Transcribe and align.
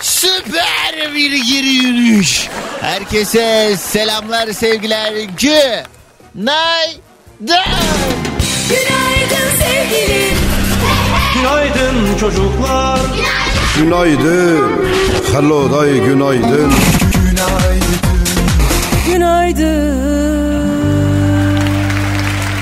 süper 0.00 1.14
bir 1.14 1.30
geri 1.32 1.66
yürüyüş. 1.68 2.48
Herkese 2.80 3.76
selamlar 3.76 4.52
sevgiler. 4.52 5.12
Günaydın. 5.14 6.56
Günaydın 8.68 9.50
sevgilim. 9.58 10.38
Günaydın 11.34 12.18
çocuklar. 12.20 13.00
Günaydın. 13.76 14.90
Hello 15.32 15.80
day 15.80 15.92
günaydın. 15.98 16.72
Günaydın. 19.06 20.00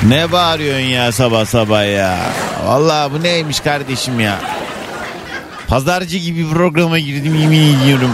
Ne 0.09 0.33
bağırıyorsun 0.33 0.87
ya 0.87 1.13
sabah 1.13 1.47
sabah 1.47 1.93
ya? 1.95 2.19
Vallahi 2.65 3.13
bu 3.13 3.23
neymiş 3.23 3.61
kardeşim 3.61 4.21
ya? 4.21 4.39
Pazarcı 5.69 6.19
gibi 6.19 6.51
programa 6.51 6.99
girdim 6.99 7.35
yemin 7.41 7.77
ediyorum. 7.77 8.11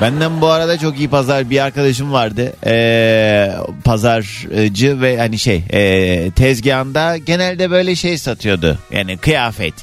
Benden 0.00 0.40
bu 0.40 0.46
arada 0.46 0.78
çok 0.78 0.98
iyi 0.98 1.08
pazar 1.08 1.50
bir 1.50 1.58
arkadaşım 1.64 2.12
vardı. 2.12 2.52
Ee, 2.66 3.52
pazarcı 3.84 5.00
ve 5.00 5.18
hani 5.18 5.38
şey 5.38 5.64
ee, 5.70 6.30
tezgahında 6.30 7.16
genelde 7.16 7.70
böyle 7.70 7.94
şey 7.94 8.18
satıyordu. 8.18 8.78
Yani 8.90 9.16
kıyafet. 9.16 9.74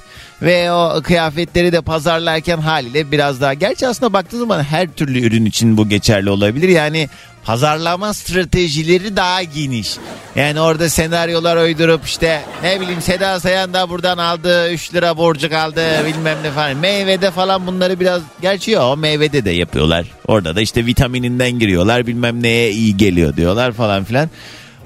Ve 0.41 0.71
o 0.71 1.01
kıyafetleri 1.01 1.71
de 1.71 1.81
pazarlarken 1.81 2.57
haliyle 2.57 3.11
biraz 3.11 3.41
daha... 3.41 3.53
Gerçi 3.53 3.87
aslında 3.87 4.13
baktığınız 4.13 4.41
zaman 4.41 4.63
her 4.63 4.87
türlü 4.87 5.21
ürün 5.21 5.45
için 5.45 5.77
bu 5.77 5.89
geçerli 5.89 6.29
olabilir. 6.29 6.69
Yani 6.69 7.09
pazarlama 7.45 8.13
stratejileri 8.13 9.15
daha 9.15 9.43
geniş. 9.43 9.97
Yani 10.35 10.61
orada 10.61 10.89
senaryolar 10.89 11.57
uydurup 11.57 12.05
işte 12.05 12.41
ne 12.63 12.81
bileyim 12.81 13.01
Seda 13.01 13.39
Sayan 13.39 13.73
da 13.73 13.89
buradan 13.89 14.17
aldı 14.17 14.71
3 14.71 14.93
lira 14.93 15.17
borcu 15.17 15.49
kaldı 15.49 16.05
bilmem 16.05 16.37
ne 16.43 16.51
falan. 16.51 16.77
Meyvede 16.77 17.31
falan 17.31 17.67
bunları 17.67 17.99
biraz 17.99 18.21
gerçi 18.41 18.79
o 18.79 18.97
meyvede 18.97 19.45
de 19.45 19.51
yapıyorlar. 19.51 20.05
Orada 20.27 20.55
da 20.55 20.61
işte 20.61 20.85
vitamininden 20.85 21.51
giriyorlar 21.51 22.07
bilmem 22.07 22.43
neye 22.43 22.71
iyi 22.71 22.97
geliyor 22.97 23.35
diyorlar 23.35 23.71
falan 23.71 24.03
filan. 24.03 24.29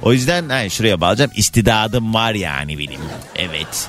O 0.02 0.14
yüzden 0.14 0.50
hani 0.50 0.70
şuraya 0.70 1.02
bağlayacağım 1.02 1.32
istidadım 1.36 2.14
var 2.14 2.34
yani 2.34 2.80
benim. 2.80 3.02
Evet. 3.36 3.88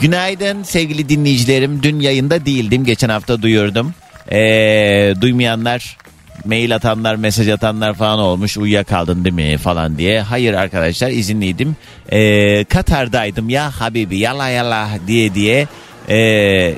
Günaydın 0.00 0.62
sevgili 0.62 1.08
dinleyicilerim. 1.08 1.82
Dün 1.82 2.00
yayında 2.00 2.46
değildim. 2.46 2.84
Geçen 2.84 3.08
hafta 3.08 3.42
duyurdum. 3.42 3.94
Ee, 4.32 5.14
duymayanlar 5.20 5.96
mail 6.44 6.74
atanlar 6.74 7.14
mesaj 7.16 7.48
atanlar 7.48 7.94
falan 7.94 8.18
olmuş 8.18 8.56
uyuyakaldın 8.56 9.24
değil 9.24 9.34
mi 9.34 9.58
falan 9.58 9.98
diye. 9.98 10.20
Hayır 10.20 10.54
arkadaşlar 10.54 11.10
izinliydim. 11.10 11.76
Ee, 12.12 12.64
Katar'daydım 12.64 13.48
ya 13.48 13.80
Habibi 13.80 14.18
yala 14.18 14.48
yala 14.48 14.88
diye 15.06 15.34
diye. 15.34 15.68
Ee, 16.08 16.74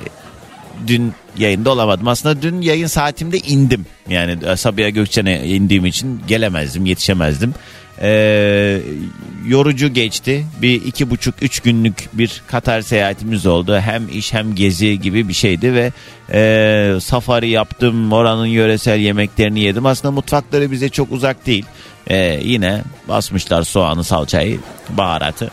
dün 0.87 1.13
yayında 1.39 1.71
olamadım. 1.71 2.09
Aslında 2.09 2.43
dün 2.43 2.61
yayın 2.61 2.87
saatimde 2.87 3.39
indim. 3.39 3.87
Yani 4.09 4.57
Sabiha 4.57 4.89
Gökçen'e 4.89 5.47
indiğim 5.47 5.87
için 5.87 6.23
gelemezdim 6.29 6.87
yetişemezdim. 6.87 7.55
Ee, 8.03 8.81
yorucu 9.47 9.89
geçti. 9.89 10.47
Bir 10.63 10.85
iki 10.85 11.11
buçuk 11.11 11.35
üç 11.43 11.61
günlük 11.61 12.09
bir 12.13 12.43
Katar 12.47 12.81
seyahatimiz 12.81 13.47
oldu. 13.47 13.79
Hem 13.79 14.09
iş 14.09 14.33
hem 14.33 14.55
gezi 14.55 15.01
gibi 15.01 15.29
bir 15.29 15.33
şeydi 15.33 15.75
ve 15.75 15.93
e, 16.33 17.01
safari 17.01 17.49
yaptım. 17.49 18.13
Oranın 18.13 18.47
yöresel 18.47 18.99
yemeklerini 18.99 19.61
yedim. 19.61 19.87
Aslında 19.87 20.13
mutfakları 20.13 20.71
bize 20.71 20.89
çok 20.89 21.13
uzak 21.13 21.47
değil. 21.47 21.65
Ee, 22.11 22.41
yine 22.43 22.83
basmışlar 23.09 23.63
soğanı, 23.63 24.05
salçayı, 24.05 24.61
baharatı. 24.89 25.51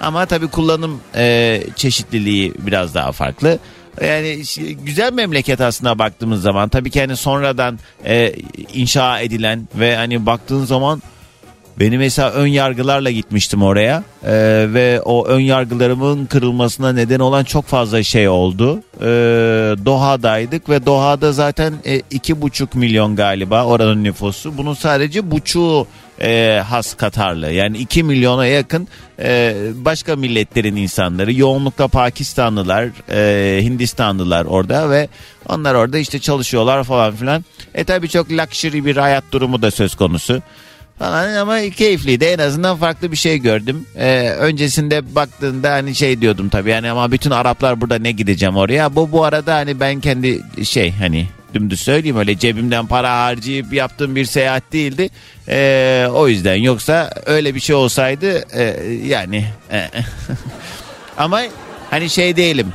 Ama 0.00 0.26
tabii 0.26 0.48
kullanım 0.48 1.00
e, 1.16 1.62
çeşitliliği 1.76 2.54
biraz 2.58 2.94
daha 2.94 3.12
farklı. 3.12 3.58
Yani 4.04 4.42
güzel 4.84 5.12
memleket 5.12 5.60
aslında 5.60 5.98
baktığımız 5.98 6.42
zaman. 6.42 6.68
Tabii 6.68 6.90
ki 6.90 7.00
hani 7.00 7.16
sonradan 7.16 7.78
e, 8.04 8.34
inşa 8.74 9.20
edilen 9.20 9.68
ve 9.74 9.96
hani 9.96 10.26
baktığın 10.26 10.64
zaman 10.64 11.02
benim 11.80 11.98
mesela 11.98 12.30
ön 12.30 12.46
yargılarla 12.46 13.10
gitmiştim 13.10 13.62
oraya 13.62 14.04
Ee, 14.24 14.66
ve 14.68 15.00
o 15.04 15.26
ön 15.26 15.40
yargılarımın 15.40 16.26
kırılmasına 16.26 16.92
neden 16.92 17.20
olan 17.20 17.44
çok 17.44 17.66
fazla 17.66 18.02
şey 18.02 18.28
oldu. 18.28 18.82
Ee, 19.00 19.04
Doha'daydık 19.84 20.68
ve 20.68 20.86
Doha'da 20.86 21.32
zaten 21.32 21.74
e, 21.86 22.02
iki 22.10 22.42
buçuk 22.42 22.74
milyon 22.74 23.16
galiba 23.16 23.64
oranın 23.64 24.04
nüfusu. 24.04 24.58
Bunun 24.58 24.74
sadece 24.74 25.30
buçuğu 25.30 25.86
e, 26.20 26.62
has 26.68 26.94
Katarlı 26.94 27.50
yani 27.50 27.78
2 27.78 28.02
milyona 28.02 28.46
yakın 28.46 28.88
e, 29.20 29.56
başka 29.74 30.16
milletlerin 30.16 30.76
insanları 30.76 31.32
yoğunlukla 31.32 31.88
Pakistanlılar 31.88 32.88
e, 33.10 33.62
Hindistanlılar 33.64 34.44
orada 34.44 34.90
ve 34.90 35.08
onlar 35.48 35.74
orada 35.74 35.98
işte 35.98 36.18
çalışıyorlar 36.18 36.84
falan 36.84 37.14
filan. 37.14 37.44
E 37.74 37.84
tabi 37.84 38.08
çok 38.08 38.32
luxury 38.32 38.84
bir 38.84 38.96
hayat 38.96 39.24
durumu 39.32 39.62
da 39.62 39.70
söz 39.70 39.94
konusu 39.94 40.42
falan 40.98 41.34
ama 41.34 41.60
keyifliydi 41.70 42.24
en 42.24 42.38
azından 42.38 42.76
farklı 42.76 43.12
bir 43.12 43.16
şey 43.16 43.38
gördüm. 43.38 43.86
Ee, 43.96 44.30
öncesinde 44.30 45.14
baktığında 45.14 45.72
hani 45.72 45.94
şey 45.94 46.20
diyordum 46.20 46.48
tabii 46.48 46.70
yani 46.70 46.90
ama 46.90 47.12
bütün 47.12 47.30
Araplar 47.30 47.80
burada 47.80 47.98
ne 47.98 48.12
gideceğim 48.12 48.56
oraya. 48.56 48.96
Bu 48.96 49.12
bu 49.12 49.24
arada 49.24 49.54
hani 49.54 49.80
ben 49.80 50.00
kendi 50.00 50.42
şey 50.64 50.92
hani 50.92 51.26
dümdüz 51.54 51.80
söyleyeyim 51.80 52.16
öyle 52.16 52.38
cebimden 52.38 52.86
para 52.86 53.24
harcayıp 53.24 53.72
yaptığım 53.72 54.16
bir 54.16 54.24
seyahat 54.24 54.72
değildi. 54.72 55.10
Ee, 55.48 56.06
o 56.14 56.28
yüzden 56.28 56.56
yoksa 56.56 57.10
öyle 57.26 57.54
bir 57.54 57.60
şey 57.60 57.76
olsaydı 57.76 58.44
e, 58.52 58.92
yani 59.06 59.44
e, 59.72 59.88
ama 61.16 61.42
hani 61.90 62.10
şey 62.10 62.36
değilim 62.36 62.72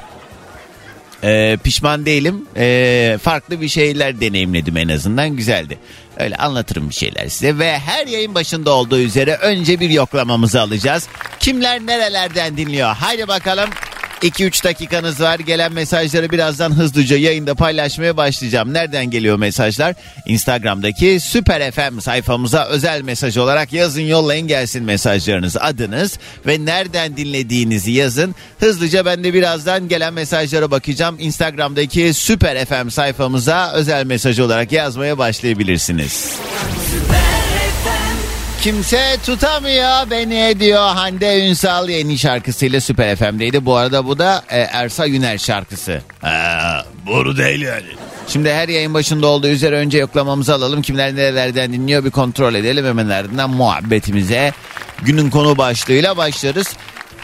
ee, 1.23 1.57
pişman 1.63 2.05
değilim. 2.05 2.45
Ee, 2.57 3.17
farklı 3.22 3.61
bir 3.61 3.67
şeyler 3.67 4.22
deneyimledim 4.22 4.78
en 4.78 4.88
azından. 4.88 5.35
Güzeldi. 5.35 5.78
Öyle 6.18 6.35
anlatırım 6.35 6.90
bir 6.90 6.94
şeyler 6.96 7.28
size. 7.28 7.59
Ve 7.59 7.79
her 7.79 8.07
yayın 8.07 8.35
başında 8.35 8.72
olduğu 8.72 9.00
üzere 9.00 9.35
önce 9.35 9.79
bir 9.79 9.90
yoklamamızı 9.90 10.62
alacağız. 10.62 11.07
Kimler 11.40 11.79
nerelerden 11.85 12.57
dinliyor? 12.57 12.96
Haydi 12.96 13.28
bakalım. 13.28 13.69
2-3 14.23 14.63
dakikanız 14.63 15.22
var. 15.22 15.39
Gelen 15.39 15.73
mesajları 15.73 16.31
birazdan 16.31 16.72
hızlıca 16.72 17.17
yayında 17.17 17.56
paylaşmaya 17.56 18.17
başlayacağım. 18.17 18.73
Nereden 18.73 19.06
geliyor 19.06 19.38
mesajlar? 19.38 19.95
Instagram'daki 20.25 21.19
Süper 21.19 21.72
FM 21.72 22.00
sayfamıza 22.00 22.66
özel 22.66 23.01
mesaj 23.01 23.38
olarak 23.38 23.73
yazın 23.73 24.01
yollayın 24.01 24.47
gelsin 24.47 24.84
mesajlarınız. 24.84 25.57
Adınız 25.57 26.19
ve 26.47 26.66
nereden 26.66 27.17
dinlediğinizi 27.17 27.91
yazın. 27.91 28.35
Hızlıca 28.59 29.06
ben 29.06 29.23
de 29.23 29.34
birazdan 29.34 29.88
gelen 29.88 30.13
mesajlara 30.13 30.72
bakacağım. 30.72 31.16
Instagram'daki 31.19 32.13
Süper 32.13 32.66
FM 32.66 32.90
sayfamıza 32.90 33.72
özel 33.73 34.05
mesaj 34.05 34.40
olarak 34.40 34.72
yazmaya 34.72 35.17
başlayabilirsiniz. 35.17 36.40
Kimse 38.63 39.18
tutamıyor 39.25 40.09
beni 40.12 40.59
diyor 40.59 40.81
Hande 40.81 41.50
Ünsal 41.50 41.90
yeni 41.90 42.18
şarkısıyla 42.18 42.81
Süper 42.81 43.16
FM'deydi. 43.16 43.66
Bu 43.66 43.75
arada 43.75 44.06
bu 44.06 44.19
da 44.19 44.44
e, 44.50 44.59
Ersa 44.59 45.06
Yüner 45.06 45.38
şarkısı. 45.38 46.01
Ha, 46.22 46.85
boru 47.07 47.38
değil 47.38 47.62
yani. 47.62 47.85
Şimdi 48.28 48.53
her 48.53 48.69
yayın 48.69 48.94
başında 48.94 49.28
olduğu 49.28 49.47
üzere 49.47 49.75
önce 49.75 49.97
yoklamamızı 49.97 50.53
alalım. 50.53 50.81
Kimler 50.81 51.16
nerelerden 51.16 51.73
dinliyor 51.73 52.05
bir 52.05 52.11
kontrol 52.11 52.55
edelim. 52.55 52.85
Hemen 52.85 53.09
ardından 53.09 53.49
muhabbetimize 53.49 54.53
günün 55.02 55.29
konu 55.29 55.58
başlığıyla 55.58 56.17
başlarız. 56.17 56.67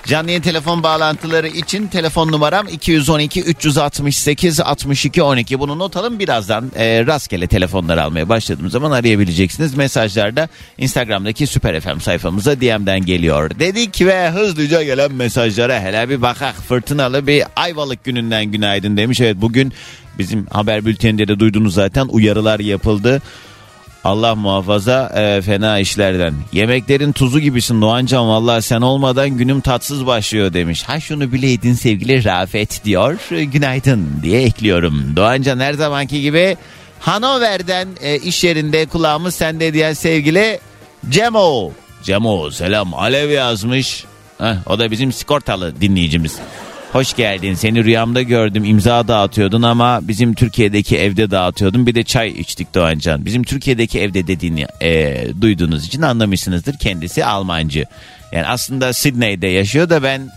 Canlı 0.09 0.29
yayın 0.29 0.41
telefon 0.41 0.83
bağlantıları 0.83 1.47
için 1.47 1.87
telefon 1.87 2.31
numaram 2.31 2.67
212 2.67 3.41
368 3.41 4.59
62 4.59 5.23
12. 5.23 5.59
Bunu 5.59 5.79
not 5.79 5.97
alın 5.97 6.19
birazdan 6.19 6.71
e, 6.75 7.05
rastgele 7.05 7.47
telefonları 7.47 8.03
almaya 8.03 8.29
başladığım 8.29 8.69
zaman 8.69 8.91
arayabileceksiniz. 8.91 9.75
Mesajlarda 9.75 10.49
Instagram'daki 10.77 11.47
Süper 11.47 11.79
FM 11.79 11.99
sayfamıza 11.99 12.61
DM'den 12.61 13.05
geliyor. 13.05 13.59
Dedik 13.59 14.01
ve 14.01 14.29
hızlıca 14.29 14.83
gelen 14.83 15.11
mesajlara 15.11 15.81
hele 15.81 16.09
bir 16.09 16.21
bakak 16.21 16.55
fırtınalı 16.55 17.27
bir 17.27 17.43
Ayvalık 17.55 18.03
gününden 18.03 18.45
günaydın 18.45 18.97
demiş. 18.97 19.21
Evet 19.21 19.37
bugün 19.39 19.73
bizim 20.19 20.45
haber 20.45 20.85
bülteninde 20.85 21.27
de 21.27 21.39
duydunuz 21.39 21.73
zaten 21.73 22.05
uyarılar 22.09 22.59
yapıldı. 22.59 23.21
Allah 24.03 24.35
muhafaza 24.35 25.11
e, 25.15 25.41
fena 25.41 25.79
işlerden. 25.79 26.33
Yemeklerin 26.51 27.11
tuzu 27.11 27.39
gibisin 27.39 27.81
Doğancan 27.81 28.27
vallahi 28.27 28.61
sen 28.61 28.81
olmadan 28.81 29.29
günüm 29.29 29.61
tatsız 29.61 30.05
başlıyor 30.05 30.53
demiş. 30.53 30.83
Ha 30.83 30.99
şunu 30.99 31.31
bileydin 31.31 31.73
sevgili 31.73 32.23
Rafet 32.23 32.85
diyor. 32.85 33.17
E, 33.31 33.43
Günaydın 33.43 34.07
diye 34.23 34.41
ekliyorum. 34.41 35.15
Doğancan 35.15 35.59
her 35.59 35.73
zamanki 35.73 36.21
gibi 36.21 36.57
Hanover'den 36.99 37.87
e, 38.01 38.17
iş 38.17 38.43
yerinde 38.43 38.85
kulağımız 38.85 39.35
sende 39.35 39.73
diyen 39.73 39.93
sevgili 39.93 40.59
Cemo. 41.09 41.71
Cemo 42.03 42.51
selam 42.51 42.93
Alev 42.93 43.29
yazmış. 43.29 44.05
Heh, 44.37 44.55
o 44.65 44.79
da 44.79 44.91
bizim 44.91 45.11
sigortalı 45.11 45.81
dinleyicimiz. 45.81 46.39
Hoş 46.91 47.15
geldin. 47.15 47.53
Seni 47.53 47.83
rüyamda 47.83 48.21
gördüm. 48.21 48.65
imza 48.65 49.07
dağıtıyordun 49.07 49.61
ama 49.61 49.99
bizim 50.01 50.33
Türkiye'deki 50.33 50.97
evde 50.97 51.31
dağıtıyordun. 51.31 51.87
Bir 51.87 51.95
de 51.95 52.03
çay 52.03 52.29
içtik 52.29 52.75
Doğancan. 52.75 53.25
Bizim 53.25 53.43
Türkiye'deki 53.43 53.99
evde 53.99 54.27
dediğini 54.27 54.67
e, 54.81 55.23
duyduğunuz 55.41 55.85
için 55.85 56.01
anlamışsınızdır. 56.01 56.77
Kendisi 56.77 57.25
Almancı. 57.25 57.85
Yani 58.31 58.47
aslında 58.47 58.93
Sydney'de 58.93 59.47
yaşıyor 59.47 59.89
da 59.89 60.03
ben 60.03 60.29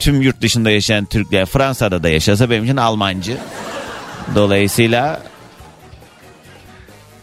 tüm 0.00 0.22
yurt 0.22 0.40
dışında 0.40 0.70
yaşayan 0.70 1.04
Türkler 1.04 1.46
Fransa'da 1.46 2.02
da 2.02 2.08
yaşasa 2.08 2.50
benim 2.50 2.64
için 2.64 2.76
Almancı. 2.76 3.36
Dolayısıyla 4.34 5.22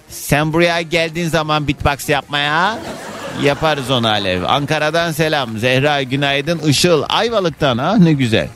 sen 0.09 0.53
buraya 0.53 0.81
geldiğin 0.81 1.27
zaman 1.27 1.67
beatbox 1.67 2.09
yapmaya 2.09 2.79
yaparız 3.43 3.91
onu 3.91 4.07
Alev. 4.07 4.43
Ankara'dan 4.43 5.11
selam. 5.11 5.57
Zehra 5.57 6.03
günaydın. 6.03 6.59
Işıl 6.59 7.03
Ayvalık'tan 7.09 7.77
ha 7.77 7.97
ne 7.97 8.13
güzel. 8.13 8.47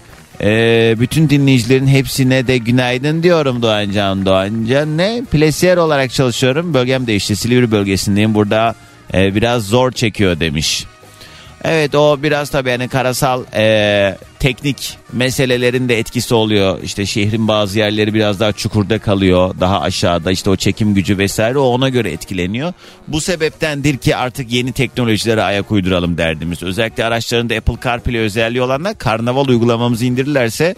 Ee, 0.42 0.96
bütün 1.00 1.30
dinleyicilerin 1.30 1.88
hepsine 1.88 2.48
de 2.48 2.58
günaydın 2.58 3.24
diyorum 3.24 3.62
Doğancan. 3.62 4.26
Doğancan 4.26 4.98
ne? 4.98 5.22
Plesiyer 5.32 5.78
olarak 5.78 6.12
çalışıyorum. 6.12 6.74
Bölgem 6.74 7.08
değişti. 7.08 7.36
Silivri 7.36 7.72
bölgesindeyim. 7.72 8.34
Burada 8.36 8.76
e, 9.14 9.36
biraz 9.36 9.64
zor 9.64 9.92
çekiyor 9.92 10.40
demiş. 10.40 10.86
Evet 11.68 11.96
o 11.96 12.24
biraz 12.24 12.50
tabii 12.50 12.70
yani 12.70 12.88
karasal 12.88 13.44
e, 13.56 14.18
teknik 14.40 14.98
meselelerin 15.14 15.90
de 15.90 16.00
etkisi 16.00 16.34
oluyor. 16.34 16.84
İşte 16.84 17.06
şehrin 17.06 17.48
bazı 17.48 17.80
yerleri 17.80 18.14
biraz 18.14 18.40
daha 18.40 18.52
çukurda 18.52 19.00
kalıyor. 19.00 19.56
Daha 19.60 19.82
aşağıda 19.82 20.32
işte 20.32 20.50
o 20.50 20.56
çekim 20.56 20.94
gücü 20.94 21.18
vesaire 21.18 21.58
o 21.58 21.64
ona 21.64 21.90
göre 21.90 22.12
etkileniyor. 22.12 22.74
Bu 23.08 23.22
sebeptendir 23.22 23.98
ki 23.98 24.16
artık 24.16 24.52
yeni 24.52 24.72
teknolojilere 24.72 25.44
ayak 25.44 25.72
uyduralım 25.72 26.18
derdimiz. 26.18 26.64
Özellikle 26.64 27.06
araçlarında 27.06 27.56
Apple 27.56 27.78
CarPlay 27.84 28.18
özelliği 28.18 28.62
olanlar 28.62 28.98
karnaval 28.98 29.48
uygulamamızı 29.48 30.06
indirirlerse 30.06 30.76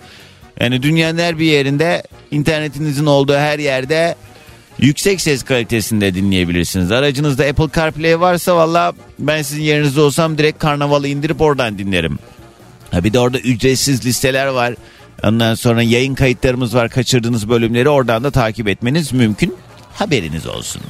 yani 0.60 0.84
dünyanın 0.84 1.18
her 1.18 1.40
bir 1.40 1.46
yerinde 1.46 2.04
internetinizin 2.32 3.06
olduğu 3.06 3.36
her 3.36 3.60
yerde 3.60 4.16
yüksek 4.80 5.22
ses 5.22 5.44
kalitesinde 5.44 6.16
dinleyebilirsiniz. 6.16 6.92
Aracınızda 6.92 7.46
Apple 7.46 7.70
CarPlay 7.76 8.20
varsa 8.20 8.56
valla 8.56 8.94
ben 9.20 9.42
sizin 9.42 9.64
yerinizde 9.64 10.02
olsam 10.02 10.38
direkt 10.38 10.60
karnavalı 10.60 11.08
indirip 11.08 11.42
oradan 11.42 11.78
dinlerim. 11.78 12.20
Ha 12.92 13.04
bir 13.04 13.14
de 13.14 13.20
orada 13.20 13.40
ücretsiz 13.40 14.06
listeler 14.06 14.48
var. 14.48 14.76
Ondan 15.24 15.56
sonra 15.56 15.82
yayın 15.84 16.16
kayıtlarımız 16.16 16.76
var. 16.76 16.90
Kaçırdığınız 16.90 17.50
bölümleri 17.50 17.90
oradan 17.90 18.24
da 18.24 18.32
takip 18.32 18.68
etmeniz 18.68 19.14
mümkün. 19.14 19.56
Haberiniz 19.94 20.48
olsun. 20.48 20.82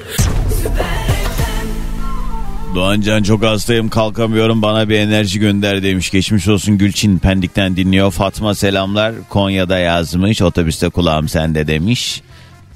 Doğancan 2.75 3.23
çok 3.23 3.43
hastayım 3.43 3.89
kalkamıyorum 3.89 4.61
bana 4.61 4.89
bir 4.89 4.97
enerji 4.97 5.39
gönder 5.39 5.83
demiş. 5.83 6.11
Geçmiş 6.11 6.47
olsun 6.47 6.77
Gülçin 6.77 7.19
Pendik'ten 7.19 7.75
dinliyor. 7.75 8.11
Fatma 8.11 8.55
selamlar 8.55 9.13
Konya'da 9.29 9.79
yazmış. 9.79 10.41
Otobüste 10.41 10.89
kulağım 10.89 11.29
sende 11.29 11.67
demiş. 11.67 12.21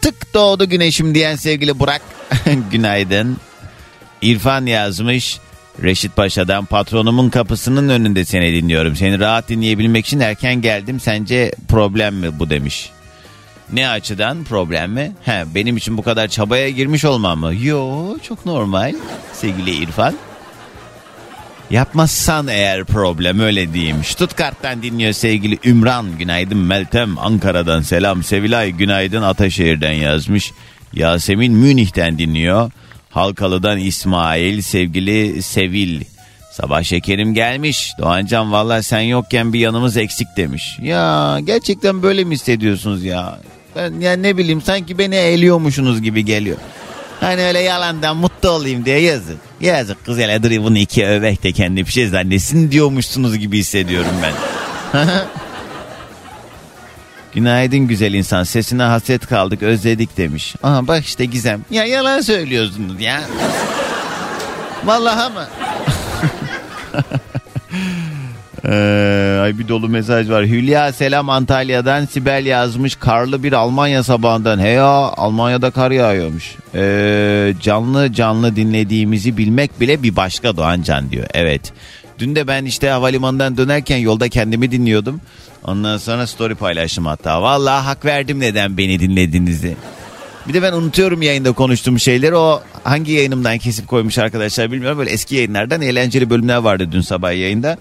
Tık 0.01 0.33
doğdu 0.33 0.69
güneşim 0.69 1.15
diyen 1.15 1.36
sevgili 1.36 1.80
Burak. 1.80 2.01
Günaydın. 2.71 3.38
İrfan 4.21 4.65
yazmış. 4.65 5.39
Reşit 5.83 6.15
Paşa'dan 6.15 6.65
patronumun 6.65 7.30
kapısının 7.30 7.89
önünde 7.89 8.25
seni 8.25 8.53
dinliyorum. 8.53 8.95
Seni 8.95 9.19
rahat 9.19 9.50
dinleyebilmek 9.50 10.06
için 10.06 10.19
erken 10.19 10.62
geldim. 10.62 11.00
Sence 11.00 11.51
problem 11.68 12.15
mi 12.15 12.39
bu 12.39 12.50
demiş. 12.50 12.89
Ne 13.74 13.89
açıdan 13.89 14.44
problem 14.44 14.92
mi? 14.92 15.12
He, 15.25 15.45
benim 15.56 15.77
için 15.77 15.98
bu 15.98 16.03
kadar 16.03 16.27
çabaya 16.27 16.69
girmiş 16.69 17.06
olmam 17.06 17.39
mı? 17.39 17.56
Yo 17.56 18.18
çok 18.24 18.45
normal 18.45 18.95
sevgili 19.33 19.71
İrfan. 19.75 20.15
Yapmazsan 21.72 22.48
eğer 22.48 22.84
problem 22.84 23.40
öyle 23.40 23.74
diyeyim. 23.74 24.04
Stuttgart'tan 24.04 24.84
dinliyor 24.84 25.14
sevgili 25.14 25.60
Ümran. 25.66 26.18
Günaydın 26.18 26.58
Meltem. 26.58 27.18
Ankara'dan 27.18 27.82
selam. 27.82 28.24
Sevilay 28.24 28.72
günaydın 28.72 29.22
Ataşehir'den 29.22 29.92
yazmış. 29.92 30.52
Yasemin 30.94 31.54
Münih'ten 31.54 32.18
dinliyor. 32.18 32.72
Halkalı'dan 33.10 33.80
İsmail 33.80 34.62
sevgili 34.62 35.44
Sevil. 35.44 36.02
Sabah 36.52 36.84
şekerim 36.84 37.34
gelmiş. 37.34 37.92
Doğancan 38.00 38.52
valla 38.52 38.84
sen 38.84 39.02
yokken 39.02 39.54
bir 39.54 39.60
yanımız 39.60 39.98
eksik 39.98 40.28
demiş. 40.38 40.78
Ya 40.82 41.38
gerçekten 41.44 42.04
böyle 42.04 42.24
mi 42.24 42.36
hissediyorsunuz 42.36 43.04
ya? 43.04 43.40
Ben 43.76 43.94
yani 44.00 44.24
ne 44.24 44.38
bileyim 44.38 44.62
sanki 44.62 44.98
beni 44.98 45.16
eğliyormuşsunuz 45.16 46.02
gibi 46.02 46.26
geliyor. 46.26 46.58
Hani 47.22 47.44
öyle 47.44 47.60
yalandan 47.60 48.18
mutlu 48.18 48.50
olayım 48.50 48.86
diye 48.86 49.00
yazık. 49.00 49.38
Yazık 49.62 50.06
kız 50.06 50.18
hele 50.18 50.44
dur 50.44 50.64
bunu 50.64 50.78
iki 50.78 51.06
övek 51.06 51.44
de 51.44 51.52
kendi 51.52 51.86
bir 51.86 51.92
şey 51.92 52.08
zannetsin 52.08 52.72
diyormuşsunuz 52.72 53.38
gibi 53.38 53.58
hissediyorum 53.58 54.12
ben. 54.24 54.34
Günaydın 57.34 57.80
güzel 57.80 58.14
insan 58.14 58.44
sesine 58.44 58.84
hasret 58.84 59.28
kaldık 59.28 59.64
özledik 59.64 60.18
demiş. 60.18 60.56
Aha 60.64 60.88
bak 60.88 61.06
işte 61.06 61.26
Gizem. 61.26 61.66
Ya 61.70 61.86
yalan 61.86 62.22
söylüyorsunuz 62.22 63.02
ya. 63.02 63.22
Vallahi 64.86 65.34
mı? 65.34 65.48
Ee, 68.66 69.40
ay 69.42 69.60
bir 69.60 69.68
dolu 69.68 69.90
mesaj 69.90 70.30
var. 70.30 70.46
Hülya 70.46 70.94
selam 70.94 71.30
Antalya'dan 71.30 72.06
Sibel 72.06 72.46
yazmış. 72.46 72.96
Karlı 72.96 73.44
bir 73.44 73.54
Almanya 73.54 74.04
sabahından. 74.04 74.60
He 74.60 74.69
ya 74.69 74.86
Almanya'da 75.18 75.72
kar 75.72 75.92
yağıyormuş. 75.92 76.56
Ee, 76.75 77.54
canlı 77.62 78.13
canlı 78.13 78.56
dinlediğimizi 78.56 79.38
bilmek 79.38 79.80
bile 79.80 80.04
bir 80.04 80.16
başka 80.16 80.58
Doğan 80.58 80.81
Can 80.81 81.12
diyor. 81.12 81.28
Evet. 81.34 81.74
Dün 82.19 82.36
de 82.36 82.48
ben 82.48 82.66
işte 82.66 82.90
havalimanından 82.90 83.58
dönerken 83.58 83.98
yolda 83.98 84.30
kendimi 84.30 84.72
dinliyordum. 84.72 85.22
Ondan 85.63 85.98
sonra 85.98 86.28
story 86.28 86.56
paylaştım 86.56 87.06
hatta. 87.06 87.42
Vallahi 87.42 87.86
hak 87.86 88.06
verdim 88.06 88.40
neden 88.40 88.78
beni 88.78 89.00
dinlediğinizi. 89.00 89.75
Bir 90.48 90.54
de 90.54 90.62
ben 90.62 90.74
unutuyorum 90.74 91.22
yayında 91.22 91.52
konuştuğum 91.52 92.00
şeyleri. 92.00 92.36
O 92.36 92.62
hangi 92.84 93.12
yayınımdan 93.12 93.58
kesip 93.58 93.88
koymuş 93.88 94.18
arkadaşlar 94.18 94.72
bilmiyorum. 94.72 94.98
Böyle 94.98 95.10
eski 95.12 95.36
yayınlardan 95.36 95.81
eğlenceli 95.81 96.30
bölümler 96.30 96.58
vardı 96.58 96.90
dün 96.92 97.02
sabah 97.02 97.31
yayında. 97.31 97.78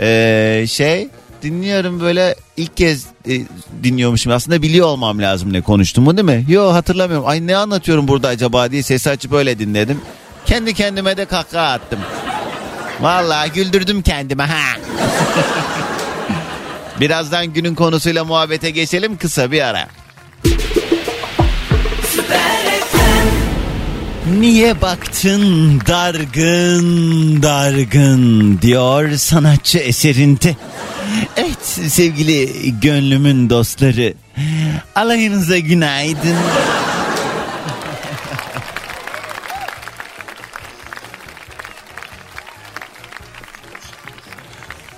Ee, 0.00 0.64
şey 0.68 1.08
dinliyorum 1.42 2.00
böyle 2.00 2.34
ilk 2.56 2.76
kez 2.76 3.06
e, 3.28 3.40
dinliyormuşum. 3.82 4.32
Aslında 4.32 4.62
biliyor 4.62 4.86
olmam 4.86 5.22
lazım 5.22 5.52
ne 5.52 5.60
konuştuğumu 5.60 6.16
değil 6.16 6.38
mi? 6.38 6.44
Yo 6.48 6.72
hatırlamıyorum. 6.72 7.26
Ay 7.26 7.46
ne 7.46 7.56
anlatıyorum 7.56 8.08
burada 8.08 8.28
acaba 8.28 8.70
diye 8.70 8.82
sesi 8.82 9.10
açıp 9.10 9.32
öyle 9.32 9.58
dinledim. 9.58 10.00
Kendi 10.46 10.74
kendime 10.74 11.16
de 11.16 11.24
kahkaha 11.24 11.72
attım. 11.72 11.98
Vallahi 13.00 13.52
güldürdüm 13.52 14.02
kendime 14.02 14.44
ha. 14.44 14.76
Birazdan 17.00 17.46
günün 17.46 17.74
konusuyla 17.74 18.24
muhabbete 18.24 18.70
geçelim 18.70 19.16
kısa 19.16 19.52
bir 19.52 19.60
ara. 19.62 19.88
Niye 24.38 24.80
baktın 24.80 25.80
dargın 25.86 27.42
dargın 27.42 28.58
diyor 28.62 29.16
sanatçı 29.16 29.78
eserinde. 29.78 30.56
Evet 31.36 31.66
sevgili 31.88 32.50
gönlümün 32.80 33.50
dostları 33.50 34.14
alayınıza 34.94 35.58
günaydın. 35.58 36.36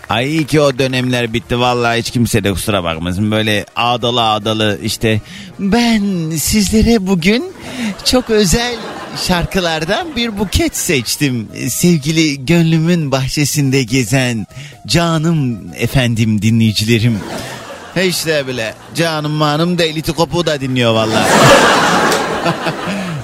Ay 0.09 0.29
iyi 0.29 0.47
ki 0.47 0.61
o 0.61 0.79
dönemler 0.79 1.33
bitti 1.33 1.61
vallahi 1.61 1.99
hiç 1.99 2.11
kimse 2.11 2.45
de 2.45 2.53
kusura 2.53 2.85
bakmasın. 2.85 3.31
Böyle 3.31 3.67
ağdalı 3.77 4.23
ağdalı 4.23 4.79
işte 4.83 5.21
ben 5.59 6.31
sizlere 6.31 7.07
bugün 7.07 7.45
çok 8.05 8.31
özel 8.31 8.77
şarkılardan 9.16 10.16
bir 10.16 10.38
buket 10.38 10.76
seçtim. 10.76 11.49
Sevgili 11.69 12.47
gönlümün 12.47 13.12
bahçesinde 13.12 13.83
gezen 13.83 14.47
canım 14.87 15.61
efendim 15.78 16.42
dinleyicilerim. 16.42 17.21
He 17.95 18.07
işte 18.07 18.47
bile 18.47 18.75
canım 18.95 19.33
manım 19.33 19.78
da 19.78 19.85
eliti 19.85 20.12
kopuğu 20.12 20.47
da 20.47 20.61
dinliyor 20.61 20.95
vallahi. 20.95 21.31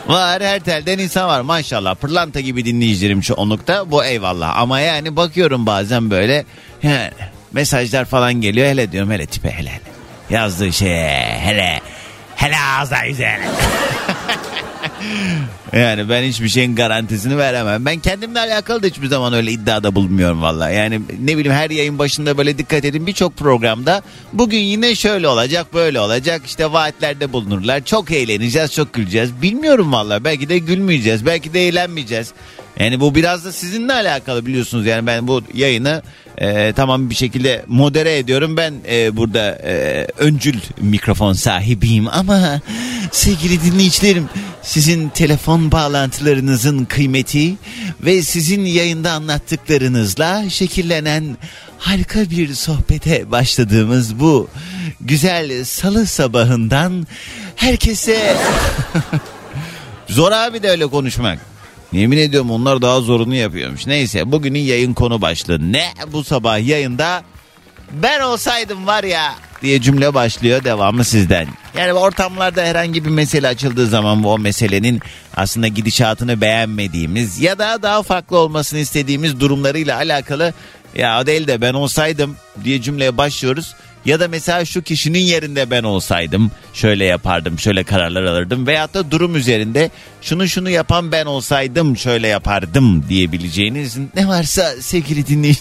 var 0.08 0.42
her 0.42 0.60
telden 0.60 0.98
insan 0.98 1.28
var. 1.28 1.40
Maşallah 1.40 1.94
pırlanta 1.94 2.40
gibi 2.40 2.64
dinleyicilerim 2.64 3.22
şu 3.22 3.34
onlukta. 3.34 3.90
Bu 3.90 4.04
eyvallah. 4.04 4.56
Ama 4.56 4.80
yani 4.80 5.16
bakıyorum 5.16 5.66
bazen 5.66 6.10
böyle 6.10 6.44
he, 6.80 7.10
mesajlar 7.52 8.04
falan 8.04 8.34
geliyor. 8.34 8.66
Hele 8.66 8.92
diyorum 8.92 9.10
hele 9.10 9.26
tipe 9.26 9.50
hele 9.50 9.70
hele. 9.70 9.80
Yazdığı 10.30 10.72
şey 10.72 10.90
hele. 11.38 11.80
Hele 12.36 12.56
ağza 12.58 13.06
güzel 13.06 13.40
Yani 15.72 16.08
ben 16.08 16.22
hiçbir 16.22 16.48
şeyin 16.48 16.76
garantisini 16.76 17.38
veremem. 17.38 17.84
Ben 17.84 17.98
kendimle 17.98 18.40
alakalı 18.40 18.82
da 18.82 18.86
hiçbir 18.86 19.06
zaman 19.06 19.32
öyle 19.32 19.52
iddiada 19.52 19.94
bulunmuyorum 19.94 20.42
valla. 20.42 20.70
Yani 20.70 21.00
ne 21.24 21.38
bileyim 21.38 21.56
her 21.56 21.70
yayın 21.70 21.98
başında 21.98 22.38
böyle 22.38 22.58
dikkat 22.58 22.84
edin 22.84 23.06
birçok 23.06 23.36
programda 23.36 24.02
bugün 24.32 24.58
yine 24.58 24.94
şöyle 24.94 25.28
olacak 25.28 25.74
böyle 25.74 26.00
olacak 26.00 26.42
işte 26.46 26.72
vaatlerde 26.72 27.32
bulunurlar. 27.32 27.84
Çok 27.84 28.10
eğleneceğiz 28.10 28.72
çok 28.72 28.92
güleceğiz. 28.92 29.42
Bilmiyorum 29.42 29.92
valla 29.92 30.24
belki 30.24 30.48
de 30.48 30.58
gülmeyeceğiz 30.58 31.26
belki 31.26 31.54
de 31.54 31.68
eğlenmeyeceğiz. 31.68 32.32
Yani 32.78 33.00
bu 33.00 33.14
biraz 33.14 33.44
da 33.44 33.52
sizinle 33.52 33.92
alakalı 33.92 34.46
biliyorsunuz 34.46 34.86
yani 34.86 35.06
ben 35.06 35.28
bu 35.28 35.42
yayını 35.54 36.02
e, 36.38 36.72
tamam 36.72 37.10
bir 37.10 37.14
şekilde 37.14 37.64
modere 37.66 38.18
ediyorum. 38.18 38.56
Ben 38.56 38.74
e, 38.90 39.16
burada 39.16 39.58
e, 39.64 40.06
öncül 40.18 40.54
mikrofon 40.80 41.32
sahibiyim 41.32 42.08
ama 42.08 42.60
sevgili 43.12 43.62
dinleyicilerim 43.62 44.28
sizin 44.62 45.08
telefon 45.08 45.72
bağlantılarınızın 45.72 46.84
kıymeti 46.84 47.54
ve 48.00 48.22
sizin 48.22 48.64
yayında 48.64 49.12
anlattıklarınızla 49.12 50.50
şekillenen 50.50 51.36
harika 51.78 52.30
bir 52.30 52.54
sohbete 52.54 53.30
başladığımız 53.30 54.20
bu 54.20 54.48
güzel 55.00 55.64
salı 55.64 56.06
sabahından 56.06 57.06
herkese 57.56 58.36
zor 60.08 60.32
abi 60.32 60.62
de 60.62 60.70
öyle 60.70 60.86
konuşmak. 60.86 61.57
Yemin 61.92 62.18
ediyorum 62.18 62.50
onlar 62.50 62.82
daha 62.82 63.00
zorunu 63.00 63.34
yapıyormuş. 63.34 63.86
Neyse 63.86 64.32
bugünün 64.32 64.58
yayın 64.58 64.94
konu 64.94 65.20
başlığı 65.22 65.72
ne 65.72 65.84
bu 66.12 66.24
sabah 66.24 66.66
yayında 66.66 67.22
ben 67.92 68.20
olsaydım 68.20 68.86
var 68.86 69.04
ya 69.04 69.34
diye 69.62 69.80
cümle 69.80 70.14
başlıyor 70.14 70.64
devamı 70.64 71.04
sizden. 71.04 71.46
Yani 71.76 71.92
ortamlarda 71.92 72.62
herhangi 72.62 73.04
bir 73.04 73.10
mesele 73.10 73.48
açıldığı 73.48 73.86
zaman 73.86 74.22
bu 74.22 74.32
o 74.32 74.38
meselenin 74.38 75.00
aslında 75.36 75.68
gidişatını 75.68 76.40
beğenmediğimiz 76.40 77.40
ya 77.40 77.58
da 77.58 77.82
daha 77.82 78.02
farklı 78.02 78.38
olmasını 78.38 78.78
istediğimiz 78.78 79.40
durumlarıyla 79.40 79.96
alakalı 79.96 80.54
ya 80.94 81.26
değil 81.26 81.46
de 81.46 81.60
ben 81.60 81.74
olsaydım 81.74 82.36
diye 82.64 82.82
cümleye 82.82 83.16
başlıyoruz. 83.16 83.74
Ya 84.04 84.20
da 84.20 84.28
mesela 84.28 84.64
şu 84.64 84.82
kişinin 84.82 85.18
yerinde 85.18 85.70
ben 85.70 85.82
olsaydım 85.82 86.50
şöyle 86.72 87.04
yapardım 87.04 87.58
şöyle 87.58 87.84
kararlar 87.84 88.22
alırdım. 88.22 88.66
Veyahut 88.66 88.94
da 88.94 89.10
durum 89.10 89.36
üzerinde 89.36 89.90
şunu 90.22 90.48
şunu 90.48 90.70
yapan 90.70 91.12
ben 91.12 91.26
olsaydım 91.26 91.96
şöyle 91.96 92.28
yapardım 92.28 93.08
diyebileceğiniz 93.08 93.96
ne 94.14 94.28
varsa 94.28 94.82
sevgili 94.82 95.26
dinleyin 95.26 95.58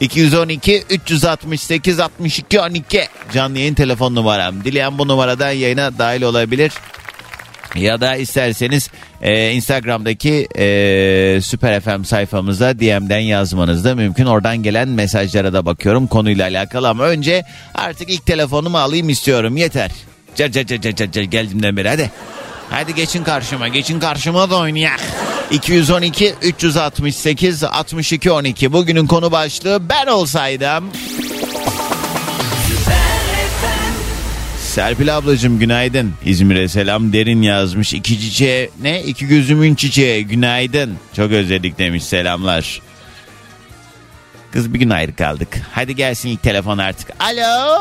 212 0.00 0.84
368 0.90 2.00
62 2.00 2.60
12 2.60 3.08
canlı 3.32 3.58
yayın 3.58 3.74
telefon 3.74 4.14
numaram. 4.14 4.64
Dileyen 4.64 4.98
bu 4.98 5.08
numaradan 5.08 5.50
yayına 5.50 5.98
dahil 5.98 6.22
olabilir. 6.22 6.72
Ya 7.74 8.00
da 8.00 8.16
isterseniz 8.16 8.90
e, 9.22 9.52
Instagram'daki 9.52 10.48
e, 10.58 11.40
Süper 11.42 11.80
FM 11.80 12.02
sayfamıza 12.04 12.78
DM'den 12.78 13.18
yazmanız 13.18 13.84
da 13.84 13.94
mümkün. 13.94 14.26
Oradan 14.26 14.56
gelen 14.56 14.88
mesajlara 14.88 15.52
da 15.52 15.66
bakıyorum 15.66 16.06
konuyla 16.06 16.48
alakalı 16.48 16.88
ama 16.88 17.04
önce 17.04 17.44
artık 17.74 18.10
ilk 18.10 18.26
telefonumu 18.26 18.78
alayım 18.78 19.08
istiyorum. 19.08 19.56
Yeter. 19.56 19.90
Car 20.34 20.48
car 20.48 20.66
car 20.66 20.80
car 20.80 21.12
car, 21.12 21.22
geldiğimden 21.22 21.76
beri 21.76 21.88
hadi. 21.88 22.10
Hadi 22.70 22.94
geçin 22.94 23.24
karşıma 23.24 23.68
geçin 23.68 24.00
karşıma 24.00 24.50
da 24.50 24.58
oynayak. 24.58 25.00
212 25.50 26.34
368 26.42 27.64
62 27.64 28.32
12 28.32 28.72
bugünün 28.72 29.06
konu 29.06 29.32
başlığı 29.32 29.88
ben 29.88 30.06
olsaydım. 30.06 30.90
Serpil 34.72 35.16
ablacığım 35.16 35.58
günaydın. 35.58 36.12
İzmir'e 36.24 36.68
selam 36.68 37.12
derin 37.12 37.42
yazmış. 37.42 37.94
İki 37.94 38.20
çiçeğe 38.20 38.70
ne? 38.82 39.02
İki 39.02 39.26
gözümün 39.26 39.74
çiçeği 39.74 40.26
günaydın. 40.26 40.96
Çok 41.16 41.32
özledik 41.32 41.78
demiş 41.78 42.04
selamlar. 42.04 42.82
Kız 44.52 44.74
bir 44.74 44.78
gün 44.78 44.90
ayrı 44.90 45.16
kaldık. 45.16 45.48
Hadi 45.72 45.96
gelsin 45.96 46.28
ilk 46.28 46.42
telefon 46.42 46.78
artık. 46.78 47.08
Alo. 47.20 47.78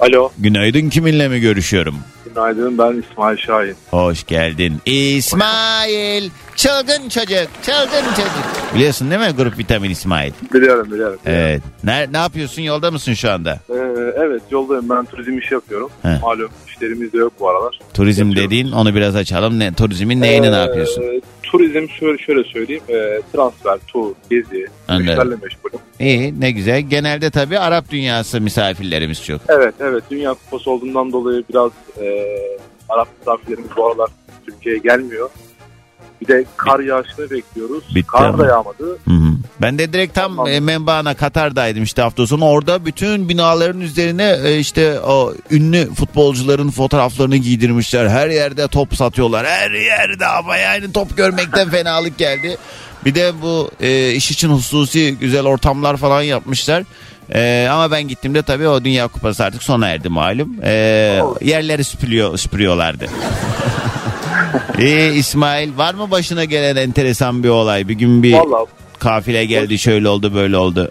Alo, 0.00 0.30
Günaydın 0.38 0.88
kiminle 0.90 1.28
mi 1.28 1.40
görüşüyorum? 1.40 1.98
günaydın 2.34 2.78
ben 2.78 3.02
İsmail 3.10 3.36
Şahin. 3.38 3.76
Hoş 3.90 4.26
geldin. 4.26 4.80
İsmail. 4.86 6.30
Çılgın 6.64 7.08
çocuk. 7.08 7.48
Çılgın 7.62 8.10
çocuk. 8.16 8.74
Biliyorsun 8.74 9.10
değil 9.10 9.20
mi 9.20 9.36
grup 9.36 9.58
vitamin 9.58 9.90
İsmail? 9.90 10.32
Biliyorum 10.54 10.92
biliyorum. 10.92 11.18
Evet. 11.26 11.62
Ne, 11.84 12.12
ne 12.12 12.16
yapıyorsun 12.16 12.62
yolda 12.62 12.90
mısın 12.90 13.14
şu 13.14 13.30
anda? 13.30 13.60
Ee, 13.70 13.74
evet 14.16 14.42
yoldayım 14.50 14.88
ben 14.90 15.04
turizm 15.04 15.38
işi 15.38 15.54
yapıyorum. 15.54 15.90
He. 16.02 16.18
Malum 16.22 16.50
işlerimiz 16.68 17.12
de 17.12 17.18
yok 17.18 17.32
bu 17.40 17.48
aralar. 17.48 17.78
Turizm 17.94 18.26
Yapıyorum. 18.26 18.50
dediğin 18.50 18.72
onu 18.72 18.94
biraz 18.94 19.16
açalım. 19.16 19.58
Ne, 19.58 19.74
turizmin 19.74 20.20
neyini 20.20 20.46
Ee, 20.46 20.52
ne 20.52 20.56
yapıyorsun? 20.56 21.04
Turizm 21.42 21.88
şöyle, 21.88 22.18
şöyle 22.18 22.44
söyleyeyim. 22.44 22.82
Ee, 22.88 23.20
transfer, 23.32 23.78
tur, 23.86 24.14
gezi, 24.30 24.66
Anladım. 24.88 25.06
bu 25.06 25.10
işlerle 25.10 25.34
meşgulüm. 25.42 25.78
İyi 26.00 26.40
ne 26.40 26.50
güzel. 26.50 26.80
Genelde 26.80 27.30
tabii 27.30 27.58
Arap 27.58 27.90
dünyası 27.90 28.40
misafirlerimiz 28.40 29.24
çok. 29.24 29.40
Evet 29.48 29.74
evet 29.80 30.04
Dünya 30.10 30.34
Kupası 30.34 30.70
olduğundan 30.70 31.12
dolayı 31.12 31.44
biraz 31.52 31.70
e, 32.00 32.26
Arap 32.88 33.08
misafirlerimiz 33.18 33.70
bu 33.76 33.86
aralar 33.86 34.08
Türkiye'ye 34.46 34.80
gelmiyor. 34.80 35.30
Bir 36.20 36.28
de 36.28 36.44
kar 36.56 36.80
yağışını 36.80 37.30
bekliyoruz. 37.30 37.84
Bitti 37.94 38.06
kar 38.06 38.28
ama. 38.28 38.38
da 38.38 38.46
yağmadı. 38.46 38.98
Hı 39.04 39.10
hı. 39.10 39.32
Ben 39.60 39.78
de 39.78 39.92
direkt 39.92 40.14
tam 40.14 40.36
Tamam. 40.36 40.46
e, 40.48 40.60
Membana 40.60 41.14
Katar'daydım 41.14 41.82
işte 41.82 42.02
hafta 42.02 42.26
sonu. 42.26 42.44
Orada 42.44 42.84
bütün 42.86 43.28
binaların 43.28 43.80
üzerine 43.80 44.38
e, 44.44 44.58
işte 44.58 45.00
o 45.00 45.34
ünlü 45.50 45.94
futbolcuların 45.94 46.70
fotoğraflarını 46.70 47.36
giydirmişler. 47.36 48.08
Her 48.08 48.28
yerde 48.28 48.68
top 48.68 48.96
satıyorlar. 48.96 49.46
Her 49.46 49.70
yerde 49.70 50.26
ama 50.26 50.56
yani 50.56 50.92
top 50.92 51.16
görmekten 51.16 51.68
fenalık 51.70 52.18
geldi. 52.18 52.56
Bir 53.04 53.14
de 53.14 53.32
bu 53.42 53.70
e, 53.80 54.12
iş 54.12 54.30
için 54.30 54.48
hususi 54.48 55.16
güzel 55.20 55.46
ortamlar 55.46 55.96
falan 55.96 56.22
yapmışlar. 56.22 56.84
E, 57.34 57.68
ama 57.70 57.90
ben 57.90 58.08
gittiğimde 58.08 58.42
tabii 58.42 58.68
o 58.68 58.84
Dünya 58.84 59.08
Kupası 59.08 59.44
artık 59.44 59.62
sona 59.62 59.88
erdi 59.88 60.08
malum. 60.08 60.56
E, 60.62 60.70
yerleri 61.40 61.84
süpürüyor, 61.84 62.36
süpürüyorlardı. 62.38 63.06
İyi 64.78 65.12
İsmail 65.12 65.76
var 65.78 65.94
mı 65.94 66.10
başına 66.10 66.44
gelen 66.44 66.76
enteresan 66.76 67.42
bir 67.44 67.48
olay? 67.48 67.88
Bir 67.88 67.94
gün 67.94 68.22
bir 68.22 68.32
Valla 68.32 68.66
kafile 68.98 69.44
geldi 69.44 69.78
şöyle 69.78 70.08
oldu 70.08 70.34
böyle 70.34 70.56
oldu. 70.56 70.90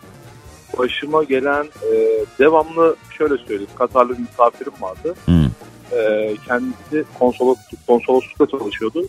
başıma 0.78 1.24
gelen 1.24 1.64
e, 1.64 1.96
devamlı 2.40 2.96
şöyle 3.18 3.38
söyleyeyim. 3.38 3.70
Katarlı 3.78 4.14
bir 4.14 4.20
misafirim 4.20 4.74
vardı. 4.82 5.16
Hı. 5.26 5.50
E, 5.98 6.34
kendisi 6.48 7.04
konsolos, 7.20 7.58
konsoloslukta 7.88 8.58
çalışıyordu. 8.58 9.04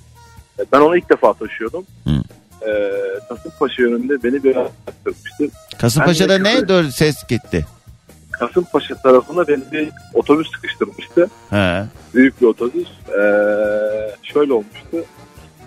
E, 0.58 0.62
ben 0.72 0.80
onu 0.80 0.96
ilk 0.96 1.10
defa 1.10 1.32
taşıyordum. 1.32 1.84
Hı. 2.04 2.10
E, 2.70 2.70
Kasımpaşa 3.28 3.82
yönünde 3.82 4.22
beni 4.22 4.44
bir 4.44 4.54
yaptırmıştı. 4.56 5.48
Kasımpaşa'da 5.78 6.38
ne? 6.38 6.68
Dur 6.68 6.84
ses 6.90 7.26
gitti. 7.28 7.66
Kasımpaşa 8.40 8.94
tarafına 8.94 9.48
beni 9.48 9.72
bir 9.72 9.88
otobüs 10.14 10.50
sıkıştırmıştı. 10.50 11.30
He. 11.50 11.84
Büyük 12.14 12.40
bir 12.40 12.46
otobüs. 12.46 12.88
E, 13.08 13.22
şöyle 14.22 14.52
olmuştu. 14.52 15.04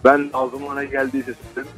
Ben 0.04 0.30
ağzıma 0.34 0.76
ne 0.76 0.86
geldiyse 0.86 1.34
söyledim. 1.56 1.74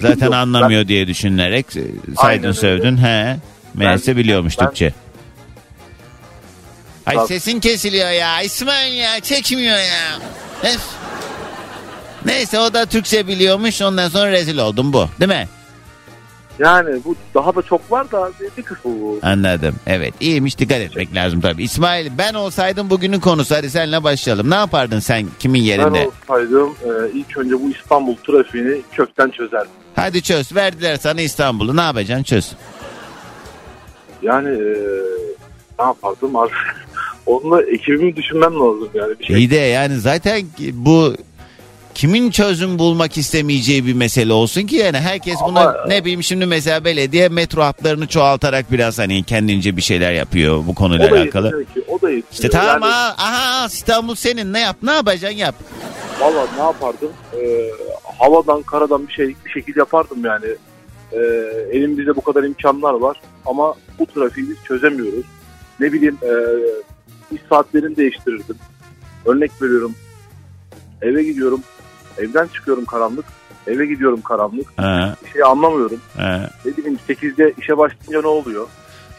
Zaten 0.00 0.26
Yok, 0.26 0.34
anlamıyor 0.34 0.88
diye 0.88 1.06
düşünerek 1.06 1.76
e, 1.76 1.80
Aynen 1.80 2.14
saydın 2.14 2.52
sövdün. 2.52 2.96
He. 2.96 3.36
Meğerse 3.74 4.16
biliyormuş 4.16 4.58
ben- 4.58 4.66
Türkçe. 4.66 4.92
Ay 7.06 7.16
Bak- 7.16 7.28
sesin 7.28 7.60
kesiliyor 7.60 8.10
ya. 8.10 8.42
İsmail 8.42 8.94
ya 8.94 9.20
çekmiyor 9.20 9.78
ya. 9.78 10.18
Neyse 12.24 12.58
o 12.58 12.74
da 12.74 12.86
Türkçe 12.86 13.26
biliyormuş 13.26 13.82
ondan 13.82 14.08
sonra 14.08 14.30
rezil 14.30 14.58
oldum 14.58 14.92
bu. 14.92 15.08
Değil 15.20 15.28
mi? 15.28 15.48
Yani 16.60 17.00
bu 17.04 17.16
daha 17.34 17.54
da 17.54 17.62
çok 17.62 17.92
var 17.92 18.10
da 18.10 18.30
bir, 18.56 18.62
kısmı 18.62 18.90
bu. 19.00 19.18
Anladım. 19.22 19.74
Evet 19.86 20.14
iyiymiş 20.20 20.58
dikkat 20.58 20.80
etmek 20.80 21.14
lazım 21.14 21.40
tabii. 21.40 21.62
İsmail 21.62 22.18
ben 22.18 22.34
olsaydım 22.34 22.90
bugünün 22.90 23.20
konusu 23.20 23.54
hadi 23.54 23.70
seninle 23.70 24.04
başlayalım. 24.04 24.50
Ne 24.50 24.54
yapardın 24.54 24.98
sen 24.98 25.26
kimin 25.38 25.60
yerinde? 25.60 25.94
Ben 25.94 26.34
olsaydım 26.34 26.74
e, 26.84 27.10
ilk 27.14 27.36
önce 27.36 27.54
bu 27.54 27.70
İstanbul 27.70 28.16
trafiğini 28.16 28.82
kökten 28.92 29.30
çözerdim. 29.30 29.70
Hadi 29.96 30.22
çöz. 30.22 30.56
Verdiler 30.56 30.96
sana 30.96 31.20
İstanbul'u. 31.20 31.76
Ne 31.76 31.80
yapacaksın? 31.80 32.24
Çöz. 32.24 32.52
Yani 34.22 34.48
e, 34.48 34.76
ne 35.78 35.84
yapardım 35.84 36.36
artık? 36.36 36.56
Onunla 37.26 37.62
ekibimi 37.62 38.16
düşünmem 38.16 38.54
lazım 38.54 38.88
yani. 38.94 39.18
Bir 39.18 39.24
şey. 39.24 39.36
İyi 39.36 39.50
de 39.50 39.56
yani 39.56 39.98
zaten 39.98 40.42
bu 40.72 41.14
kimin 42.00 42.30
çözüm 42.30 42.78
bulmak 42.78 43.18
istemeyeceği 43.18 43.86
bir 43.86 43.94
mesele 43.94 44.32
olsun 44.32 44.62
ki 44.62 44.76
yani 44.76 44.98
herkes 44.98 45.36
buna 45.46 45.60
Ama- 45.60 45.84
ne 45.86 46.04
bileyim 46.04 46.22
şimdi 46.22 46.46
mesela 46.46 46.84
belediye 46.84 47.28
metro 47.28 47.62
hatlarını 47.62 48.06
çoğaltarak 48.06 48.72
biraz 48.72 48.98
hani 48.98 49.22
kendince 49.22 49.76
bir 49.76 49.82
şeyler 49.82 50.12
yapıyor 50.12 50.66
bu 50.66 50.70
o 50.70 50.74
konuyla 50.74 51.10
da 51.10 51.14
alakalı. 51.14 51.64
ki. 51.64 51.84
O 51.88 52.02
da. 52.02 52.10
İşte 52.32 52.48
tamam 52.48 52.82
Yani, 52.82 52.84
ha, 52.84 53.14
aha 53.18 53.66
İstanbul 53.66 54.14
senin 54.14 54.52
ne 54.52 54.60
yap 54.60 54.76
ne 54.82 54.92
yapacaksın 54.92 55.38
yap. 55.38 55.54
Valla 56.20 56.46
ne 56.56 56.62
yapardım? 56.62 57.10
E, 57.42 57.70
havadan 58.18 58.62
karadan 58.62 59.08
bir 59.08 59.12
şey 59.12 59.28
bir 59.44 59.50
şekilde 59.50 59.78
yapardım 59.78 60.24
yani. 60.24 60.46
E, 61.12 61.18
elimizde 61.72 62.16
bu 62.16 62.20
kadar 62.20 62.42
imkanlar 62.42 62.94
var 62.94 63.20
ama 63.46 63.74
bu 63.98 64.06
trafiği 64.06 64.50
biz 64.50 64.56
çözemiyoruz. 64.64 65.24
Ne 65.80 65.92
bileyim 65.92 66.18
e, 66.22 66.32
iş 67.34 67.40
saatlerini 67.48 67.96
değiştirirdim. 67.96 68.56
Örnek 69.26 69.62
veriyorum. 69.62 69.94
eve 71.02 71.22
gidiyorum. 71.22 71.62
Evden 72.18 72.46
çıkıyorum 72.54 72.84
karanlık. 72.84 73.24
Eve 73.66 73.86
gidiyorum 73.86 74.20
karanlık. 74.20 74.66
Ha, 74.76 75.16
Bir 75.26 75.30
şey 75.32 75.42
anlamıyorum. 75.42 76.00
ha. 76.16 76.50
Ne 76.64 76.76
bileyim 76.76 76.98
8'de 77.08 77.54
işe 77.58 77.78
başlayınca 77.78 78.20
ne 78.20 78.26
oluyor? 78.26 78.66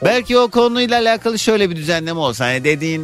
Belki 0.05 0.37
o 0.37 0.47
konuyla 0.47 0.99
alakalı 1.01 1.39
şöyle 1.39 1.69
bir 1.69 1.75
düzenleme 1.75 2.19
olsa. 2.19 2.45
Hani 2.45 2.63
dediğin 2.63 3.01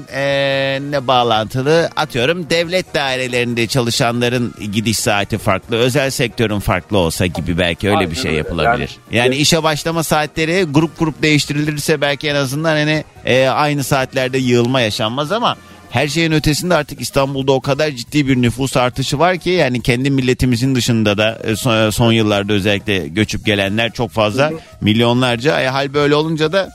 ne 0.91 1.07
bağlantılı 1.07 1.89
atıyorum 1.95 2.49
devlet 2.49 2.93
dairelerinde 2.93 3.67
çalışanların 3.67 4.53
gidiş 4.71 4.99
saati 4.99 5.37
farklı, 5.37 5.75
özel 5.75 6.09
sektörün 6.09 6.59
farklı 6.59 6.97
olsa 6.97 7.25
gibi 7.25 7.57
belki 7.57 7.87
öyle 7.87 7.97
Aynen 7.97 8.11
bir 8.11 8.15
şey 8.15 8.25
öyle. 8.31 8.37
yapılabilir. 8.37 8.97
Yani, 9.11 9.17
Yani- 9.17 9.35
işe 9.35 9.63
başlama 9.63 10.03
saatleri 10.03 10.63
grup 10.63 10.99
grup 10.99 11.21
değiştirilirse 11.21 12.01
belki 12.01 12.27
en 12.29 12.35
azından 12.35 12.69
hani 12.75 13.03
eee, 13.25 13.47
aynı 13.47 13.83
saatlerde 13.83 14.37
yığılma 14.37 14.81
yaşanmaz 14.81 15.31
ama 15.31 15.55
her 15.89 16.07
şeyin 16.07 16.31
ötesinde 16.31 16.75
artık 16.75 17.01
İstanbul'da 17.01 17.51
o 17.51 17.61
kadar 17.61 17.91
ciddi 17.91 18.27
bir 18.27 18.41
nüfus 18.41 18.77
artışı 18.77 19.19
var 19.19 19.37
ki 19.37 19.49
yani 19.49 19.81
kendi 19.81 20.09
milletimizin 20.09 20.75
dışında 20.75 21.17
da 21.17 21.39
e, 21.43 21.55
son, 21.55 21.89
son 21.89 22.11
yıllarda 22.11 22.53
özellikle 22.53 23.07
göçüp 23.07 23.45
gelenler 23.45 23.93
çok 23.93 24.11
fazla 24.11 24.51
milyonlarca. 24.81 25.61
E, 25.61 25.67
hal 25.67 25.93
böyle 25.93 26.15
olunca 26.15 26.51
da 26.51 26.71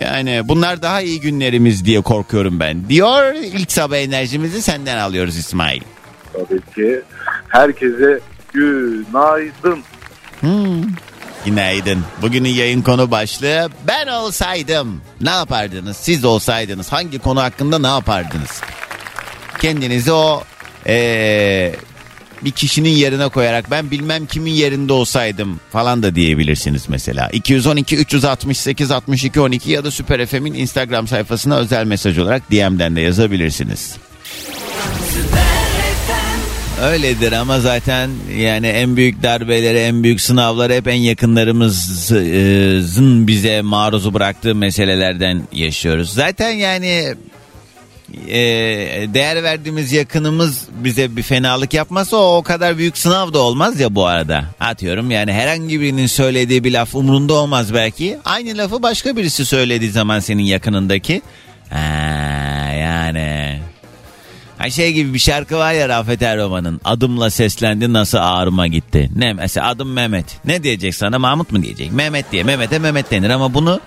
yani 0.00 0.42
bunlar 0.44 0.82
daha 0.82 1.00
iyi 1.00 1.20
günlerimiz 1.20 1.84
diye 1.84 2.00
korkuyorum 2.00 2.60
ben. 2.60 2.88
Diyor 2.88 3.34
ilk 3.34 3.72
sabah 3.72 3.96
enerjimizi 3.96 4.62
senden 4.62 4.98
alıyoruz 4.98 5.36
İsmail. 5.36 5.82
Tabii 6.32 6.60
ki 6.74 7.02
herkese 7.48 8.20
günaydın. 8.52 9.82
Günaydın. 11.44 12.04
Bugünün 12.22 12.48
yayın 12.48 12.82
konu 12.82 13.10
başlığı 13.10 13.70
ben 13.88 14.06
olsaydım 14.06 15.00
ne 15.20 15.30
yapardınız? 15.30 15.96
Siz 15.96 16.24
olsaydınız 16.24 16.92
hangi 16.92 17.18
konu 17.18 17.42
hakkında 17.42 17.78
ne 17.78 17.86
yapardınız? 17.86 18.60
Kendinizi 19.60 20.12
o 20.12 20.42
eee, 20.86 21.74
bir 22.42 22.50
kişinin 22.50 22.90
yerine 22.90 23.28
koyarak 23.28 23.70
ben 23.70 23.90
bilmem 23.90 24.26
kimin 24.26 24.52
yerinde 24.52 24.92
olsaydım 24.92 25.60
falan 25.72 26.02
da 26.02 26.14
diyebilirsiniz 26.14 26.88
mesela. 26.88 27.28
212 27.32 27.96
368 27.96 28.90
62 28.90 29.40
12 29.40 29.70
ya 29.70 29.84
da 29.84 29.90
Süper 29.90 30.26
FM'in 30.26 30.54
Instagram 30.54 31.08
sayfasına 31.08 31.56
özel 31.56 31.84
mesaj 31.84 32.18
olarak 32.18 32.50
DM'den 32.50 32.96
de 32.96 33.00
yazabilirsiniz. 33.00 33.96
Öyledir 36.82 37.32
ama 37.32 37.60
zaten 37.60 38.10
yani 38.38 38.66
en 38.66 38.96
büyük 38.96 39.22
darbeleri, 39.22 39.78
en 39.78 40.02
büyük 40.02 40.20
sınavları 40.20 40.72
hep 40.72 40.88
en 40.88 40.94
yakınlarımızın 40.94 43.26
bize 43.26 43.62
maruzu 43.62 44.14
bıraktığı 44.14 44.54
meselelerden 44.54 45.42
yaşıyoruz. 45.52 46.12
Zaten 46.12 46.50
yani 46.50 47.14
e, 48.28 48.38
değer 49.14 49.42
verdiğimiz 49.42 49.92
yakınımız 49.92 50.68
bize 50.84 51.16
bir 51.16 51.22
fenalık 51.22 51.74
yapmasa 51.74 52.16
o, 52.16 52.36
o 52.36 52.42
kadar 52.42 52.78
büyük 52.78 52.98
sınav 52.98 53.32
da 53.32 53.38
olmaz 53.38 53.80
ya 53.80 53.94
bu 53.94 54.06
arada. 54.06 54.44
Atıyorum 54.60 55.10
yani 55.10 55.32
herhangi 55.32 55.80
birinin 55.80 56.06
söylediği 56.06 56.64
bir 56.64 56.72
laf 56.72 56.94
umrunda 56.94 57.34
olmaz 57.34 57.74
belki. 57.74 58.18
Aynı 58.24 58.58
lafı 58.58 58.82
başka 58.82 59.16
birisi 59.16 59.44
söylediği 59.44 59.90
zaman 59.90 60.20
senin 60.20 60.42
yakınındaki. 60.42 61.22
Ha, 61.70 61.78
yani 62.80 63.60
Ha 64.62 64.70
şey 64.70 64.92
gibi 64.92 65.14
bir 65.14 65.18
şarkı 65.18 65.56
var 65.56 65.72
ya 65.72 65.88
Rafet 65.88 66.22
Erroman'ın 66.22 66.80
adımla 66.84 67.30
seslendi 67.30 67.92
nasıl 67.92 68.18
ağrıma 68.18 68.66
gitti. 68.66 69.10
Ne 69.16 69.32
mesela 69.32 69.68
adım 69.68 69.92
Mehmet. 69.92 70.26
Ne 70.44 70.62
diyecek 70.62 70.94
sana 70.94 71.18
Mahmut 71.18 71.52
mu 71.52 71.62
diyecek? 71.62 71.92
Mehmet 71.92 72.32
diye. 72.32 72.42
Mehmet'e 72.42 72.78
Mehmet 72.78 73.10
denir 73.10 73.30
ama 73.30 73.54
bunu 73.54 73.80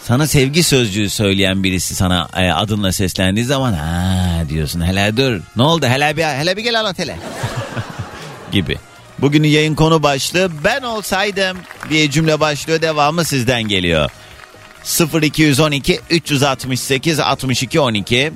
sana 0.00 0.26
sevgi 0.26 0.62
sözcüğü 0.62 1.10
söyleyen 1.10 1.62
birisi 1.62 1.94
sana 1.94 2.28
e, 2.36 2.50
adınla 2.50 2.92
seslendiği 2.92 3.46
zaman 3.46 3.72
ha 3.72 4.48
diyorsun 4.48 4.86
hele 4.86 5.16
dur. 5.16 5.40
Ne 5.56 5.62
oldu 5.62 5.86
hele 5.86 6.16
bir 6.16 6.24
hele 6.24 6.56
bir 6.56 6.62
gel 6.62 6.80
anlat 6.80 6.98
hele. 6.98 7.16
gibi. 8.52 8.78
Bugünün 9.18 9.48
yayın 9.48 9.74
konu 9.74 10.02
başlığı 10.02 10.50
ben 10.64 10.82
olsaydım 10.82 11.56
diye 11.90 12.10
cümle 12.10 12.40
başlıyor 12.40 12.82
devamı 12.82 13.24
sizden 13.24 13.62
geliyor. 13.62 14.10
0212 15.22 16.00
368 16.10 17.20
62 17.20 17.80
12 17.80 18.32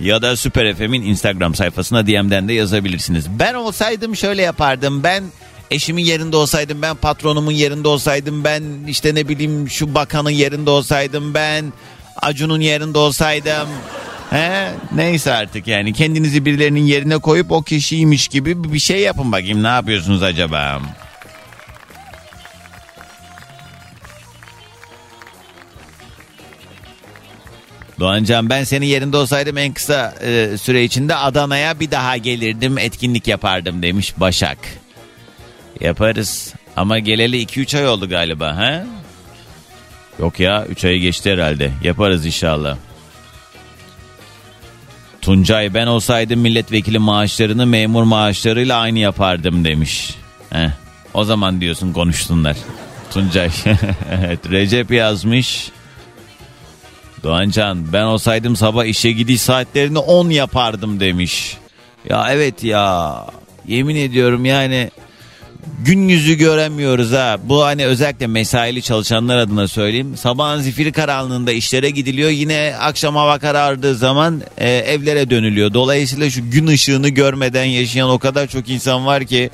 ya 0.00 0.22
da 0.22 0.36
Süper 0.36 0.74
FM'in 0.74 1.02
Instagram 1.02 1.54
sayfasına 1.54 2.06
DM'den 2.06 2.48
de 2.48 2.52
yazabilirsiniz. 2.52 3.26
Ben 3.38 3.54
olsaydım 3.54 4.16
şöyle 4.16 4.42
yapardım. 4.42 5.02
Ben 5.02 5.24
eşimin 5.70 6.04
yerinde 6.04 6.36
olsaydım, 6.36 6.82
ben 6.82 6.96
patronumun 6.96 7.52
yerinde 7.52 7.88
olsaydım, 7.88 8.44
ben 8.44 8.62
işte 8.88 9.14
ne 9.14 9.28
bileyim 9.28 9.70
şu 9.70 9.94
bakanın 9.94 10.30
yerinde 10.30 10.70
olsaydım, 10.70 11.34
ben 11.34 11.72
Acun'un 12.22 12.60
yerinde 12.60 12.98
olsaydım. 12.98 13.68
He, 14.30 14.70
neyse 14.94 15.32
artık 15.32 15.66
yani 15.66 15.92
kendinizi 15.92 16.44
birilerinin 16.44 16.84
yerine 16.84 17.18
koyup 17.18 17.52
o 17.52 17.62
kişiymiş 17.62 18.28
gibi 18.28 18.72
bir 18.72 18.78
şey 18.78 19.00
yapın 19.00 19.32
bakayım 19.32 19.62
ne 19.62 19.68
yapıyorsunuz 19.68 20.22
acaba? 20.22 20.80
Doğancan 28.00 28.50
ben 28.50 28.64
senin 28.64 28.86
yerinde 28.86 29.16
olsaydım 29.16 29.58
en 29.58 29.72
kısa 29.72 30.14
e, 30.22 30.58
süre 30.58 30.84
içinde 30.84 31.14
Adana'ya 31.14 31.80
bir 31.80 31.90
daha 31.90 32.16
gelirdim 32.16 32.78
etkinlik 32.78 33.28
yapardım 33.28 33.82
demiş 33.82 34.14
Başak. 34.16 34.58
Yaparız 35.80 36.54
ama 36.76 36.98
geleli 36.98 37.42
2-3 37.44 37.78
ay 37.78 37.88
oldu 37.88 38.08
galiba 38.08 38.56
ha? 38.56 38.84
Yok 40.18 40.40
ya 40.40 40.66
3 40.66 40.84
ayı 40.84 41.00
geçti 41.00 41.32
herhalde 41.32 41.70
yaparız 41.82 42.26
inşallah. 42.26 42.76
Tuncay 45.22 45.74
ben 45.74 45.86
olsaydım 45.86 46.40
milletvekili 46.40 46.98
maaşlarını 46.98 47.66
memur 47.66 48.02
maaşlarıyla 48.02 48.78
aynı 48.78 48.98
yapardım 48.98 49.64
demiş. 49.64 50.14
Heh, 50.50 50.70
o 51.14 51.24
zaman 51.24 51.60
diyorsun 51.60 51.92
konuşsunlar. 51.92 52.56
Tuncay. 53.10 53.48
Recep 54.50 54.90
yazmış. 54.90 55.70
Doğancan 57.24 57.92
ben 57.92 58.02
olsaydım 58.02 58.56
sabah 58.56 58.84
işe 58.84 59.12
gidiş 59.12 59.40
saatlerini 59.40 59.98
10 59.98 60.30
yapardım 60.30 61.00
demiş. 61.00 61.56
Ya 62.08 62.26
evet 62.30 62.64
ya 62.64 63.16
yemin 63.68 63.96
ediyorum 63.96 64.44
yani 64.44 64.90
gün 65.84 66.08
yüzü 66.08 66.34
göremiyoruz 66.34 67.12
ha. 67.12 67.36
Bu 67.44 67.64
hani 67.64 67.86
özellikle 67.86 68.26
mesaili 68.26 68.82
çalışanlar 68.82 69.38
adına 69.38 69.68
söyleyeyim. 69.68 70.16
Sabahın 70.16 70.60
zifiri 70.60 70.92
karanlığında 70.92 71.52
işlere 71.52 71.90
gidiliyor. 71.90 72.30
Yine 72.30 72.74
akşam 72.80 73.16
hava 73.16 73.38
karardığı 73.38 73.94
zaman 73.94 74.42
e, 74.58 74.70
evlere 74.70 75.30
dönülüyor. 75.30 75.74
Dolayısıyla 75.74 76.30
şu 76.30 76.50
gün 76.50 76.66
ışığını 76.66 77.08
görmeden 77.08 77.64
yaşayan 77.64 78.10
o 78.10 78.18
kadar 78.18 78.46
çok 78.46 78.68
insan 78.68 79.06
var 79.06 79.24
ki 79.24 79.50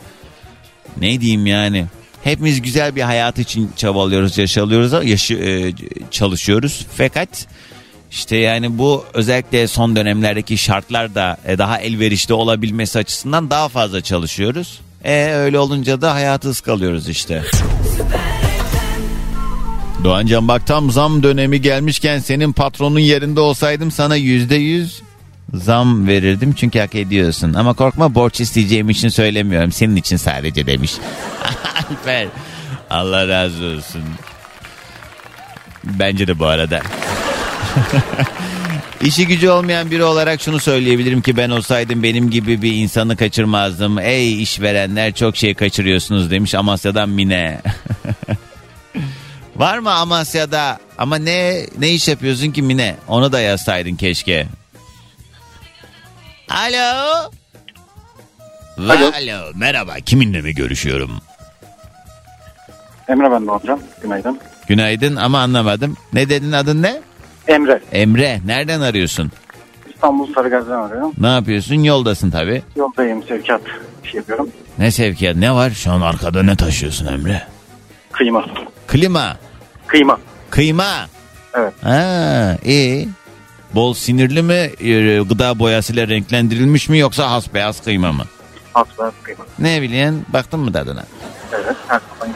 ne 0.97 1.21
diyeyim 1.21 1.47
yani. 1.47 1.87
Hepimiz 2.25 2.63
güzel 2.63 2.97
bir 2.97 3.03
hayat 3.03 3.39
için 3.39 3.71
çabalıyoruz, 3.77 4.39
yaşalıyoruz, 4.39 5.09
yaşı, 5.09 5.35
e, 5.35 5.73
çalışıyoruz. 6.11 6.87
Fakat 6.97 7.47
işte 8.11 8.37
yani 8.37 8.79
bu 8.79 9.05
özellikle 9.15 9.69
son 9.69 9.97
dönemlerdeki 9.97 10.59
şartlar 10.59 11.15
da 11.15 11.37
e, 11.47 11.59
daha 11.59 11.79
elverişli 11.79 12.35
olabilmesi 12.35 12.99
açısından 12.99 13.51
daha 13.51 13.69
fazla 13.69 14.01
çalışıyoruz. 14.01 14.81
E 15.05 15.33
öyle 15.33 15.59
olunca 15.59 16.01
da 16.01 16.15
hayatı 16.15 16.49
ıskalıyoruz 16.49 17.09
işte. 17.09 17.43
Doğancan 20.05 20.49
bak 20.49 20.67
tam 20.67 20.91
zam 20.91 21.23
dönemi 21.23 21.61
gelmişken 21.61 22.19
senin 22.19 22.53
patronun 22.53 22.99
yerinde 22.99 23.41
olsaydım 23.41 23.91
sana 23.91 24.17
yüzde 24.17 24.55
yüz 24.55 25.03
zam 25.55 26.09
verirdim 26.09 26.53
çünkü 26.53 26.79
hak 26.79 26.95
ediyorsun. 26.95 27.55
Ama 27.55 27.73
korkma 27.73 28.15
borç 28.15 28.41
isteyeceğim 28.41 28.91
için 28.91 29.09
söylemiyorum. 29.09 29.73
Senin 29.73 29.97
için 29.97 30.17
sadece 30.17 30.67
demiş. 30.67 30.93
Alper 31.91 32.27
Allah 32.91 33.29
razı 33.29 33.65
olsun. 33.65 34.03
Bence 35.85 36.27
de 36.27 36.39
bu 36.39 36.47
arada. 36.47 36.81
İşi 39.03 39.27
gücü 39.27 39.49
olmayan 39.49 39.91
biri 39.91 40.05
olarak 40.05 40.41
şunu 40.43 40.61
söyleyebilirim 40.61 41.23
ki 41.23 41.37
ben 41.37 41.51
olsaydım 41.51 42.03
benim 42.03 42.31
gibi 42.31 42.63
bir 42.63 42.73
insanı 42.73 43.17
kaçırmazdım. 43.17 43.99
Ey 43.99 44.43
işverenler 44.43 45.15
çok 45.15 45.37
şey 45.37 45.55
kaçırıyorsunuz 45.55 46.31
demiş 46.31 46.55
Amasya'dan 46.55 47.09
Mine. 47.09 47.61
Var 49.57 49.79
mı 49.79 49.91
Amasya'da 49.91 50.79
ama 50.99 51.17
ne 51.17 51.67
ne 51.79 51.91
iş 51.91 52.09
yapıyorsun 52.09 52.51
ki 52.51 52.63
Mine? 52.63 52.97
Onu 53.09 53.33
da 53.33 53.41
yazsaydın 53.41 53.97
keşke. 53.97 54.47
Alo. 56.51 57.31
Alo. 58.79 59.07
Alo. 59.15 59.53
Merhaba. 59.55 59.95
Kiminle 60.07 60.41
mi 60.41 60.55
görüşüyorum? 60.55 61.11
Emre 63.09 63.31
ben 63.31 63.47
de 63.47 63.51
hocam. 63.51 63.81
Günaydın. 64.03 64.39
Günaydın 64.69 65.17
ama 65.17 65.41
anlamadım. 65.41 65.97
Ne 66.13 66.29
dedin 66.29 66.53
adın 66.53 66.83
ne? 66.83 67.01
Emre. 67.49 67.83
Emre. 67.93 68.41
Nereden 68.47 68.81
arıyorsun? 68.81 69.33
İstanbul 69.95 70.35
Sarıgaz'dan 70.35 70.83
arıyorum. 70.83 71.13
Ne 71.19 71.27
yapıyorsun? 71.27 71.75
Yoldasın 71.75 72.31
tabii. 72.31 72.63
Yoldayım 72.77 73.23
sevkiyat 73.23 73.61
iş 74.05 74.15
yapıyorum. 74.15 74.51
Ne 74.79 74.91
sevkiyat 74.91 75.37
ne 75.37 75.53
var? 75.55 75.71
Şu 75.71 75.93
an 75.93 76.01
arkada 76.01 76.43
ne 76.43 76.57
taşıyorsun 76.57 77.07
Emre? 77.07 77.43
Kıyma. 78.13 78.45
Klima. 78.87 79.37
Kıyma. 79.87 80.19
Kıyma. 80.51 81.07
Evet. 81.55 81.73
Ha, 81.83 82.57
iyi. 82.65 83.09
Bol 83.75 83.95
sinirli 83.95 84.43
mi 84.43 84.53
e, 84.81 85.19
gıda 85.19 85.59
boyasıyla 85.59 86.09
renklendirilmiş 86.09 86.89
mi 86.89 86.99
yoksa 86.99 87.31
hasbeyaz 87.31 87.83
kıyma 87.85 88.13
mı? 88.13 88.25
Asla 88.75 89.13
kıyma. 89.23 89.45
Ne 89.59 89.83
bileyim 89.83 90.25
baktın 90.29 90.61
mı 90.61 90.73
tadına? 90.73 91.05
Evet. 91.53 91.77
Her 91.89 92.01
zaman 92.19 92.35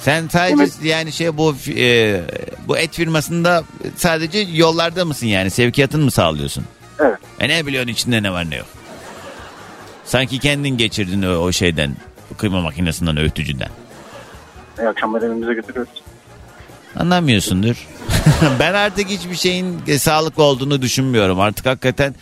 Sen 0.00 0.28
sadece 0.28 0.88
yani 0.88 1.12
şey 1.12 1.36
bu 1.36 1.54
e, 1.76 2.20
bu 2.68 2.78
et 2.78 2.92
firmasında 2.94 3.64
sadece 3.96 4.38
yollarda 4.38 5.04
mısın 5.04 5.26
yani 5.26 5.50
sevkiyatını 5.50 6.04
mı 6.04 6.10
sağlıyorsun? 6.10 6.64
Evet. 7.00 7.18
E 7.40 7.48
ne 7.48 7.66
biliyorsun 7.66 7.90
içinde 7.90 8.22
ne 8.22 8.32
var 8.32 8.50
ne 8.50 8.56
yok? 8.56 8.66
Sanki 10.04 10.38
kendin 10.38 10.76
geçirdin 10.76 11.22
o, 11.22 11.30
o 11.30 11.52
şeyden 11.52 11.96
kıyma 12.38 12.60
makinesinden 12.60 13.16
öğütücüden. 13.16 13.68
e, 14.78 14.82
akşamlar 14.82 15.22
evimize 15.22 15.54
götürüyoruz. 15.54 16.02
Anlamıyorsundur. 16.96 17.86
ben 18.58 18.74
artık 18.74 19.08
hiçbir 19.08 19.36
şeyin 19.36 19.80
e, 19.86 19.98
sağlıklı 19.98 20.42
olduğunu 20.42 20.82
düşünmüyorum. 20.82 21.40
Artık 21.40 21.66
hakikaten 21.66 22.14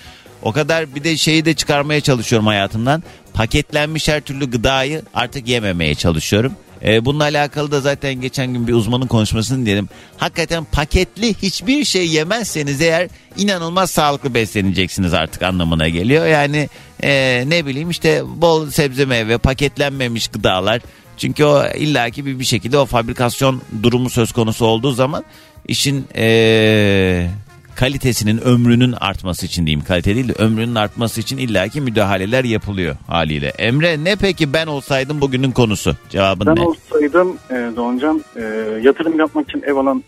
o 0.42 0.52
kadar 0.52 0.94
bir 0.94 1.04
de 1.04 1.16
şeyi 1.16 1.44
de 1.44 1.54
çıkarmaya 1.54 2.00
çalışıyorum 2.00 2.46
hayatımdan. 2.46 3.02
Paketlenmiş 3.34 4.08
her 4.08 4.20
türlü 4.20 4.50
gıdayı 4.50 5.02
artık 5.14 5.48
yememeye 5.48 5.94
çalışıyorum. 5.94 6.52
Ee, 6.84 7.04
bununla 7.04 7.24
alakalı 7.24 7.70
da 7.70 7.80
zaten 7.80 8.14
geçen 8.14 8.52
gün 8.52 8.68
bir 8.68 8.72
uzmanın 8.72 9.06
konuşmasını 9.06 9.66
diyelim. 9.66 9.88
Hakikaten 10.16 10.64
paketli 10.64 11.34
hiçbir 11.34 11.84
şey 11.84 12.08
yemezseniz 12.08 12.80
eğer 12.80 13.08
inanılmaz 13.36 13.90
sağlıklı 13.90 14.34
besleneceksiniz 14.34 15.14
artık 15.14 15.42
anlamına 15.42 15.88
geliyor. 15.88 16.26
Yani 16.26 16.68
e, 17.02 17.44
ne 17.46 17.66
bileyim 17.66 17.90
işte 17.90 18.22
bol 18.36 18.70
sebze 18.70 19.04
meyve 19.04 19.38
paketlenmemiş 19.38 20.28
gıdalar. 20.28 20.80
Çünkü 21.16 21.44
o 21.44 21.64
illaki 21.76 22.26
bir, 22.26 22.38
bir 22.38 22.44
şekilde 22.44 22.78
o 22.78 22.86
fabrikasyon 22.86 23.62
durumu 23.82 24.10
söz 24.10 24.32
konusu 24.32 24.66
olduğu 24.66 24.92
zaman 24.92 25.24
işin 25.68 26.04
e, 26.16 27.28
kalitesinin 27.74 28.38
ömrünün 28.38 28.92
artması 28.92 29.46
için 29.46 29.66
diyeyim 29.66 29.84
kalite 29.84 30.14
değil 30.14 30.28
de 30.28 30.32
ömrünün 30.32 30.74
artması 30.74 31.20
için 31.20 31.38
illaki 31.38 31.80
müdahaleler 31.80 32.44
yapılıyor 32.44 32.96
haliyle. 33.06 33.48
Emre 33.48 34.04
ne 34.04 34.16
peki 34.16 34.52
ben 34.52 34.66
olsaydım 34.66 35.20
bugünün 35.20 35.50
konusu 35.50 35.96
cevabın 36.08 36.46
Ben 36.46 36.56
ne? 36.56 36.60
olsaydım 36.60 37.36
e, 37.50 37.54
Doğancan 37.76 38.24
e, 38.36 38.42
yatırım 38.82 39.18
yapmak 39.18 39.48
için 39.48 39.62
ev 39.66 39.76
alan 39.76 40.04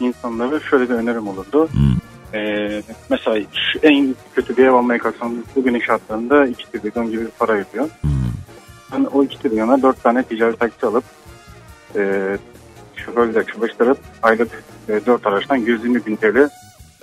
insanlara 0.00 0.60
şöyle 0.60 0.88
bir 0.88 0.94
önerim 0.94 1.28
olurdu. 1.28 1.68
Hmm. 1.72 1.96
E, 2.40 2.82
mesela 3.10 3.40
şu 3.72 3.78
en 3.82 4.14
kötü 4.34 4.56
bir 4.56 4.64
ev 4.64 4.72
almaya 4.72 4.98
kalksan 4.98 5.44
bugünün 5.56 5.80
şartlarında 5.80 6.46
2 6.46 6.64
trilyon 6.72 7.10
gibi 7.10 7.20
bir 7.20 7.30
para 7.38 7.56
yapıyor. 7.56 7.88
Hmm. 8.00 8.10
Ben 8.92 9.04
o 9.04 9.22
2 9.24 9.38
trilyona 9.38 9.82
4 9.82 10.02
tane 10.02 10.22
ticari 10.22 10.56
taksi 10.56 10.86
alıp 10.86 11.04
e, 11.96 12.36
şoförle 12.96 13.44
çalıştırıp 13.46 13.98
aylık 14.22 14.64
e, 14.88 15.06
4 15.06 15.26
araçtan 15.26 15.56
120 15.56 16.06
bin 16.06 16.16
TL 16.16 16.50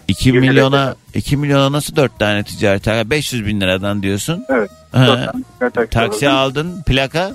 2 0.08 0.30
Yemin 0.30 0.42
milyona 0.50 0.96
2 1.14 1.38
milyona 1.38 1.72
nasıl 1.72 1.96
4 1.96 2.20
tane 2.20 2.44
ticaret 2.44 2.88
taksi 2.88 3.10
500 3.10 3.46
bin 3.46 3.62
liradan 3.62 4.04
diyorsun. 4.04 4.46
Evet. 4.50 4.72
Ha, 4.92 5.08
4 5.08 5.18
tane 5.18 5.44
ticari 5.60 5.72
taksi 5.72 5.90
taksi 5.90 6.30
aldın 6.30 6.84
plaka 6.86 7.32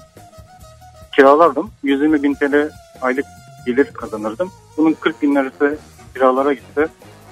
kiralardım. 1.17 1.71
120 1.83 2.23
bin 2.23 2.35
TL 2.35 2.71
aylık 3.03 3.25
gelir 3.67 3.87
kazanırdım. 3.93 4.51
Bunun 4.77 4.93
40 4.93 5.23
bin 5.23 5.35
lirası 5.35 5.79
kiralara 6.15 6.53
gitse 6.53 6.89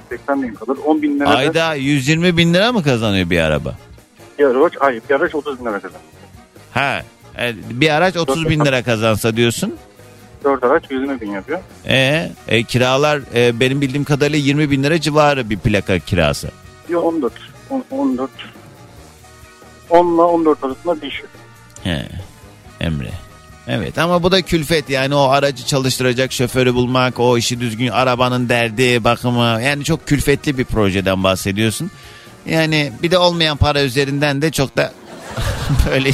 80 0.09 0.43
bin 0.43 0.55
kalır. 0.55 0.79
10 0.85 1.03
bin 1.03 1.21
lira 1.21 1.27
da 1.27 1.37
ayda 1.37 1.75
120 1.75 2.37
bin 2.37 2.55
lira 2.55 2.73
mı 2.73 2.83
kazanıyor 2.83 3.31
bir 3.31 3.41
araba? 3.41 3.75
bir 4.39 4.45
araç, 4.45 4.73
hayır 4.79 5.03
bir 5.11 5.15
araç 5.15 5.35
30 5.35 5.61
bin 5.61 5.65
lira 5.65 5.81
kazanır. 5.81 6.03
Ha 6.77 7.03
e, 7.39 7.55
bir 7.71 7.91
araç 7.91 8.17
30 8.17 8.49
bin 8.49 8.65
lira 8.65 8.83
kazansa 8.83 9.37
diyorsun. 9.37 9.75
4 10.45 10.65
araç 10.65 10.85
120 10.91 11.21
bin 11.21 11.31
yapıyor. 11.31 11.59
E, 11.89 12.31
e, 12.49 12.63
kiralar 12.65 13.21
e, 13.35 13.61
benim 13.61 13.81
bildiğim 13.81 14.05
kadarıyla 14.05 14.39
20 14.39 14.71
bin 14.71 14.83
lira 14.83 15.01
civarı 15.01 15.51
bir 15.51 15.59
plaka 15.59 15.99
kirası. 15.99 16.51
Diyor 16.89 17.03
14. 17.03 17.33
on- 17.71 17.85
14. 17.91 18.31
10 19.91 20.15
ile 20.15 20.23
14 20.23 20.65
arasında 20.65 21.01
değişiyor. 21.01 21.29
He, 21.85 22.09
Emre. 22.81 23.11
Evet 23.69 23.99
ama 23.99 24.23
bu 24.23 24.33
da 24.33 24.43
külfet 24.43 24.91
yani 24.91 25.15
o 25.15 25.29
aracı 25.29 25.65
çalıştıracak 25.65 26.33
şoförü 26.33 26.75
bulmak, 26.75 27.21
o 27.21 27.39
işi 27.39 27.61
düzgün 27.61 27.89
arabanın 27.89 28.49
derdi, 28.49 29.05
bakımı 29.05 29.63
yani 29.63 29.85
çok 29.85 30.07
külfetli 30.07 30.59
bir 30.59 30.65
projeden 30.65 31.25
bahsediyorsun. 31.25 31.91
Yani 32.47 32.93
bir 33.03 33.11
de 33.11 33.19
olmayan 33.19 33.57
para 33.57 33.83
üzerinden 33.83 34.43
de 34.43 34.51
çok 34.53 34.77
da 34.77 34.93
böyle 35.91 36.11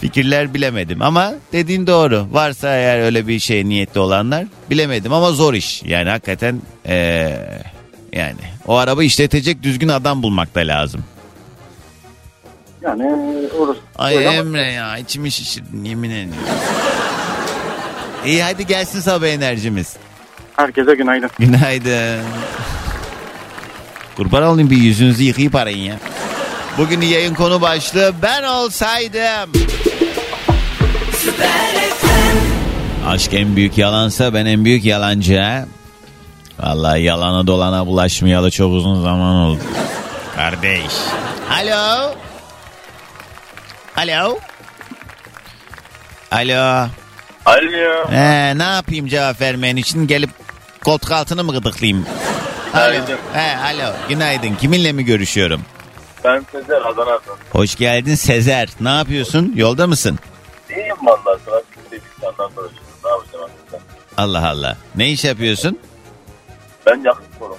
fikirler 0.00 0.54
bilemedim 0.54 1.02
ama 1.02 1.34
dediğin 1.52 1.86
doğru. 1.86 2.26
Varsa 2.32 2.68
eğer 2.76 3.00
öyle 3.00 3.26
bir 3.26 3.38
şey 3.38 3.68
niyetli 3.68 4.00
olanlar 4.00 4.44
bilemedim 4.70 5.12
ama 5.12 5.30
zor 5.32 5.54
iş. 5.54 5.82
Yani 5.82 6.08
hakikaten 6.10 6.60
eee, 6.88 7.48
yani 8.12 8.40
o 8.66 8.76
araba 8.76 9.04
işletecek 9.04 9.62
düzgün 9.62 9.88
adam 9.88 10.22
bulmak 10.22 10.54
da 10.54 10.60
lazım. 10.60 11.04
Yani 12.82 13.02
orası. 13.58 13.80
Ay 13.96 14.16
öyle 14.16 14.28
ama 14.28 14.38
Emre 14.38 14.72
ya 14.72 14.98
içimi 14.98 15.30
şişirdin 15.30 15.84
yemin 15.84 16.10
ediyorum. 16.10 16.42
İyi 18.26 18.42
hadi 18.42 18.66
gelsin 18.66 19.00
sabah 19.00 19.26
enerjimiz. 19.26 19.96
Herkese 20.56 20.94
günaydın. 20.94 21.30
Günaydın. 21.38 22.20
Kurban 24.16 24.42
olayım 24.42 24.70
bir 24.70 24.76
yüzünüzü 24.76 25.22
yıkayıp 25.22 25.54
arayın 25.54 25.84
ya. 25.84 25.96
Bugün 26.78 27.00
yayın 27.00 27.34
konu 27.34 27.60
başlığı 27.60 28.14
ben 28.22 28.42
olsaydım. 28.42 29.52
Aşk 33.06 33.34
en 33.34 33.56
büyük 33.56 33.78
yalansa 33.78 34.34
ben 34.34 34.46
en 34.46 34.64
büyük 34.64 34.84
yalancı 34.84 35.38
ha. 35.38 35.64
Vallahi 36.60 37.02
yalana 37.02 37.46
dolana 37.46 37.86
bulaşmayalı 37.86 38.50
çok 38.50 38.72
uzun 38.72 39.02
zaman 39.02 39.34
oldu. 39.34 39.60
Kardeş. 40.36 40.92
Alo. 41.50 42.14
Alo. 43.96 44.38
Alo. 46.32 46.88
Alo. 47.46 48.10
He, 48.10 48.58
ne 48.58 48.62
yapayım 48.62 49.06
cevap 49.06 49.40
vermeyen 49.40 49.76
için 49.76 50.06
gelip 50.06 50.30
koltuk 50.84 51.12
altını 51.12 51.44
mı 51.44 51.52
gıdıklayayım? 51.52 52.06
Alo. 52.74 52.92
He, 53.32 53.56
alo. 53.56 53.92
Günaydın. 54.08 54.54
Kiminle 54.54 54.92
mi 54.92 55.04
görüşüyorum? 55.04 55.60
Ben 56.26 56.44
Sezer 56.52 56.80
Adana'dan. 56.80 57.36
Hoş 57.52 57.74
geldin 57.74 58.14
Sezer. 58.14 58.68
Ne 58.80 58.88
yapıyorsun? 58.88 59.52
Yolda 59.56 59.86
mısın? 59.86 60.18
İyiyim 60.70 60.96
valla. 61.02 61.38
Trafikte 61.46 61.96
bir 61.96 62.24
yandan 62.24 62.50
dolaşıyorum. 62.56 62.86
Ne 63.04 63.10
yapacağım 63.10 63.44
aslında? 63.66 63.82
Allah 64.16 64.48
Allah. 64.50 64.76
Ne 64.96 65.10
iş 65.10 65.24
yapıyorsun? 65.24 65.78
Ben 66.86 66.96
yakın 67.04 67.24
koruma. 67.38 67.56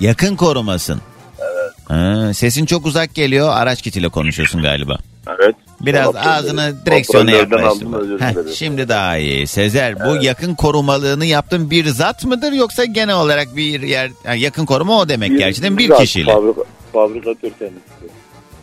Yakın 0.00 0.36
korumasın. 0.36 1.00
Evet. 1.38 1.72
Ha, 1.88 2.34
sesin 2.34 2.66
çok 2.66 2.86
uzak 2.86 3.14
geliyor. 3.14 3.48
Araç 3.52 3.82
kitiyle 3.82 4.08
konuşuyorsun 4.08 4.62
galiba. 4.62 4.98
Evet. 5.28 5.54
Biraz 5.80 6.06
Hoparlörden- 6.06 6.28
ağzını 6.28 6.86
direksiyona 6.86 7.30
yaklaştır. 7.30 8.20
Heh, 8.20 8.54
şimdi 8.54 8.88
daha 8.88 9.16
iyi. 9.16 9.46
Sezer 9.46 10.00
bu 10.06 10.24
yakın 10.24 10.54
korumalığını 10.54 11.24
yaptığın 11.24 11.70
bir 11.70 11.86
zat 11.86 12.24
mıdır 12.24 12.52
yoksa 12.52 12.84
genel 12.84 13.14
olarak 13.16 13.56
bir 13.56 13.82
yer 13.82 14.10
ha, 14.26 14.34
yakın 14.34 14.66
koruma 14.66 14.98
o 14.98 15.08
demek 15.08 15.38
gerçekten 15.38 15.78
bir 15.78 15.88
Zat, 15.88 16.00
kişiyle. 16.00 16.32
Fabrika, 16.32 16.60
fabrikatör 16.96 17.50
kendisi. 17.58 18.06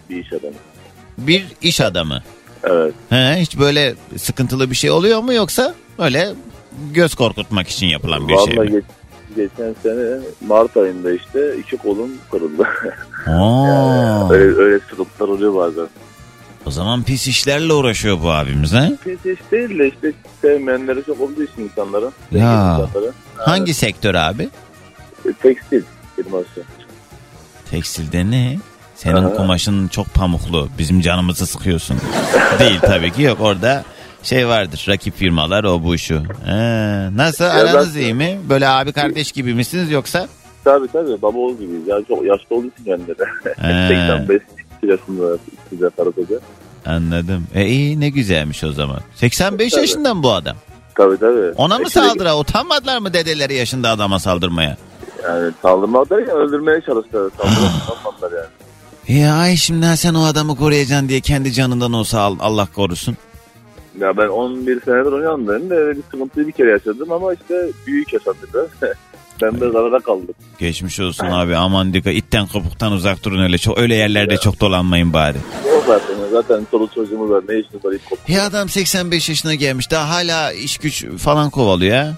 Bir 0.10 0.16
iş 0.26 0.34
adamı. 0.34 0.54
Bir 1.18 1.46
iş 1.62 1.82
adamı. 1.82 2.24
Evet. 2.64 2.94
He, 3.10 3.36
hiç 3.40 3.60
böyle 3.60 3.96
sıkıntılı 4.18 4.70
bir 4.72 4.76
şey 4.76 4.92
oluyor 4.92 5.20
mu 5.20 5.34
yoksa 5.34 5.74
öyle 6.00 6.30
göz 6.94 7.16
korkutmak 7.16 7.68
için 7.68 7.88
yapılan 7.88 8.28
bir 8.28 8.38
şey 8.38 8.58
Valla 8.58 8.64
mi? 8.64 8.72
geç, 8.72 8.84
geçen 9.36 9.76
sene 9.84 10.20
Mart 10.48 10.78
ayında 10.78 11.12
işte 11.14 11.58
iki 11.58 11.78
kolum 11.78 12.10
kırıldı. 12.32 12.68
Oo, 13.28 14.30
öyle, 14.32 14.62
öyle 14.62 14.80
sıkıntılar 14.90 15.28
oluyor 15.30 15.56
bazen. 15.56 15.88
o 16.66 16.72
zaman 16.72 17.04
pis 17.04 17.28
işlerle 17.28 17.74
uğraşıyor 17.74 18.22
bu 18.22 18.32
abimiz 18.32 18.74
ha? 18.74 18.90
Pis 19.04 19.26
iş 19.26 19.40
değil 19.52 19.80
de 19.80 19.88
işte 19.90 20.14
sevmeyenleri 20.42 21.04
çok 21.06 21.22
olduğu 21.22 21.44
için 21.44 21.62
insanlara. 21.62 22.06
Ya. 22.32 22.80
insanlara. 22.82 23.12
Hangi 23.38 23.74
sektör 23.74 24.16
abi? 24.16 24.50
E, 25.26 25.34
Tekstil 25.34 25.84
firması. 26.16 26.64
Tekstilde 27.74 28.32
ne? 28.32 28.58
Senin 28.96 29.16
Aha. 29.24 29.34
kumaşın 29.34 29.88
çok 29.88 30.14
pamuklu. 30.14 30.70
Bizim 30.78 31.02
canımızı 31.02 31.46
sıkıyorsun. 31.46 31.98
Değil 32.60 32.80
tabii 32.82 33.12
ki 33.12 33.22
yok. 33.22 33.38
Orada 33.42 33.84
şey 34.24 34.48
vardır. 34.48 34.86
Rakip 34.90 35.18
firmalar 35.18 35.64
o 35.64 35.84
bu 35.84 35.98
şu. 35.98 36.24
He, 36.46 36.56
nasıl? 37.18 37.44
Aranız 37.46 37.96
ben- 37.96 38.02
iyi 38.02 38.14
mi? 38.14 38.40
Böyle 38.50 38.68
abi 38.68 38.94
kardeş 38.94 39.32
gibi 39.32 39.54
misiniz 39.54 39.92
yoksa? 39.92 40.28
Tabii 40.64 40.88
tabii 40.88 41.22
baba 41.22 41.38
oğul 41.38 41.58
gibiyiz. 41.58 41.88
Ya 41.88 41.98
çok 42.08 42.26
yaşlı 42.26 42.56
olduğu 42.56 42.68
için 42.68 42.84
kendileri. 42.86 43.18
He. 43.62 44.10
85 44.28 44.42
yaşında 44.84 45.90
karı 45.90 46.12
koca. 46.12 46.40
Anladım. 46.86 47.48
E 47.56 47.66
iyi 47.66 48.00
ne 48.00 48.10
güzelmiş 48.10 48.64
o 48.64 48.72
zaman. 48.72 49.00
85 49.16 49.72
Tabii. 49.72 49.82
yaşında 49.82 50.14
mı 50.14 50.24
bu 50.24 50.34
adam? 50.34 50.56
Tabii 50.98 51.18
tabii. 51.18 51.52
Ona 51.58 51.80
mı 51.80 51.86
de- 51.86 51.90
saldıra? 51.90 52.38
Utanmadılar 52.38 52.98
mı 52.98 53.14
dedeleri 53.14 53.54
yaşında 53.54 53.90
adama 53.90 54.20
saldırmaya? 54.20 54.78
Yani 55.24 55.52
saldırmadılar 55.62 56.20
ya 56.28 56.34
öldürmeye 56.36 56.82
çalıştılar. 56.82 57.32
Saldırmadılar 57.38 58.32
yani. 58.38 59.20
Ya 59.22 59.34
ay 59.36 59.56
şimdi 59.56 59.86
sen 59.98 60.14
o 60.14 60.24
adamı 60.26 60.56
koruyacaksın 60.56 61.10
diye 61.10 61.22
kendi 61.22 61.52
canından 61.54 61.94
olsa 61.94 62.22
al- 62.22 62.38
Allah 62.40 62.68
korusun. 62.76 63.18
Ya 64.00 64.18
ben 64.18 64.28
11 64.28 64.82
senedir 64.82 65.12
onun 65.12 65.24
yanındayım 65.24 65.70
da 65.70 65.76
öyle 65.76 65.98
bir 65.98 66.04
sıkıntıyı 66.12 66.48
bir 66.48 66.52
kere 66.52 66.70
yaşadım 66.72 67.12
ama 67.12 67.34
işte 67.34 67.68
büyük 67.88 68.14
yaşadım 68.14 68.38
biraz. 68.54 68.92
Ben 69.42 69.62
de 69.62 69.70
zarara 69.72 70.00
kaldım. 70.00 70.36
Geçmiş 70.60 71.00
olsun 71.00 71.26
abi 71.26 71.56
aman 71.56 71.94
dikkat 71.94 72.14
itten 72.14 72.48
kopuktan 72.48 72.92
uzak 72.92 73.24
durun 73.24 73.44
öyle 73.44 73.58
çok 73.58 73.78
öyle 73.78 73.96
yerlerde 73.96 74.38
çok 74.38 74.60
dolanmayın 74.60 75.14
bari. 75.14 75.38
O 75.78 75.84
zaten. 75.88 76.16
Zaten 76.32 76.68
çoluk 76.72 76.94
çocuğumuz 76.96 77.30
var. 77.30 77.44
Ne 77.50 77.60
işiniz 77.60 77.86
var? 77.86 77.92
ilk 77.92 78.02
kop- 78.02 78.32
Ya 78.32 78.46
adam 78.46 78.70
85 78.70 79.30
yaşına 79.30 79.56
gelmiş 79.56 79.92
daha 79.92 80.10
hala 80.10 80.52
iş 80.52 80.78
güç 80.78 81.06
falan 81.18 81.50
kovalıyor 81.50 81.96
ya. 81.96 82.14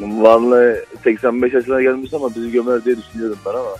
Vallahi 0.00 0.76
85 1.04 1.52
yaşına 1.52 1.82
gelmiş 1.82 2.14
ama 2.14 2.34
bizi 2.34 2.50
gömer 2.52 2.84
diye 2.84 2.96
düşünüyorum 2.96 3.38
ben 3.46 3.50
ama. 3.50 3.70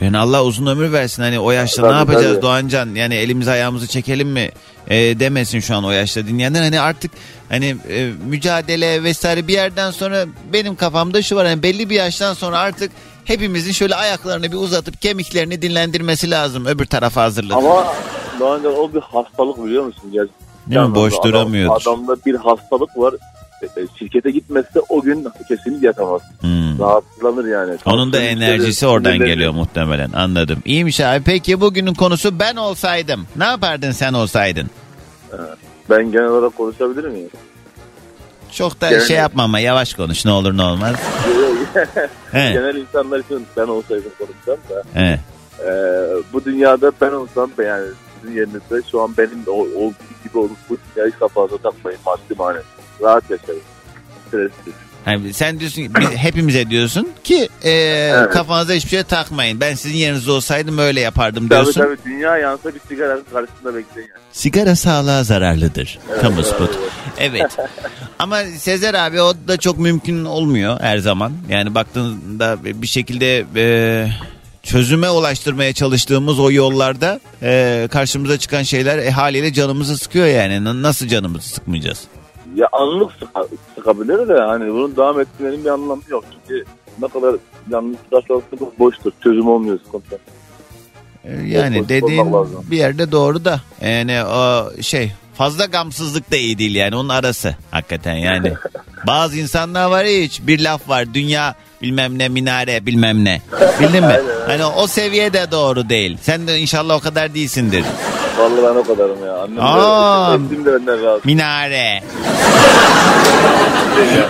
Yani 0.00 0.18
Allah 0.18 0.44
uzun 0.44 0.66
ömür 0.66 0.92
versin 0.92 1.22
hani 1.22 1.38
o 1.38 1.50
yaşta 1.50 1.82
Tabii, 1.82 1.92
ne 1.92 1.96
yapacağız 1.96 2.34
tabii. 2.34 2.42
Doğancan 2.42 2.94
yani 2.94 3.14
elimizi 3.14 3.50
ayağımızı 3.50 3.86
çekelim 3.86 4.28
mi 4.28 4.50
e, 4.88 4.96
demesin 5.20 5.60
şu 5.60 5.74
an 5.76 5.84
o 5.84 5.90
yaşta 5.90 6.26
dinleyenler 6.26 6.62
hani 6.62 6.80
artık 6.80 7.10
hani 7.48 7.76
e, 7.88 8.10
mücadele 8.26 9.02
vesaire 9.02 9.48
bir 9.48 9.52
yerden 9.52 9.90
sonra 9.90 10.24
benim 10.52 10.76
kafamda 10.76 11.22
şu 11.22 11.36
var 11.36 11.46
hani 11.46 11.62
belli 11.62 11.90
bir 11.90 11.94
yaştan 11.94 12.34
sonra 12.34 12.58
artık 12.58 12.92
hepimizin 13.24 13.72
şöyle 13.72 13.94
ayaklarını 13.94 14.52
bir 14.52 14.56
uzatıp 14.56 15.02
kemiklerini 15.02 15.62
dinlendirmesi 15.62 16.30
lazım 16.30 16.66
öbür 16.66 16.86
tarafa 16.86 17.22
hazırlık. 17.22 17.56
Ama 17.56 17.94
önce 18.40 18.68
o 18.68 18.92
bir 18.92 19.00
hastalık 19.00 19.64
biliyor 19.64 19.84
musun? 19.84 20.10
Gerçekten 20.12 20.44
Değil 20.66 20.88
mi? 20.88 20.94
Boş 20.94 21.14
adam- 21.14 21.24
duramıyordur. 21.24 21.82
Adamda 21.82 22.16
bir 22.26 22.34
hastalık 22.34 22.98
var. 22.98 23.14
E, 23.76 23.86
Şirkete 23.98 24.30
gitmezse 24.30 24.80
o 24.88 25.00
gün 25.02 25.26
kesinlikle 25.48 25.86
yatamaz. 25.86 26.22
Hmm. 26.40 26.78
Rahatsızlanır 26.78 27.44
yani. 27.44 27.76
Onun 27.86 28.12
da 28.12 28.20
enerjisi 28.20 28.86
oradan 28.86 29.18
geliyor 29.18 29.52
muhtemelen 29.52 30.12
anladım. 30.12 30.58
İyiymiş 30.64 31.00
abi 31.00 31.22
peki 31.24 31.60
bugünün 31.60 31.94
konusu 31.94 32.38
ben 32.40 32.56
olsaydım 32.56 33.26
ne 33.36 33.44
yapardın 33.44 33.90
sen 33.90 34.12
olsaydın? 34.12 34.70
Ben 35.90 36.12
genel 36.12 36.26
olarak 36.28 36.56
konuşabilir 36.56 37.04
miyim? 37.08 37.30
Çok 38.52 38.80
da 38.80 38.90
Genel- 38.90 39.04
şey 39.06 39.16
yapma 39.16 39.42
ama 39.42 39.58
yavaş 39.58 39.94
konuş 39.94 40.24
ne 40.24 40.30
olur 40.30 40.56
ne 40.56 40.62
olmaz. 40.62 40.94
Genel 42.32 42.76
insanlar 42.76 43.18
için 43.20 43.46
ben 43.56 43.66
olsaydım 43.66 44.12
konuşsam 44.18 44.56
da. 44.70 45.00
he. 45.00 45.18
e, 45.66 45.70
bu 46.32 46.44
dünyada 46.44 46.92
ben 47.00 47.10
olsam 47.12 47.50
yani 47.64 47.86
sizin 48.20 48.36
yerinizde 48.36 48.90
şu 48.90 49.02
an 49.02 49.14
benim 49.18 49.46
de 49.46 49.50
o- 49.50 49.78
olduğu 49.84 49.94
gibi 50.24 50.38
olup 50.38 50.56
bu 50.70 50.76
dünyayı 50.96 51.12
kafanıza 51.12 51.56
takmayın 51.58 51.98
maddi 52.06 52.34
manevi. 52.38 52.62
Rahat 53.02 53.30
yaşayın. 53.30 53.62
Stressiz. 54.28 54.74
Yani 55.06 55.32
sen 55.32 55.60
diyorsun 55.60 55.82
ki 55.82 55.90
biz 56.00 56.10
hepimize 56.10 56.70
diyorsun 56.70 57.08
ki 57.24 57.48
e, 57.64 58.10
kafanıza 58.32 58.72
hiçbir 58.72 58.90
şey 58.90 59.02
takmayın. 59.02 59.60
Ben 59.60 59.74
sizin 59.74 59.96
yerinizde 59.96 60.30
olsaydım 60.30 60.78
öyle 60.78 61.00
yapardım 61.00 61.48
Tabii 61.48 61.62
diyorsun. 61.62 61.80
tabii 61.80 61.96
dünya 62.04 62.36
yansa 62.38 62.74
bir 62.74 62.80
sigaranın 62.88 63.24
karşısında 63.32 63.74
bekleyin 63.74 64.08
yani. 64.08 64.20
Sigara 64.32 64.76
sağlığa 64.76 65.24
zararlıdır. 65.24 65.98
Kamu 66.20 66.42
spotu. 66.42 66.78
Evet. 67.18 67.56
Ama 68.18 68.44
Sezer 68.44 68.94
abi 68.94 69.20
o 69.22 69.34
da 69.48 69.56
çok 69.56 69.78
mümkün 69.78 70.24
olmuyor 70.24 70.80
her 70.80 70.98
zaman. 70.98 71.32
Yani 71.48 71.74
baktığında 71.74 72.58
bir 72.64 72.86
şekilde 72.86 73.44
e, 73.56 74.08
çözüme 74.62 75.10
ulaştırmaya 75.10 75.72
çalıştığımız 75.72 76.40
o 76.40 76.50
yollarda 76.52 77.20
e, 77.42 77.88
karşımıza 77.92 78.38
çıkan 78.38 78.62
şeyler 78.62 78.98
e, 78.98 79.10
haliyle 79.10 79.52
canımızı 79.52 79.98
sıkıyor 79.98 80.26
yani. 80.26 80.82
Nasıl 80.82 81.08
canımızı 81.08 81.48
sıkmayacağız? 81.48 82.00
Ya 82.54 82.68
anlık 82.72 83.10
sıka- 83.12 83.48
sıkabilir 83.74 84.28
de 84.28 84.40
hani 84.40 84.72
bunun 84.72 84.96
devam 84.96 85.20
etmenin 85.20 85.64
bir 85.64 85.70
anlamı 85.70 86.02
yok. 86.08 86.24
Çünkü 86.32 86.64
ne 87.02 87.08
kadar 87.08 87.34
yalnız 87.70 87.96
tutarsanız 88.10 88.78
boştur. 88.78 89.12
Çözüm 89.22 89.48
olmuyor 89.48 89.78
sıkıntı. 89.84 90.18
E, 91.24 91.32
Yani 91.46 91.76
Olmak 91.76 91.88
dediğin 91.88 92.32
bir 92.70 92.76
yerde 92.76 93.12
doğru 93.12 93.44
da 93.44 93.60
yani 93.80 94.24
o 94.24 94.70
şey 94.82 95.12
fazla 95.34 95.64
gamsızlık 95.64 96.30
da 96.30 96.36
iyi 96.36 96.58
değil 96.58 96.74
yani 96.74 96.96
onun 96.96 97.08
arası 97.08 97.56
hakikaten 97.70 98.14
yani. 98.14 98.52
Bazı 99.06 99.38
insanlar 99.38 99.90
var 99.90 100.04
ya 100.04 100.20
hiç 100.22 100.40
bir 100.46 100.60
laf 100.60 100.88
var 100.88 101.14
dünya 101.14 101.54
bilmem 101.82 102.18
ne 102.18 102.28
minare 102.28 102.86
bilmem 102.86 103.24
ne. 103.24 103.42
Bildin 103.80 104.04
mi? 104.04 104.20
Hani 104.46 104.64
o 104.64 104.86
seviyede 104.86 105.50
doğru 105.50 105.88
değil. 105.88 106.18
Sen 106.22 106.46
de 106.46 106.58
inşallah 106.58 106.96
o 106.96 107.00
kadar 107.00 107.34
değilsindir. 107.34 107.84
Vallahi 108.38 108.62
ben 108.62 108.80
o 108.80 108.84
kadarım 108.84 109.24
ya. 109.26 109.34
Annem 109.42 109.58
Aa. 109.60 110.38
de, 110.38 110.64
de 110.64 110.74
benden 110.74 111.04
razı. 111.04 111.20
Minare. 111.24 112.02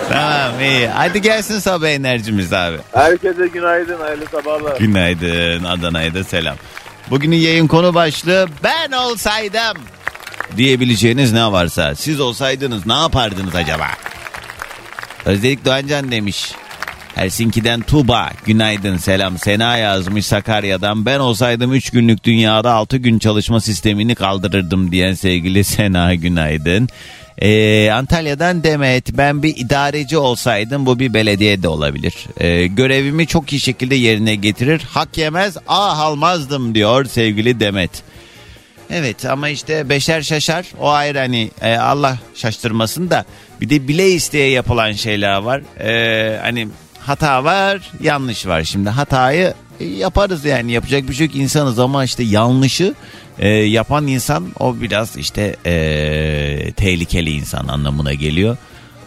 tamam 0.08 0.60
iyi. 0.60 0.88
Hadi 0.88 1.22
gelsin 1.22 1.58
sabah 1.58 1.88
enerjimiz 1.88 2.52
abi. 2.52 2.76
Herkese 2.92 3.46
günaydın, 3.46 4.00
hayırlı 4.00 4.26
sabahlar. 4.26 4.76
Günaydın 4.76 5.64
Adana'ya 5.64 6.14
da 6.14 6.24
selam. 6.24 6.56
Bugünün 7.10 7.36
yayın 7.36 7.66
konu 7.66 7.94
başlığı 7.94 8.46
ben 8.64 8.92
olsaydım 8.92 9.82
diyebileceğiniz 10.56 11.32
ne 11.32 11.52
varsa 11.52 11.94
siz 11.94 12.20
olsaydınız 12.20 12.86
ne 12.86 12.94
yapardınız 12.94 13.54
acaba? 13.54 13.86
Özdelik 15.24 15.64
Doğancan 15.64 16.10
demiş. 16.10 16.52
Helsinki'den 17.14 17.80
Tuba 17.80 18.30
günaydın 18.44 18.96
selam 18.96 19.38
Sena 19.38 19.76
yazmış 19.76 20.26
Sakarya'dan 20.26 21.06
ben 21.06 21.18
olsaydım 21.18 21.72
3 21.72 21.90
günlük 21.90 22.24
dünyada 22.24 22.72
6 22.72 22.96
gün 22.96 23.18
çalışma 23.18 23.60
sistemini 23.60 24.14
kaldırırdım 24.14 24.92
diyen 24.92 25.14
sevgili 25.14 25.64
Sena 25.64 26.14
günaydın. 26.14 26.88
Ee, 27.38 27.90
Antalya'dan 27.90 28.64
Demet 28.64 29.16
ben 29.16 29.42
bir 29.42 29.56
idareci 29.56 30.18
olsaydım 30.18 30.86
bu 30.86 30.98
bir 30.98 31.14
belediye 31.14 31.62
de 31.62 31.68
olabilir. 31.68 32.14
Ee, 32.40 32.66
görevimi 32.66 33.26
çok 33.26 33.52
iyi 33.52 33.60
şekilde 33.60 33.94
yerine 33.94 34.34
getirir 34.34 34.82
hak 34.90 35.18
yemez 35.18 35.56
ah 35.68 35.98
almazdım 35.98 36.74
diyor 36.74 37.04
sevgili 37.04 37.60
Demet. 37.60 37.90
Evet 38.90 39.24
ama 39.24 39.48
işte 39.48 39.88
beşer 39.88 40.22
şaşar 40.22 40.66
o 40.80 40.88
ayrı 40.88 41.18
hani 41.18 41.50
e, 41.62 41.76
Allah 41.76 42.18
şaştırmasın 42.34 43.10
da 43.10 43.24
bir 43.60 43.70
de 43.70 43.88
bile 43.88 44.10
isteye 44.10 44.50
yapılan 44.50 44.92
şeyler 44.92 45.36
var. 45.36 45.62
E, 45.80 46.38
hani 46.42 46.68
hata 47.06 47.44
var 47.44 47.90
yanlış 48.00 48.46
var 48.46 48.64
şimdi 48.64 48.90
hatayı 48.90 49.54
e, 49.80 49.84
yaparız 49.84 50.44
yani 50.44 50.72
yapacak 50.72 51.08
bir 51.08 51.14
şey 51.14 51.26
yok 51.26 51.36
insanız 51.36 51.78
ama 51.78 52.04
işte 52.04 52.22
yanlışı 52.22 52.94
e, 53.38 53.48
yapan 53.48 54.06
insan 54.06 54.46
o 54.58 54.80
biraz 54.80 55.16
işte 55.16 55.56
e, 55.66 56.72
tehlikeli 56.72 57.30
insan 57.30 57.68
anlamına 57.68 58.14
geliyor. 58.14 58.56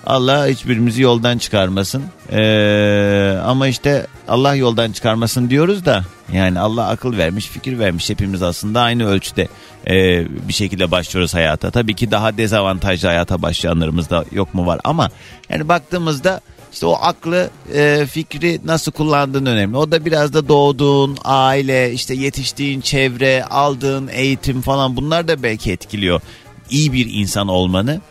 Allah 0.08 0.48
hiçbirimizi 0.48 1.02
yoldan 1.02 1.38
çıkarmasın. 1.38 2.04
Ee, 2.32 3.40
ama 3.46 3.68
işte 3.68 4.08
Allah 4.28 4.56
yoldan 4.56 4.92
çıkarmasın 4.92 5.50
diyoruz 5.50 5.86
da 5.86 6.04
yani 6.34 6.60
Allah 6.60 6.88
akıl 6.88 7.18
vermiş, 7.18 7.48
fikir 7.48 7.80
vermiş. 7.80 8.10
Hepimiz 8.10 8.44
aslında 8.44 8.82
aynı 8.82 9.08
ölçüde 9.08 9.48
e, 9.88 10.26
bir 10.48 10.54
şekilde 10.54 10.92
başlıyoruz 10.92 11.34
hayata. 11.34 11.72
Tabii 11.72 11.94
ki 11.94 12.12
daha 12.12 12.38
dezavantajlı 12.38 13.08
hayata 13.08 13.42
başlayanlarımız 13.42 14.10
da 14.10 14.26
yok 14.32 14.54
mu 14.54 14.66
var 14.66 14.80
ama 14.84 15.10
yani 15.50 15.68
baktığımızda 15.68 16.42
işte 16.78 16.86
o 16.86 16.98
aklı, 17.02 17.50
e, 17.74 18.06
fikri 18.12 18.60
nasıl 18.66 18.92
kullandığın 18.92 19.46
önemli. 19.46 19.78
O 19.78 19.92
da 19.92 20.06
biraz 20.06 20.34
da 20.34 20.48
doğduğun 20.48 21.18
aile, 21.24 21.94
işte 21.94 22.14
yetiştiğin 22.14 22.82
çevre, 22.82 23.44
aldığın 23.44 24.10
eğitim 24.12 24.62
falan 24.62 24.96
bunlar 24.96 25.28
da 25.28 25.44
belki 25.44 25.72
etkiliyor. 25.72 26.22
iyi 26.70 26.94
bir 26.94 27.14
insan 27.14 27.48
olmanı. 27.48 28.02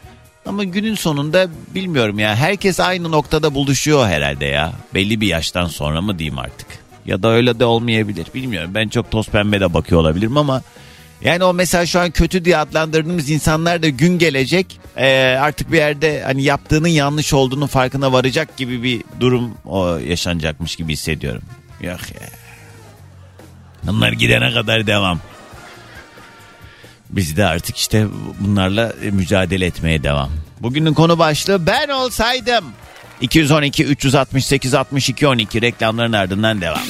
Ama 0.47 0.65
günün 0.65 0.95
sonunda 0.95 1.49
bilmiyorum 1.75 2.19
ya 2.19 2.37
herkes 2.37 2.81
aynı 2.81 3.11
noktada 3.11 3.55
buluşuyor 3.55 4.07
herhalde 4.07 4.45
ya. 4.45 4.73
Belli 4.95 5.21
bir 5.21 5.27
yaştan 5.27 5.67
sonra 5.67 6.01
mı 6.01 6.19
diyeyim 6.19 6.39
artık. 6.39 6.67
Ya 7.07 7.23
da 7.23 7.29
öyle 7.29 7.59
de 7.59 7.65
olmayabilir 7.65 8.27
bilmiyorum. 8.35 8.71
Ben 8.75 8.89
çok 8.89 9.11
toz 9.11 9.29
pembe 9.29 9.61
de 9.61 9.75
bakıyor 9.75 10.01
olabilirim 10.01 10.37
ama 10.37 10.63
yani 11.27 11.45
o 11.45 11.55
mesela 11.55 11.87
şu 11.87 12.01
an 12.01 12.11
kötü 12.11 12.45
diye 12.45 12.57
adlandırdığımız 12.57 13.31
insanlar 13.31 13.83
da 13.83 13.89
gün 13.89 14.19
gelecek 14.19 14.81
eee, 14.99 15.39
artık 15.41 15.73
bir 15.73 15.77
yerde 15.77 16.23
hani 16.23 16.43
yaptığının 16.43 16.89
yanlış 16.89 17.33
olduğunu 17.33 17.67
farkına 17.67 18.13
varacak 18.13 18.57
gibi 18.57 18.83
bir 18.83 19.05
durum 19.21 19.55
o 19.65 19.97
yaşanacakmış 19.97 20.77
gibi 20.77 20.93
hissediyorum. 20.93 21.43
Yok 21.81 22.01
ya. 22.15 22.29
Bunlar 23.83 24.13
gidene 24.13 24.55
kadar 24.55 24.87
devam. 24.87 25.21
Biz 27.11 27.37
de 27.37 27.45
artık 27.47 27.77
işte 27.77 28.07
bunlarla 28.41 28.93
mücadele 29.13 29.67
etmeye 29.67 30.03
devam. 30.03 30.31
Bugünün 30.61 30.95
konu 30.95 31.19
başlığı 31.19 31.67
ben 31.67 31.89
olsaydım. 31.89 32.65
212 33.21 33.85
368 33.85 34.75
62 34.75 35.27
12 35.27 35.63
reklamların 35.63 36.13
ardından 36.13 36.61
devam. 36.61 36.83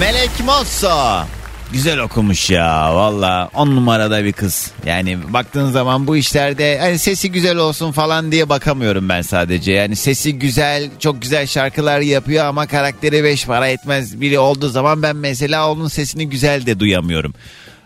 Melek 0.00 0.30
Mosso. 0.46 1.24
Güzel 1.72 1.98
okumuş 1.98 2.50
ya 2.50 2.94
valla 2.94 3.50
on 3.54 3.76
numarada 3.76 4.24
bir 4.24 4.32
kız. 4.32 4.70
Yani 4.86 5.32
baktığın 5.32 5.70
zaman 5.70 6.06
bu 6.06 6.16
işlerde 6.16 6.78
hani 6.80 6.98
sesi 6.98 7.32
güzel 7.32 7.56
olsun 7.56 7.92
falan 7.92 8.32
diye 8.32 8.48
bakamıyorum 8.48 9.08
ben 9.08 9.22
sadece. 9.22 9.72
Yani 9.72 9.96
sesi 9.96 10.38
güzel 10.38 10.90
çok 10.98 11.22
güzel 11.22 11.46
şarkılar 11.46 12.00
yapıyor 12.00 12.44
ama 12.44 12.66
karakteri 12.66 13.24
beş 13.24 13.46
para 13.46 13.68
etmez 13.68 14.20
biri 14.20 14.38
olduğu 14.38 14.68
zaman 14.68 15.02
ben 15.02 15.16
mesela 15.16 15.70
onun 15.72 15.88
sesini 15.88 16.28
güzel 16.28 16.66
de 16.66 16.80
duyamıyorum. 16.80 17.34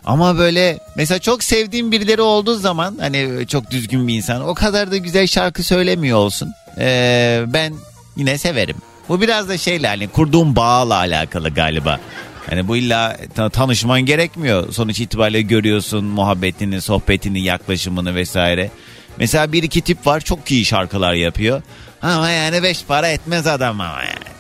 Ama 0.05 0.38
böyle 0.38 0.79
mesela 0.96 1.18
çok 1.18 1.44
sevdiğim 1.44 1.92
birileri 1.92 2.22
olduğu 2.22 2.57
zaman 2.59 2.96
hani 3.00 3.46
çok 3.48 3.70
düzgün 3.70 4.09
bir 4.09 4.14
insan 4.14 4.48
o 4.48 4.55
kadar 4.55 4.90
da 4.90 4.96
güzel 4.96 5.27
şarkı 5.27 5.62
söylemiyor 5.62 6.18
olsun. 6.18 6.53
Ee, 6.79 7.44
ben 7.46 7.74
yine 8.16 8.38
severim. 8.38 8.77
Bu 9.08 9.20
biraz 9.20 9.48
da 9.48 9.58
şeyle 9.58 9.88
hani 9.88 10.08
kurduğum 10.08 10.56
bağla 10.56 10.94
alakalı 10.94 11.50
galiba. 11.50 12.00
Hani 12.50 12.68
bu 12.68 12.76
illa 12.76 13.16
ta- 13.34 13.50
tanışman 13.50 14.00
gerekmiyor. 14.00 14.72
Sonuç 14.72 15.00
itibariyle 15.00 15.42
görüyorsun 15.42 16.04
muhabbetini, 16.04 16.80
sohbetini, 16.80 17.40
yaklaşımını 17.42 18.14
vesaire. 18.14 18.70
Mesela 19.18 19.52
bir 19.52 19.62
iki 19.62 19.80
tip 19.80 20.06
var 20.06 20.20
çok 20.20 20.50
iyi 20.50 20.64
şarkılar 20.64 21.14
yapıyor. 21.14 21.62
Ama 22.02 22.30
yani 22.30 22.62
beş 22.62 22.84
para 22.84 23.08
etmez 23.08 23.46
adam 23.46 23.80
ama 23.80 24.02
yani. 24.02 24.34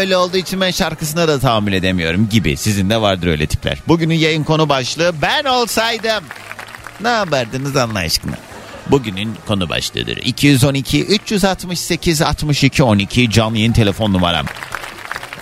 Öyle 0.00 0.16
olduğu 0.16 0.36
için 0.36 0.60
ben 0.60 0.70
şarkısına 0.70 1.28
da 1.28 1.38
tahammül 1.38 1.72
edemiyorum 1.72 2.28
gibi. 2.28 2.56
Sizin 2.56 2.90
de 2.90 3.00
vardır 3.00 3.26
öyle 3.26 3.46
tipler. 3.46 3.78
Bugünün 3.88 4.14
yayın 4.14 4.44
konu 4.44 4.68
başlığı 4.68 5.12
ben 5.22 5.44
olsaydım. 5.44 6.24
Ne 7.00 7.08
yapardınız 7.08 7.76
Allah 7.76 7.98
aşkına? 7.98 8.34
Bugünün 8.90 9.34
konu 9.46 9.68
başlığıdır. 9.68 10.16
212 10.16 11.04
368 11.04 12.22
62 12.22 12.82
12 12.82 13.30
canlı 13.30 13.56
yayın 13.56 13.72
telefon 13.72 14.12
numaram. 14.12 14.46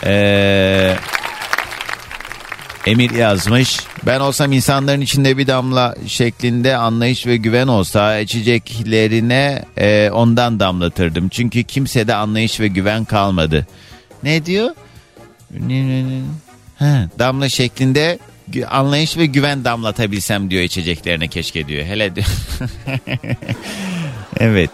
Ee, 0.05 0.97
Emir 2.87 3.11
yazmış. 3.11 3.81
Ben 4.07 4.21
olsam 4.21 4.53
insanların 4.53 5.01
içinde 5.01 5.39
bir 5.39 5.47
damla 5.47 5.95
şeklinde 6.07 6.77
anlayış 6.77 7.27
ve 7.27 7.37
güven 7.37 7.67
olsa 7.67 8.19
içeceklerine 8.19 9.65
e, 9.77 10.11
ondan 10.13 10.61
damlatırdım. 10.61 11.29
Çünkü 11.29 11.65
kimsede 11.65 12.15
anlayış 12.15 12.61
ve 12.61 12.69
güven 12.69 13.05
kalmadı. 13.05 13.67
Ne 14.23 14.47
diyor? 14.47 14.71
Ha, 16.79 17.09
damla 17.19 17.49
şeklinde 17.49 18.19
anlayış 18.69 19.17
ve 19.17 19.27
güven 19.27 19.65
damlatabilsem 19.65 20.51
diyor 20.51 20.63
içeceklerine 20.63 21.29
keşke 21.29 21.69
diyor. 21.69 21.85
Hele 21.85 22.17
diyor. 22.17 22.27
evet. 24.41 24.71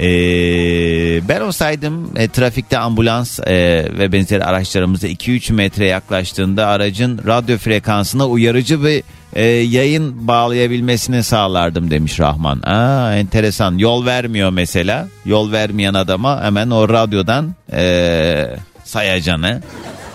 Ee, 0.00 1.28
ben 1.28 1.40
olsaydım 1.40 2.10
e, 2.16 2.28
trafikte 2.28 2.78
ambulans 2.78 3.40
e, 3.40 3.54
ve 3.98 4.12
benzeri 4.12 4.44
araçlarımıza 4.44 5.08
2-3 5.08 5.52
metre 5.52 5.86
yaklaştığında 5.86 6.66
aracın 6.66 7.20
radyo 7.26 7.58
frekansına 7.58 8.26
uyarıcı 8.26 8.84
bir 8.84 9.02
e, 9.32 9.44
yayın 9.46 10.28
bağlayabilmesini 10.28 11.22
sağlardım 11.22 11.90
demiş 11.90 12.20
Rahman. 12.20 12.62
Aa, 12.62 13.14
enteresan 13.16 13.78
yol 13.78 14.06
vermiyor 14.06 14.50
mesela 14.50 15.08
yol 15.24 15.52
vermeyen 15.52 15.94
adama 15.94 16.42
hemen 16.42 16.70
o 16.70 16.88
radyodan 16.88 17.54
e, 17.72 18.56
sayacanı 18.84 19.62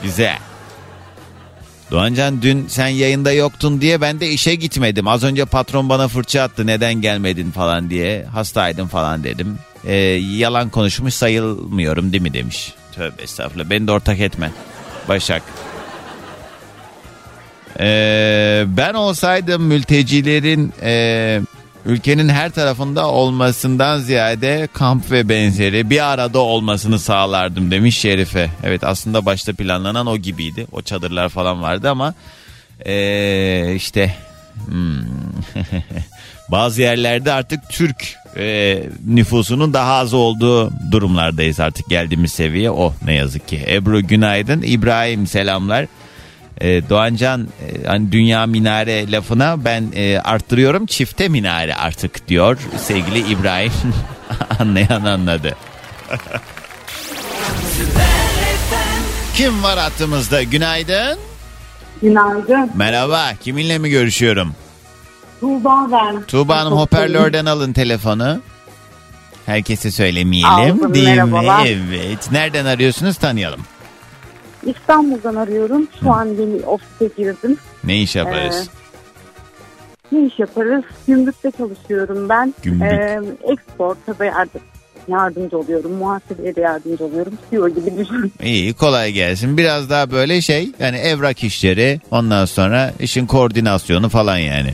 güzel. 0.04 0.47
Doğancan 1.92 2.42
dün 2.42 2.68
sen 2.68 2.88
yayında 2.88 3.32
yoktun 3.32 3.82
diye 3.82 4.02
ben 4.02 4.20
de 4.20 4.30
işe 4.30 4.56
gitmedim. 4.56 5.08
Az 5.08 5.24
önce 5.24 5.46
patron 5.46 5.90
bana 5.90 6.08
fırça 6.08 6.42
attı 6.42 6.68
neden 6.68 6.94
gelmedin 6.94 7.52
falan 7.52 7.90
diye. 7.90 8.26
Hastaydım 8.26 8.88
falan 8.88 9.24
dedim. 9.24 9.58
Ee, 9.86 9.94
yalan 10.38 10.70
konuşmuş 10.70 11.14
sayılmıyorum 11.14 12.12
değil 12.12 12.24
mi 12.24 12.34
demiş. 12.34 12.74
Tövbe 12.96 13.22
estağfurullah 13.22 13.70
beni 13.70 13.88
de 13.88 13.92
ortak 13.92 14.20
etme. 14.20 14.52
Başak. 15.08 15.44
Ee, 17.80 18.64
ben 18.68 18.94
olsaydım 18.94 19.64
mültecilerin 19.64 20.74
e, 20.82 21.42
ülkenin 21.88 22.30
her 22.30 22.52
tarafında 22.52 23.08
olmasından 23.08 24.00
ziyade 24.00 24.68
kamp 24.74 25.12
ve 25.12 25.30
benzeri 25.30 25.90
bir 25.90 26.12
arada 26.14 26.40
olmasını 26.40 27.00
sağlardım 27.00 27.72
demiş 27.72 27.98
Şerife. 27.98 28.50
Evet 28.64 28.84
aslında 28.84 29.26
başta 29.26 29.54
planlanan 29.54 30.08
o 30.08 30.18
gibiydi. 30.18 30.68
O 30.72 30.82
çadırlar 30.82 31.30
falan 31.30 31.62
vardı 31.62 31.90
ama 31.90 32.14
ee, 32.86 33.74
işte 33.76 34.16
hmm, 34.66 35.02
bazı 36.52 36.82
yerlerde 36.82 37.32
artık 37.32 37.70
Türk 37.70 38.16
e, 38.38 38.84
nüfusunun 39.08 39.74
daha 39.74 39.94
az 39.94 40.14
olduğu 40.14 40.72
durumlardayız 40.92 41.60
artık 41.60 41.90
geldiğimiz 41.90 42.32
seviye 42.32 42.72
o 42.72 42.94
ne 43.06 43.14
yazık 43.14 43.48
ki. 43.48 43.66
Ebru 43.68 44.08
günaydın 44.08 44.62
İbrahim 44.62 45.28
selamlar. 45.28 45.86
E, 46.62 46.90
Doğancan 46.90 47.42
e, 47.68 47.88
hani 47.88 48.12
dünya 48.12 48.46
minare 48.46 49.12
lafına 49.12 49.66
ben 49.66 49.92
e, 49.96 50.20
arttırıyorum 50.20 50.86
çifte 50.86 51.28
minare 51.28 51.76
artık 51.76 52.28
diyor 52.28 52.58
sevgili 52.78 53.20
İbrahim 53.32 53.72
anlayan 54.60 55.06
anladı. 55.06 55.56
Kim 59.36 59.64
var 59.64 59.80
hattımızda 59.80 60.44
günaydın 60.44 61.18
Günaydın. 62.02 62.72
merhaba 62.76 63.32
kiminle 63.44 63.78
mi 63.78 63.90
görüşüyorum? 63.90 64.56
Tuğba 65.40 65.88
ben. 65.92 66.22
Tuğba 66.24 66.58
Hanım 66.58 66.74
hoparlörden 66.78 67.46
alın 67.46 67.74
telefonu. 67.74 68.42
Herkese 69.46 69.92
söylemeyelim 69.92 70.50
Aldım, 70.50 70.94
değil 70.94 71.08
merhabalar. 71.08 71.64
mi? 71.64 71.70
Evet. 71.90 72.32
Nereden 72.32 72.66
arıyorsunuz 72.66 73.18
tanıyalım. 73.18 73.60
İstanbul'dan 74.68 75.36
arıyorum. 75.36 75.88
Şu 76.04 76.12
an 76.12 76.26
yeni 76.26 76.66
ofise 76.66 77.10
girdim. 77.18 77.58
Ne 77.84 78.02
iş 78.02 78.16
yaparız? 78.16 78.70
Ne 80.12 80.26
iş 80.26 80.40
yaparız? 80.40 80.84
Gümrükte 81.08 81.52
çalışıyorum 81.52 82.30
ben. 82.30 82.54
Gümrük. 82.64 82.92
Ee, 82.92 83.20
exporta 83.44 84.20
da 84.20 84.26
yardım, 84.26 84.62
yardımcı 85.08 85.58
oluyorum. 85.58 85.92
Muhasebeye 85.92 86.56
de 86.56 86.62
yardımcı 86.62 87.06
oluyorum. 87.06 87.34
CEO 87.52 87.70
gibi 87.70 87.98
düşün. 87.98 88.34
İyi 88.44 88.74
kolay 88.74 89.12
gelsin. 89.12 89.58
Biraz 89.58 89.90
daha 89.90 90.12
böyle 90.12 90.42
şey 90.42 90.70
yani 90.80 90.98
evrak 90.98 91.44
işleri 91.44 92.02
ondan 92.12 92.46
sonra 92.46 92.94
işin 93.00 93.26
koordinasyonu 93.26 94.10
falan 94.10 94.38
yani. 94.38 94.74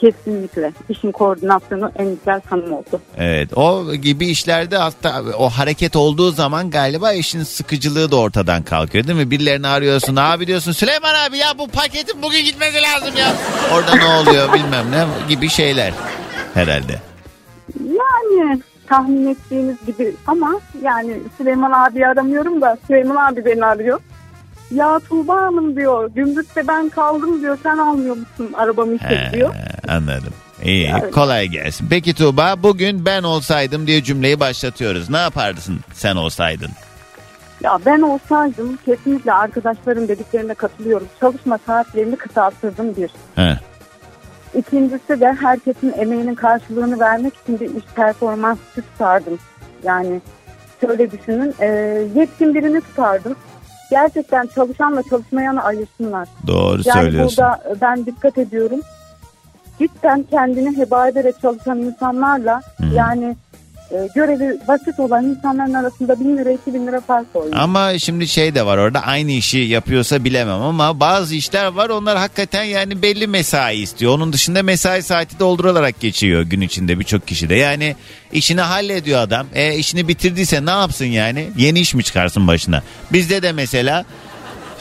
Kesinlikle. 0.00 0.72
İşin 0.88 1.12
koordinasyonu 1.12 1.92
en 1.96 2.08
güzel 2.16 2.40
tanım 2.40 2.72
oldu. 2.72 3.00
Evet 3.16 3.58
o 3.58 3.94
gibi 3.94 4.26
işlerde 4.26 4.76
hatta 4.76 5.22
o 5.38 5.48
hareket 5.50 5.96
olduğu 5.96 6.30
zaman 6.32 6.70
galiba 6.70 7.12
işin 7.12 7.42
sıkıcılığı 7.42 8.10
da 8.10 8.16
ortadan 8.16 8.62
kalkıyor 8.62 9.06
değil 9.06 9.18
mi? 9.18 9.30
Birilerini 9.30 9.66
arıyorsun 9.68 10.16
abi 10.16 10.46
diyorsun 10.46 10.72
Süleyman 10.72 11.14
abi 11.14 11.38
ya 11.38 11.58
bu 11.58 11.68
paketin 11.68 12.22
bugün 12.22 12.44
gitmesi 12.44 12.78
lazım 12.82 13.16
ya. 13.18 13.32
Orada 13.72 13.94
ne 13.94 14.04
oluyor 14.04 14.52
bilmem 14.52 14.90
ne 14.90 15.04
gibi 15.28 15.48
şeyler 15.48 15.92
herhalde. 16.54 17.00
Yani 17.80 18.62
tahmin 18.86 19.26
ettiğiniz 19.26 19.76
gibi 19.86 20.14
ama 20.26 20.60
yani 20.82 21.16
Süleyman 21.38 21.72
abi 21.72 22.06
aramıyorum 22.06 22.60
da 22.60 22.78
Süleyman 22.86 23.32
abi 23.32 23.44
beni 23.44 23.64
arıyor. 23.64 24.00
Ya 24.70 25.00
Tuğba 25.08 25.36
Hanım 25.36 25.76
diyor 25.76 26.10
gümrükte 26.14 26.68
ben 26.68 26.88
kaldım 26.88 27.40
diyor 27.40 27.58
sen 27.62 27.78
almıyor 27.78 28.16
musun 28.16 28.52
arabamı 28.54 28.94
işe 28.94 29.30
diyor. 29.32 29.54
He, 29.54 29.92
anladım. 29.92 30.32
İyi 30.62 30.82
Yani- 30.88 31.10
kolay 31.10 31.46
gelsin. 31.46 31.86
Peki 31.90 32.14
Tuğba 32.14 32.54
bugün 32.62 33.06
ben 33.06 33.22
olsaydım 33.22 33.86
diye 33.86 34.02
cümleyi 34.02 34.40
başlatıyoruz. 34.40 35.10
Ne 35.10 35.16
yapardın 35.16 35.80
sen 35.92 36.16
olsaydın? 36.16 36.70
Ya 37.62 37.78
ben 37.86 38.00
olsaydım 38.00 38.78
kesinlikle 38.84 39.32
arkadaşlarım 39.32 40.08
dediklerine 40.08 40.54
katılıyorum. 40.54 41.08
Çalışma 41.20 41.58
saatlerini 41.66 42.16
kısaltırdım 42.16 42.96
bir. 42.96 43.10
He. 43.36 43.58
İkincisi 44.54 45.20
de 45.20 45.32
herkesin 45.40 45.94
emeğinin 45.98 46.34
karşılığını 46.34 47.00
vermek 47.00 47.36
için 47.36 47.60
bir 47.60 47.70
iş 47.76 47.84
performansı 47.96 48.60
tutardım. 48.74 49.38
Yani 49.82 50.20
şöyle 50.80 51.10
düşünün 51.10 51.54
e, 51.60 51.66
yetkin 52.14 52.54
birini 52.54 52.80
tutardım. 52.80 53.36
Gerçekten 53.90 54.46
çalışanla 54.54 55.02
çalışmayanı 55.02 55.62
ayırsınlar. 55.64 56.28
Doğru 56.46 56.82
Yani 56.84 57.00
söylüyorsun. 57.02 57.36
burada 57.44 57.60
e, 57.76 57.80
ben 57.80 58.06
dikkat 58.06 58.38
ediyorum. 58.38 58.80
Cidden 59.78 60.22
kendini 60.30 60.76
heba 60.78 61.08
ederek 61.08 61.40
çalışan 61.42 61.78
insanlarla 61.78 62.60
yani 62.94 63.36
e, 63.90 64.08
görevi 64.14 64.58
basit 64.68 65.00
olan 65.00 65.24
insanların 65.24 65.74
arasında 65.74 66.20
bin 66.20 66.38
lira 66.38 66.50
iki 66.50 66.74
bin 66.74 66.86
lira 66.86 67.00
fark 67.00 67.26
oynuyor. 67.34 67.56
Ama 67.56 67.98
şimdi 67.98 68.28
şey 68.28 68.54
de 68.54 68.66
var 68.66 68.78
orada 68.78 69.00
aynı 69.00 69.30
işi 69.30 69.58
yapıyorsa 69.58 70.24
bilemem 70.24 70.62
ama 70.62 71.00
bazı 71.00 71.34
işler 71.34 71.66
var 71.66 71.88
onlar 71.88 72.18
hakikaten 72.18 72.64
yani 72.64 73.02
belli 73.02 73.26
mesai 73.26 73.76
istiyor. 73.76 74.12
Onun 74.12 74.32
dışında 74.32 74.62
mesai 74.62 75.02
saati 75.02 75.38
doldurularak 75.38 76.00
geçiyor 76.00 76.42
gün 76.42 76.60
içinde 76.60 76.98
birçok 76.98 77.26
kişi 77.26 77.48
de. 77.48 77.54
Yani 77.54 77.96
işini 78.32 78.60
hallediyor 78.60 79.20
adam. 79.20 79.46
E, 79.54 79.76
işini 79.76 80.08
bitirdiyse 80.08 80.66
ne 80.66 80.70
yapsın 80.70 81.04
yani? 81.04 81.48
Yeni 81.56 81.80
iş 81.80 81.94
mi 81.94 82.04
çıkarsın 82.04 82.46
başına? 82.46 82.82
Bizde 83.12 83.42
de 83.42 83.52
mesela 83.52 84.04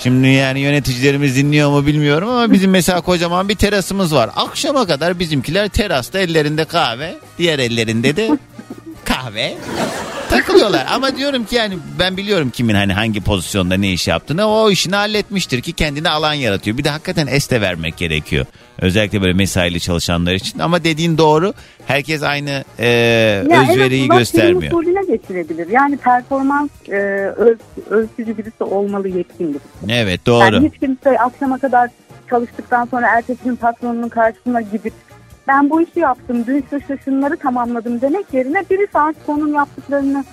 Şimdi 0.04 0.28
yani 0.28 0.60
yöneticilerimiz 0.60 1.36
dinliyor 1.36 1.70
mu 1.70 1.86
bilmiyorum 1.86 2.30
ama 2.30 2.54
bizim 2.54 2.72
mesela 2.72 3.02
kocaman 3.02 3.50
bir 3.50 3.56
terasımız 3.56 4.16
var. 4.16 4.30
Akşama 4.36 4.88
kadar 4.88 5.20
bizimkiler 5.20 5.68
terasta 5.70 6.20
ellerinde 6.20 6.66
kahve, 6.66 7.16
diğer 7.38 7.60
ellerinde 7.60 8.16
de 8.16 8.38
kahve 9.08 9.56
takılıyorlar. 10.30 10.86
Ama 10.92 11.16
diyorum 11.18 11.46
ki 11.46 11.56
yani 11.56 11.78
ben 12.00 12.18
biliyorum 12.18 12.50
kimin 12.50 12.74
hani 12.74 12.94
hangi 12.94 13.22
pozisyonda 13.22 13.78
ne 13.78 13.92
iş 13.92 14.08
yaptığını. 14.08 14.46
O 14.48 14.70
işini 14.72 14.96
halletmiştir 14.96 15.62
ki 15.62 15.74
kendine 15.74 16.10
alan 16.10 16.34
yaratıyor. 16.34 16.78
Bir 16.78 16.84
de 16.84 16.90
hakikaten 16.90 17.28
es 17.28 17.52
de 17.52 17.62
vermek 17.62 17.98
gerekiyor. 17.98 18.46
Özellikle 18.82 19.22
böyle 19.22 19.34
mesaili 19.34 19.80
çalışanlar 19.80 20.34
için. 20.34 20.60
Ama 20.60 20.84
dediğin 20.84 21.18
doğru. 21.18 21.54
Herkes 21.88 22.24
aynı 22.24 22.64
e, 22.80 22.88
Ya 23.50 23.62
özveriyi 23.72 24.02
azından 24.02 24.18
göstermiyor. 24.18 24.72
usulüne 24.74 25.18
geçirebilir. 25.18 25.68
Yani 25.68 25.98
performans 25.98 26.70
e, 26.90 26.94
öz, 27.38 27.58
ölçücü 27.90 28.38
birisi 28.38 28.64
olmalı 28.64 29.08
yetkin 29.08 29.48
birisi. 29.50 29.94
Evet 30.00 30.26
doğru. 30.26 30.56
Yani 30.56 30.72
hiç 30.74 30.80
kimse 30.80 31.20
akşama 31.20 31.58
kadar 31.58 31.90
çalıştıktan 32.30 32.86
sonra 32.86 33.08
ertesi 33.08 33.44
gün 33.44 33.56
patronunun 33.56 34.10
karşısına 34.10 34.62
gidip 34.62 34.94
ben 35.48 35.70
bu 35.70 35.82
işi 35.82 36.00
yaptım, 36.00 36.44
dün 36.48 36.66
şu 36.70 36.80
şu 36.88 36.98
şunları 37.06 37.38
tamamladım 37.38 38.02
demek 38.02 38.26
yerine 38.34 38.64
biri 38.70 38.88
artık 38.94 39.30
onun 39.30 39.54
yaptıklarını 39.54 40.26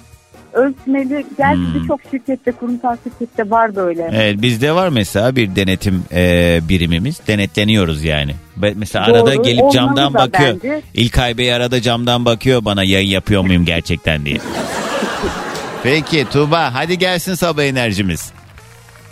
ölçmeli. 0.52 1.26
Gerçi 1.38 1.58
Hmm. 1.60 1.74
birçok 1.82 2.00
şirkette, 2.10 2.52
kurumsal 2.52 2.96
şirkette 3.04 3.50
var 3.50 3.76
böyle. 3.76 4.10
Evet 4.12 4.42
bizde 4.42 4.72
var 4.74 4.88
mesela 4.88 5.36
bir 5.36 5.56
denetim 5.56 6.04
e, 6.12 6.60
birimimiz. 6.68 7.20
Denetleniyoruz 7.26 8.04
yani. 8.04 8.34
Mesela 8.74 9.06
Doğru, 9.06 9.16
arada 9.16 9.34
gelip 9.34 9.72
camdan 9.72 10.14
da 10.14 10.18
bakıyor. 10.18 10.54
bence. 10.62 10.82
İlkay 10.94 11.38
Bey 11.38 11.54
arada 11.54 11.80
camdan 11.82 12.24
bakıyor 12.24 12.64
bana 12.64 12.84
yayın 12.84 13.08
yapıyor 13.08 13.42
muyum 13.42 13.64
gerçekten 13.64 14.24
diye. 14.24 14.38
Peki 15.82 16.26
Tuğba 16.32 16.74
hadi 16.74 16.98
gelsin 16.98 17.34
sabah 17.34 17.62
enerjimiz. 17.62 18.32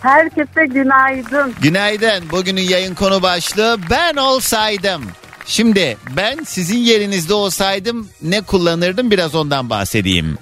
Herkese 0.01 0.65
günaydın. 0.65 1.53
Günaydın. 1.61 2.23
Bugünün 2.31 2.61
yayın 2.61 2.95
konu 2.95 3.21
başlığı 3.21 3.77
ben 3.89 4.15
olsaydım. 4.15 5.01
Şimdi 5.45 5.97
ben 6.17 6.43
sizin 6.43 6.77
yerinizde 6.77 7.33
olsaydım 7.33 8.09
ne 8.21 8.41
kullanırdım 8.41 9.11
biraz 9.11 9.35
ondan 9.35 9.69
bahsedeyim. 9.69 10.37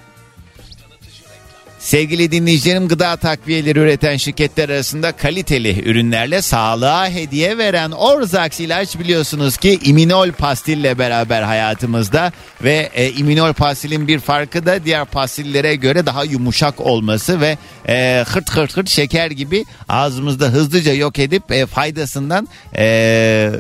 Sevgili 1.82 2.32
dinleyicilerim 2.32 2.88
gıda 2.88 3.16
takviyeleri 3.16 3.80
üreten 3.80 4.18
şirketler 4.18 4.70
arasında 4.70 5.12
kaliteli 5.12 5.90
ürünlerle 5.90 6.42
sağlığa 6.42 7.10
hediye 7.10 7.58
veren 7.58 7.92
Orzax 7.92 8.60
ilaç 8.60 9.00
biliyorsunuz 9.00 9.58
ki 9.58 9.80
iminol 9.84 10.32
pastille 10.32 11.00
beraber 11.00 11.42
hayatımızda 11.42 12.32
ve 12.64 12.90
e, 12.94 13.12
iminol 13.12 13.54
pastilin 13.54 14.08
bir 14.08 14.20
farkı 14.20 14.66
da 14.66 14.86
diğer 14.86 15.06
pastillere 15.06 15.76
göre 15.76 16.06
daha 16.06 16.24
yumuşak 16.24 16.80
olması 16.80 17.42
ve 17.42 17.58
e, 17.88 18.24
hırt 18.28 18.50
hırt 18.50 18.78
hırt 18.78 18.90
şeker 18.90 19.32
gibi 19.32 19.66
ağzımızda 19.90 20.46
hızlıca 20.46 20.94
yok 20.94 21.20
edip 21.20 21.52
e, 21.52 21.66
faydasından 21.66 22.48
e, 22.76 23.52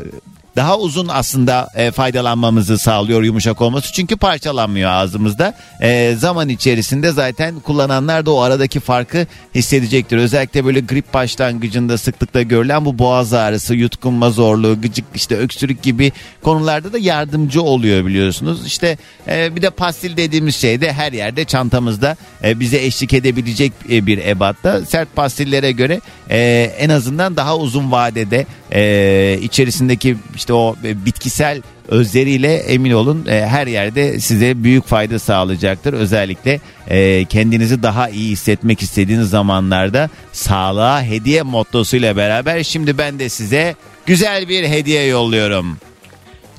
daha 0.55 0.77
uzun 0.77 1.07
aslında 1.07 1.69
e, 1.75 1.91
faydalanmamızı 1.91 2.77
sağlıyor 2.77 3.23
yumuşak 3.23 3.61
olması. 3.61 3.93
Çünkü 3.93 4.17
parçalanmıyor 4.17 4.89
ağzımızda. 4.89 5.53
E, 5.81 6.15
zaman 6.17 6.49
içerisinde 6.49 7.11
zaten 7.11 7.59
kullananlar 7.59 8.25
da 8.25 8.31
o 8.31 8.41
aradaki 8.41 8.79
farkı 8.79 9.27
hissedecektir. 9.55 10.17
Özellikle 10.17 10.65
böyle 10.65 10.79
grip 10.79 11.13
başlangıcında 11.13 11.97
sıklıkla 11.97 12.41
görülen 12.41 12.85
bu 12.85 12.99
boğaz 12.99 13.33
ağrısı, 13.33 13.75
yutkunma 13.75 14.29
zorluğu, 14.29 14.81
gıcık 14.81 15.05
işte 15.15 15.37
öksürük 15.37 15.83
gibi 15.83 16.11
konularda 16.43 16.93
da 16.93 16.97
yardımcı 16.97 17.61
oluyor 17.61 18.05
biliyorsunuz. 18.05 18.65
İşte 18.65 18.97
e, 19.27 19.55
bir 19.55 19.61
de 19.61 19.69
pastil 19.69 20.17
dediğimiz 20.17 20.55
şey 20.55 20.81
de 20.81 20.93
her 20.93 21.11
yerde 21.11 21.45
çantamızda 21.45 22.17
e, 22.43 22.59
bize 22.59 22.77
eşlik 22.77 23.13
edebilecek 23.13 23.71
e, 23.91 24.05
bir 24.05 24.17
ebatta. 24.17 24.85
Sert 24.85 25.15
pastillere 25.15 25.71
göre 25.71 26.01
e, 26.29 26.71
en 26.77 26.89
azından 26.89 27.35
daha 27.37 27.57
uzun 27.57 27.91
vadede 27.91 28.45
e, 28.73 29.39
içerisindeki 29.41 30.17
işte 30.41 30.53
o 30.53 30.75
e, 30.83 31.05
bitkisel 31.05 31.61
özleriyle 31.87 32.55
emin 32.55 32.91
olun 32.91 33.25
e, 33.29 33.47
her 33.47 33.67
yerde 33.67 34.19
size 34.19 34.63
büyük 34.63 34.87
fayda 34.87 35.19
sağlayacaktır. 35.19 35.93
Özellikle 35.93 36.59
e, 36.87 37.25
kendinizi 37.25 37.83
daha 37.83 38.09
iyi 38.09 38.31
hissetmek 38.31 38.81
istediğiniz 38.81 39.29
zamanlarda 39.29 40.09
sağlığa 40.31 41.03
hediye 41.03 41.41
mottosuyla 41.41 42.15
beraber 42.15 42.63
şimdi 42.63 42.97
ben 42.97 43.19
de 43.19 43.29
size 43.29 43.75
güzel 44.05 44.49
bir 44.49 44.69
hediye 44.69 45.05
yolluyorum. 45.05 45.77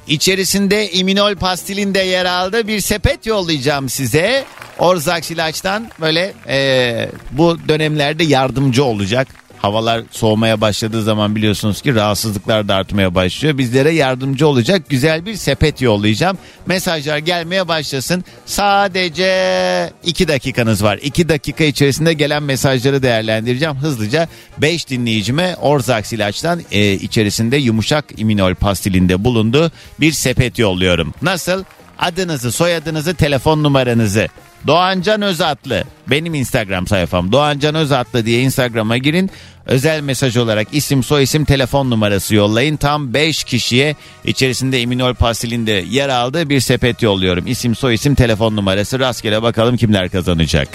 İçerisinde 0.07 0.91
iminol 0.91 1.35
pastilin 1.35 1.95
de 1.95 2.01
yer 2.01 2.25
aldığı 2.25 2.67
bir 2.67 2.81
sepet 2.81 3.27
yollayacağım 3.27 3.89
size. 3.89 4.45
Orzax 4.79 5.31
ilaçtan 5.31 5.89
böyle 6.01 6.33
e, 6.49 7.09
bu 7.31 7.59
dönemlerde 7.69 8.25
yardımcı 8.25 8.85
olacak. 8.85 9.29
Havalar 9.63 10.03
soğumaya 10.11 10.61
başladığı 10.61 11.03
zaman 11.03 11.37
biliyorsunuz 11.37 11.83
ki 11.83 11.95
rahatsızlıklar 11.95 12.69
da 12.69 12.75
artmaya 12.75 13.15
başlıyor. 13.15 13.59
Bizlere 13.59 13.91
yardımcı 13.91 14.49
olacak 14.49 14.83
güzel 14.89 15.27
bir 15.27 15.35
sepet 15.35 15.83
yollayacağım. 15.83 16.39
Mesajlar 16.67 17.19
gelmeye 17.19 17.69
başlasın. 17.69 18.25
Sadece 18.47 19.93
2 20.05 20.29
dakikanız 20.29 20.85
var. 20.85 20.99
2 21.03 21.29
dakika 21.29 21.65
içerisinde 21.65 22.13
gelen 22.13 22.43
mesajları 22.43 23.03
değerlendireceğim. 23.03 23.77
Hızlıca 23.77 24.29
5 24.59 24.89
dinleyicime 24.89 25.57
Orzax 25.57 26.13
ilaçtan 26.13 26.61
e, 26.73 26.93
içerisinde 26.93 27.57
yumuşak 27.57 28.05
iminol 28.17 28.55
pastilinde 28.55 29.25
bulundu 29.25 29.73
bir 30.01 30.13
sepet 30.13 30.59
yolluyorum. 30.59 31.15
Nasıl? 31.23 31.65
Adınızı, 31.99 32.53
soyadınızı, 32.53 33.15
telefon 33.15 33.63
numaranızı 33.63 34.29
Doğancan 34.67 35.23
Özatlı 35.23 35.85
benim 36.07 36.35
Instagram 36.35 36.87
sayfam 36.87 37.33
Doğancan 37.33 37.75
Özatlı 37.75 38.27
diye 38.27 38.41
Instagram'a 38.41 38.97
girin. 38.97 39.31
Özel 39.67 40.01
mesaj 40.01 40.37
olarak 40.37 40.69
isim 40.73 41.03
soyisim 41.03 41.45
telefon 41.45 41.91
numarası 41.91 42.35
yollayın. 42.35 42.77
Tam 42.77 43.15
5 43.15 43.45
kişiye 43.45 43.97
içerisinde 44.25 44.83
Eminol 44.83 45.15
Pastil'inde 45.15 45.85
yer 45.91 46.09
aldığı 46.09 46.49
bir 46.49 46.61
sepet 46.61 47.03
yolluyorum. 47.03 47.47
İsim 47.47 47.75
soyisim 47.75 48.15
telefon 48.15 48.57
numarası 48.57 49.01
rastgele 49.01 49.43
bakalım 49.43 49.77
kimler 49.77 50.09
kazanacak. 50.09 50.69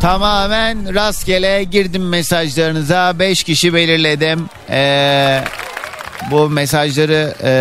Tamamen 0.00 0.94
rastgele 0.94 1.64
girdim 1.64 2.08
mesajlarınıza 2.08 3.18
5 3.18 3.44
kişi 3.44 3.74
belirledim. 3.74 4.48
Ee, 4.70 5.40
bu 6.30 6.50
mesajları 6.50 7.34
e, 7.42 7.52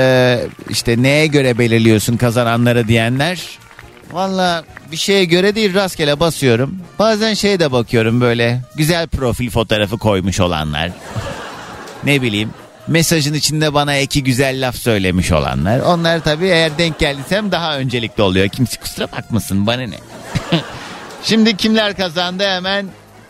işte 0.70 1.04
neye 1.04 1.28
göre 1.28 1.58
belirliyorsun 1.58 2.18
kazananları 2.18 2.88
diyenler 2.88 3.61
Valla 4.12 4.64
bir 4.92 4.98
şeye 4.98 5.26
göre 5.26 5.56
değil 5.56 5.74
rastgele 5.74 6.20
basıyorum. 6.20 6.78
Bazen 7.00 7.34
şeye 7.34 7.60
de 7.60 7.72
bakıyorum 7.72 8.22
böyle 8.22 8.62
güzel 8.76 9.08
profil 9.08 9.50
fotoğrafı 9.50 9.98
koymuş 9.98 10.40
olanlar. 10.40 10.92
ne 12.04 12.22
bileyim 12.22 12.50
mesajın 12.88 13.34
içinde 13.34 13.74
bana 13.74 13.98
iki 13.98 14.24
güzel 14.24 14.68
laf 14.68 14.76
söylemiş 14.76 15.32
olanlar. 15.32 15.80
Onlar 15.80 16.20
tabii 16.20 16.46
eğer 16.46 16.78
denk 16.78 17.00
geldiysem 17.00 17.52
daha 17.52 17.78
öncelikli 17.78 18.22
oluyor. 18.22 18.48
Kimse 18.48 18.80
kusura 18.80 19.12
bakmasın 19.12 19.68
bana 19.68 19.82
ne. 19.82 19.98
Şimdi 21.24 21.58
kimler 21.58 21.98
kazandı 21.98 22.44
hemen 22.48 22.88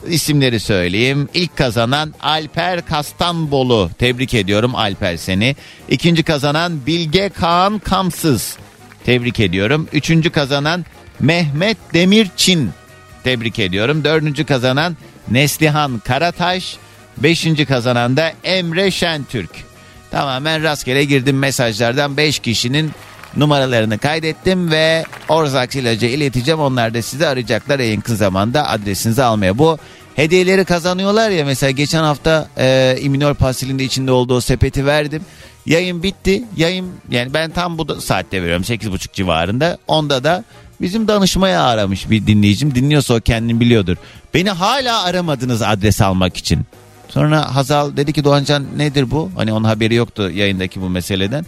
isimleri 0.07 0.59
söyleyeyim. 0.59 1.29
İlk 1.33 1.57
kazanan 1.57 2.13
Alper 2.21 2.85
Kastanbolu. 2.85 3.89
Tebrik 3.99 4.33
ediyorum 4.33 4.75
Alper 4.75 5.17
seni. 5.17 5.55
İkinci 5.89 6.23
kazanan 6.23 6.85
Bilge 6.85 7.29
Kaan 7.29 7.79
Kamsız. 7.79 8.57
Tebrik 9.05 9.39
ediyorum. 9.39 9.87
Üçüncü 9.93 10.29
kazanan 10.29 10.85
Mehmet 11.19 11.77
Demirçin. 11.93 12.69
Tebrik 13.23 13.59
ediyorum. 13.59 14.03
Dördüncü 14.03 14.45
kazanan 14.45 14.97
Neslihan 15.31 15.99
Karataş. 15.99 16.77
Beşinci 17.17 17.65
kazanan 17.65 18.17
da 18.17 18.33
Emre 18.43 18.91
Şentürk. 18.91 19.49
Tamamen 20.11 20.63
rastgele 20.63 21.03
girdim 21.03 21.39
mesajlardan 21.39 22.17
5 22.17 22.39
kişinin 22.39 22.91
numaralarını 23.37 23.97
kaydettim 23.97 24.71
ve 24.71 25.05
Orzax 25.29 25.75
ilacı 25.75 26.05
ileteceğim. 26.05 26.59
Onlar 26.59 26.93
da 26.93 27.01
sizi 27.01 27.27
arayacaklar 27.27 27.79
en 27.79 27.91
yakın 27.91 28.15
zamanda 28.15 28.69
adresinizi 28.69 29.23
almaya. 29.23 29.57
Bu 29.57 29.77
hediyeleri 30.15 30.65
kazanıyorlar 30.65 31.29
ya 31.29 31.45
mesela 31.45 31.71
geçen 31.71 32.03
hafta 32.03 32.47
e, 32.57 32.97
iminol 33.01 33.33
pastilin 33.33 33.79
de 33.79 33.83
içinde 33.83 34.11
olduğu 34.11 34.41
sepeti 34.41 34.85
verdim. 34.85 35.21
Yayın 35.65 36.03
bitti. 36.03 36.43
Yayın 36.57 36.91
yani 37.11 37.33
ben 37.33 37.51
tam 37.51 37.77
bu 37.77 38.01
saatte 38.01 38.43
veriyorum 38.43 38.63
8.30 38.63 39.13
civarında. 39.13 39.77
Onda 39.87 40.23
da 40.23 40.43
bizim 40.81 41.07
danışmaya 41.07 41.63
aramış 41.63 42.09
bir 42.09 42.27
dinleyicim. 42.27 42.75
Dinliyorsa 42.75 43.13
o 43.13 43.19
kendini 43.19 43.59
biliyordur. 43.59 43.97
Beni 44.33 44.49
hala 44.49 45.03
aramadınız 45.03 45.61
adres 45.61 46.01
almak 46.01 46.37
için. 46.37 46.65
Sonra 47.09 47.55
Hazal 47.55 47.97
dedi 47.97 48.13
ki 48.13 48.23
Doğancan 48.23 48.65
nedir 48.77 49.11
bu? 49.11 49.31
Hani 49.35 49.53
onun 49.53 49.63
haberi 49.63 49.95
yoktu 49.95 50.29
yayındaki 50.29 50.81
bu 50.81 50.89
meseleden. 50.89 51.45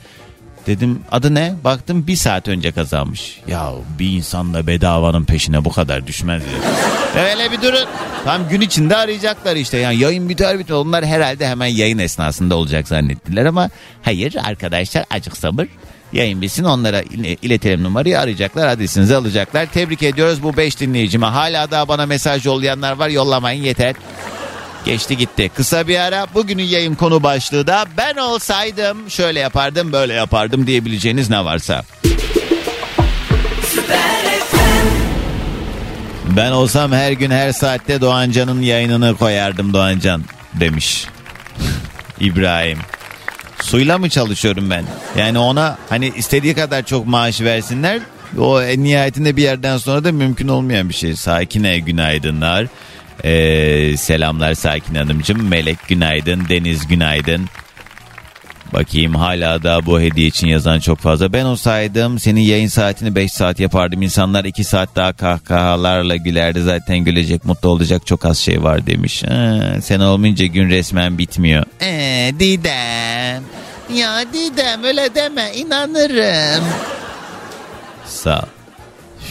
Dedim 0.67 0.99
adı 1.11 1.35
ne? 1.35 1.53
Baktım 1.63 2.07
bir 2.07 2.15
saat 2.15 2.47
önce 2.47 2.71
kazanmış. 2.71 3.39
Ya 3.47 3.71
bir 3.99 4.09
insanla 4.09 4.67
bedavanın 4.67 5.25
peşine 5.25 5.65
bu 5.65 5.71
kadar 5.71 6.07
düşmez 6.07 6.43
ya. 6.43 7.23
Öyle 7.23 7.51
bir 7.51 7.61
durun. 7.61 7.87
Tam 8.25 8.49
gün 8.49 8.61
içinde 8.61 8.95
arayacaklar 8.97 9.55
işte. 9.55 9.77
Yani 9.77 9.99
yayın 9.99 10.29
biter 10.29 10.59
biter. 10.59 10.75
Onlar 10.75 11.05
herhalde 11.05 11.47
hemen 11.47 11.67
yayın 11.67 11.97
esnasında 11.97 12.55
olacak 12.55 12.87
zannettiler 12.87 13.45
ama 13.45 13.69
hayır 14.01 14.35
arkadaşlar 14.43 15.05
acık 15.09 15.37
sabır. 15.37 15.67
Yayın 16.13 16.41
bitsin 16.41 16.63
onlara 16.63 17.01
iletelim 17.41 17.83
numarayı 17.83 18.19
arayacaklar 18.19 18.67
adresinizi 18.67 19.15
alacaklar. 19.15 19.65
Tebrik 19.65 20.03
ediyoruz 20.03 20.43
bu 20.43 20.57
5 20.57 20.79
dinleyicime. 20.79 21.25
Hala 21.25 21.71
daha 21.71 21.87
bana 21.87 22.05
mesaj 22.05 22.45
yollayanlar 22.45 22.91
var 22.91 23.09
yollamayın 23.09 23.63
yeter. 23.63 23.95
Geçti 24.85 25.17
gitti. 25.17 25.51
Kısa 25.55 25.87
bir 25.87 25.99
ara 25.99 26.27
bugünün 26.33 26.63
yayın 26.63 26.95
konu 26.95 27.23
başlığı 27.23 27.67
da 27.67 27.85
ben 27.97 28.15
olsaydım 28.15 29.09
şöyle 29.09 29.39
yapardım 29.39 29.91
böyle 29.91 30.13
yapardım 30.13 30.67
diyebileceğiniz 30.67 31.29
ne 31.29 31.45
varsa. 31.45 31.83
Ben 36.37 36.51
olsam 36.51 36.91
her 36.91 37.11
gün 37.11 37.31
her 37.31 37.51
saatte 37.51 38.01
Doğancan'ın 38.01 38.61
yayınını 38.61 39.15
koyardım 39.15 39.73
Doğancan 39.73 40.23
demiş. 40.53 41.05
İbrahim. 42.19 42.79
Suyla 43.61 43.97
mı 43.97 44.09
çalışıyorum 44.09 44.69
ben? 44.69 44.85
Yani 45.17 45.39
ona 45.39 45.77
hani 45.89 46.13
istediği 46.15 46.55
kadar 46.55 46.83
çok 46.85 47.07
maaş 47.07 47.41
versinler. 47.41 47.99
O 48.39 48.61
en 48.61 48.83
nihayetinde 48.83 49.35
bir 49.35 49.43
yerden 49.43 49.77
sonra 49.77 50.03
da 50.03 50.11
mümkün 50.11 50.47
olmayan 50.47 50.89
bir 50.89 50.93
şey. 50.93 51.15
Sakine 51.15 51.79
günaydınlar. 51.79 52.67
Ee, 53.23 53.97
selamlar 53.97 54.53
Sakin 54.53 54.95
Hanımcığım. 54.95 55.47
Melek 55.47 55.87
günaydın. 55.87 56.49
Deniz 56.49 56.87
günaydın. 56.87 57.45
Bakayım 58.73 59.15
hala 59.15 59.63
da 59.63 59.85
bu 59.85 60.01
hediye 60.01 60.27
için 60.27 60.47
yazan 60.47 60.79
çok 60.79 60.99
fazla. 60.99 61.33
Ben 61.33 61.45
olsaydım 61.45 62.19
senin 62.19 62.41
yayın 62.41 62.67
saatini 62.67 63.15
5 63.15 63.31
saat 63.31 63.59
yapardım. 63.59 64.01
İnsanlar 64.01 64.45
2 64.45 64.63
saat 64.63 64.95
daha 64.95 65.13
kahkahalarla 65.13 66.15
gülerdi. 66.15 66.61
Zaten 66.61 66.97
gülecek 66.97 67.45
mutlu 67.45 67.69
olacak 67.69 68.07
çok 68.07 68.25
az 68.25 68.37
şey 68.37 68.63
var 68.63 68.85
demiş. 68.87 69.23
Ha, 69.23 69.61
sen 69.81 69.99
olmayınca 69.99 70.45
gün 70.45 70.69
resmen 70.69 71.17
bitmiyor. 71.17 71.63
Eee 71.81 72.39
Didem. 72.39 73.43
Ya 73.95 74.23
Didem 74.33 74.83
öyle 74.83 75.15
deme 75.15 75.51
inanırım. 75.55 76.63
Sağ 78.05 78.39
ol. 78.39 78.52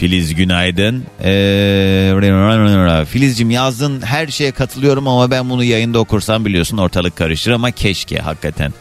Filiz 0.03 0.35
günaydın. 0.35 1.05
Ee, 1.25 3.05
Filizcim 3.05 3.51
yazdın 3.51 4.03
her 4.03 4.27
şeye 4.27 4.53
katılıyorum 4.53 5.09
ama 5.09 5.31
ben 5.31 5.51
bunu 5.51 5.65
yayında 5.65 5.99
okursam 5.99 6.45
biliyorsun 6.45 6.77
ortalık 6.77 7.17
karışır 7.17 7.51
ama 7.51 7.71
keşke 7.71 8.19
hakikaten. 8.19 8.73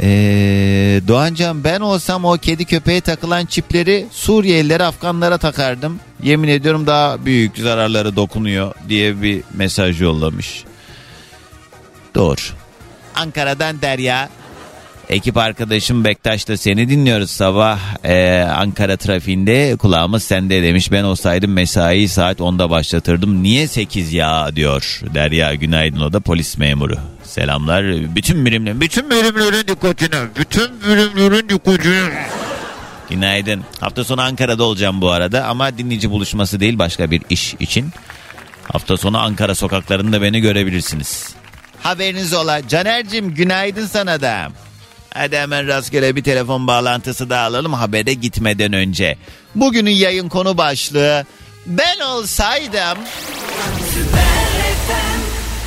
Ee, 0.00 1.00
Doğancan 1.08 1.64
ben 1.64 1.80
olsam 1.80 2.24
o 2.24 2.32
kedi 2.32 2.64
köpeğe 2.64 3.00
takılan 3.00 3.46
çipleri 3.46 4.06
Suriyelilere 4.10 4.84
Afganlara 4.84 5.38
takardım. 5.38 6.00
Yemin 6.22 6.48
ediyorum 6.48 6.86
daha 6.86 7.24
büyük 7.24 7.58
zararları 7.58 8.16
dokunuyor 8.16 8.74
diye 8.88 9.22
bir 9.22 9.42
mesaj 9.54 10.02
yollamış. 10.02 10.64
Doğru. 12.14 12.40
Ankara'dan 13.14 13.82
Derya. 13.82 14.28
Ekip 15.12 15.36
arkadaşım 15.36 16.04
Bektaş'la 16.04 16.56
seni 16.56 16.88
dinliyoruz 16.88 17.30
sabah 17.30 17.78
Ee, 18.04 18.40
Ankara 18.40 18.96
trafiğinde 18.96 19.76
kulağımız 19.76 20.24
sende 20.24 20.62
demiş. 20.62 20.92
Ben 20.92 21.04
olsaydım 21.04 21.52
mesai 21.52 22.08
saat 22.08 22.38
10'da 22.38 22.70
başlatırdım. 22.70 23.42
Niye 23.42 23.68
8 23.68 24.12
ya 24.12 24.56
diyor 24.56 25.00
Derya 25.14 25.54
günaydın 25.54 26.00
o 26.00 26.12
da 26.12 26.20
polis 26.20 26.58
memuru. 26.58 26.98
Selamlar 27.22 28.14
bütün 28.14 28.46
birimlerin 28.46 28.80
bütün 28.80 29.10
birimlerin 29.10 29.68
dikkatine 29.68 30.16
bütün 30.36 30.80
birimlerin 30.80 31.48
dikkatine. 31.48 32.26
Günaydın. 33.10 33.64
Hafta 33.80 34.04
sonu 34.04 34.20
Ankara'da 34.20 34.64
olacağım 34.64 35.00
bu 35.00 35.10
arada 35.10 35.44
ama 35.44 35.78
dinleyici 35.78 36.10
buluşması 36.10 36.60
değil 36.60 36.78
başka 36.78 37.10
bir 37.10 37.22
iş 37.30 37.54
için. 37.54 37.90
Hafta 38.72 38.96
sonu 38.96 39.18
Ankara 39.18 39.54
sokaklarında 39.54 40.22
beni 40.22 40.40
görebilirsiniz. 40.40 41.34
Haberiniz 41.82 42.32
ola. 42.34 42.68
Caner'cim 42.68 43.34
günaydın 43.34 43.86
sana 43.86 44.20
da. 44.20 44.48
Hadi 45.14 45.36
hemen 45.36 45.66
rastgele 45.66 46.16
bir 46.16 46.22
telefon 46.22 46.66
bağlantısı 46.66 47.30
da 47.30 47.38
alalım 47.38 47.72
habere 47.72 48.14
gitmeden 48.14 48.72
önce. 48.72 49.16
Bugünün 49.54 49.90
yayın 49.90 50.28
konu 50.28 50.58
başlığı 50.58 51.26
ben 51.66 52.00
olsaydım... 52.00 52.98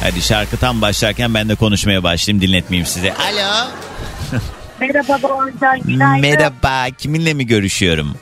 Hadi 0.03 0.21
şarkı 0.21 0.57
tam 0.57 0.81
başlarken 0.81 1.33
ben 1.33 1.49
de 1.49 1.55
konuşmaya 1.55 2.03
başlayayım 2.03 2.41
dinletmeyeyim 2.47 2.87
size. 2.87 3.13
Alo. 3.13 3.67
Merhaba 4.79 5.21
Doğancan, 5.21 5.79
günaydın. 5.81 6.21
Merhaba 6.21 6.95
kiminle 6.97 7.33
mi 7.33 7.47
görüşüyorum? 7.47 8.15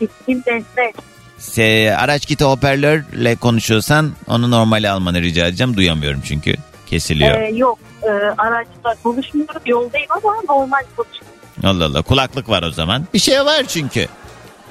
İsmim 0.00 0.44
Defne. 0.46 0.92
Se, 1.38 1.96
araç 1.98 2.26
kiti 2.26 2.44
hoparlörle 2.44 3.36
konuşuyorsan 3.36 4.12
onu 4.26 4.50
normale 4.50 4.90
almanı 4.90 5.22
rica 5.22 5.46
edeceğim. 5.46 5.76
Duyamıyorum 5.76 6.20
çünkü. 6.24 6.54
Kesiliyor. 6.86 7.40
Ee, 7.40 7.48
yok, 7.48 7.78
e, 8.02 8.08
araçta 8.38 8.94
konuşmuyorum, 9.02 9.62
yoldayım 9.66 10.08
ama 10.10 10.34
normal 10.48 10.82
konuşuyorum. 10.96 11.34
Allah 11.64 11.84
Allah 11.84 12.02
kulaklık 12.02 12.48
var 12.48 12.62
o 12.62 12.70
zaman. 12.70 13.06
Bir 13.14 13.18
şey 13.18 13.44
var 13.44 13.64
çünkü. 13.68 14.06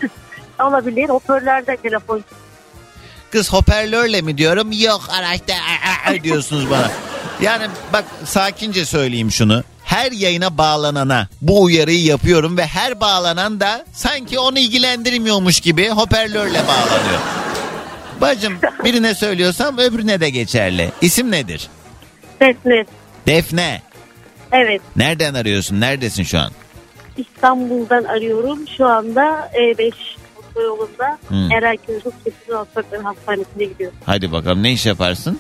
Olabilir, 0.64 1.10
hoparlörde 1.10 1.78
telefon. 1.78 2.24
Kız 3.32 3.54
hoparlörle 3.54 4.22
mi 4.22 4.38
diyorum? 4.38 4.72
Yok 4.72 5.02
araçta 5.20 5.54
aa 5.54 6.24
diyorsunuz 6.24 6.70
bana. 6.70 6.92
Yani 7.42 7.68
bak 7.94 8.06
sakince 8.26 8.86
söyleyeyim 8.86 9.32
şunu. 9.32 9.64
Her 9.84 10.12
yayına 10.12 10.58
bağlanana 10.58 11.28
bu 11.42 11.64
uyarıyı 11.64 12.04
yapıyorum 12.04 12.58
ve 12.58 12.66
her 12.66 13.00
bağlanan 13.00 13.60
da 13.60 13.86
sanki 13.94 14.40
onu 14.40 14.60
ilgilendirmiyormuş 14.60 15.60
gibi 15.60 15.90
hoparlörle 15.90 16.68
bağlanıyor. 16.68 17.20
Bacım 18.22 18.58
birine 18.84 19.16
söylüyorsam 19.16 19.78
öbürüne 19.78 20.20
de 20.20 20.30
geçerli. 20.30 20.92
İsim 21.02 21.32
nedir? 21.32 21.68
Defne. 22.48 22.86
Defne. 23.28 23.82
Evet, 24.52 24.82
Nereden 24.96 25.34
arıyorsun? 25.34 25.82
Neredesin 25.82 26.24
şu 26.24 26.40
an? 26.40 26.52
İstanbul'dan 27.18 28.04
arıyorum. 28.04 28.60
Şu 28.78 28.86
anda 28.86 29.52
E5 29.54 29.92
otoyolunda 30.38 31.18
Hmm. 31.28 31.52
Erenköy 31.52 31.96
Ruh 32.06 32.12
Kesin 32.24 32.54
Hastalıkları 32.54 33.02
Hastanesi'ne 33.02 33.64
gidiyorum. 33.66 33.98
Hadi 34.06 34.32
bakalım 34.32 34.64
ne 34.64 34.72
iş 34.72 34.86
yaparsın? 34.86 35.40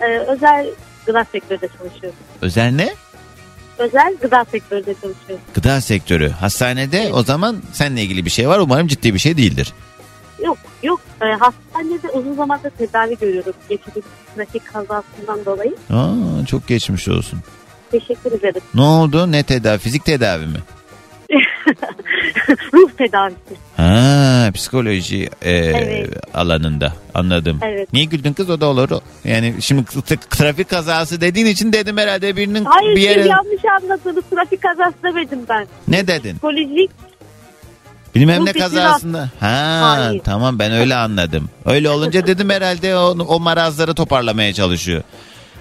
Ee, 0.00 0.04
özel 0.18 0.66
gıda 1.06 1.24
sektöründe 1.32 1.68
çalışıyorum. 1.78 2.18
Özel 2.42 2.72
ne? 2.72 2.94
Özel 3.78 4.16
gıda 4.20 4.44
sektöründe 4.44 4.94
çalışıyorum. 4.94 5.44
Gıda 5.54 5.80
sektörü. 5.80 6.28
Hastanede 6.30 7.10
o 7.12 7.22
zaman 7.22 7.62
seninle 7.72 8.02
ilgili 8.02 8.24
bir 8.24 8.30
şey 8.30 8.48
var. 8.48 8.58
Umarım 8.58 8.86
ciddi 8.86 9.14
bir 9.14 9.18
şey 9.18 9.36
değildir. 9.36 9.72
Yok, 10.44 10.58
yok. 10.82 11.00
Ee, 11.22 11.24
hastanede 11.26 12.08
uzun 12.14 12.34
zamandır 12.34 12.70
tedavi 12.70 13.18
görüyorum. 13.18 13.52
Geçirdiğim 13.68 14.04
trafik 14.36 14.66
kazasından 14.72 15.44
dolayı. 15.46 15.74
Aa, 15.90 16.46
çok 16.46 16.68
geçmiş 16.68 17.08
olsun. 17.08 17.38
Teşekkür 17.90 18.32
ederim. 18.32 18.60
Ne 18.74 18.82
oldu? 18.82 19.32
Ne 19.32 19.42
tedavi? 19.42 19.78
Fizik 19.78 20.04
tedavi 20.04 20.46
mi? 20.46 20.58
Ruh 22.74 22.90
tedavisi. 22.98 23.56
Ha, 23.76 24.50
psikoloji 24.54 25.28
e, 25.42 25.50
Evet. 25.52 26.10
alanında. 26.34 26.92
Anladım. 27.14 27.58
Evet. 27.62 27.92
Niye 27.92 28.04
güldün 28.04 28.32
kız 28.32 28.50
o 28.50 28.60
da 28.60 28.66
olur. 28.66 28.88
Yani 29.24 29.54
şimdi 29.60 29.84
trafik 30.30 30.68
kazası 30.68 31.20
dediğin 31.20 31.46
için 31.46 31.72
dedim 31.72 31.96
herhalde 31.96 32.36
birinin 32.36 32.64
Hayır 32.64 32.96
bir 32.96 33.00
yere... 33.00 33.28
yanlış 33.28 33.62
anladınız. 33.82 34.24
Trafik 34.30 34.62
kazası 34.62 34.94
demedim 35.04 35.38
ben. 35.48 35.66
Ne 35.88 36.06
dedin? 36.06 36.32
Psikolojik 36.32 36.90
Bilmem 38.20 38.44
ne 38.44 38.52
kazasında. 38.52 39.30
Ha, 39.40 39.80
Hayır. 39.82 40.20
tamam 40.24 40.58
ben 40.58 40.72
öyle 40.72 40.94
anladım. 40.94 41.48
Öyle 41.66 41.90
olunca 41.90 42.26
dedim 42.26 42.50
herhalde 42.50 42.96
o, 42.96 43.16
o 43.28 43.40
marazları 43.40 43.94
toparlamaya 43.94 44.52
çalışıyor. 44.52 45.02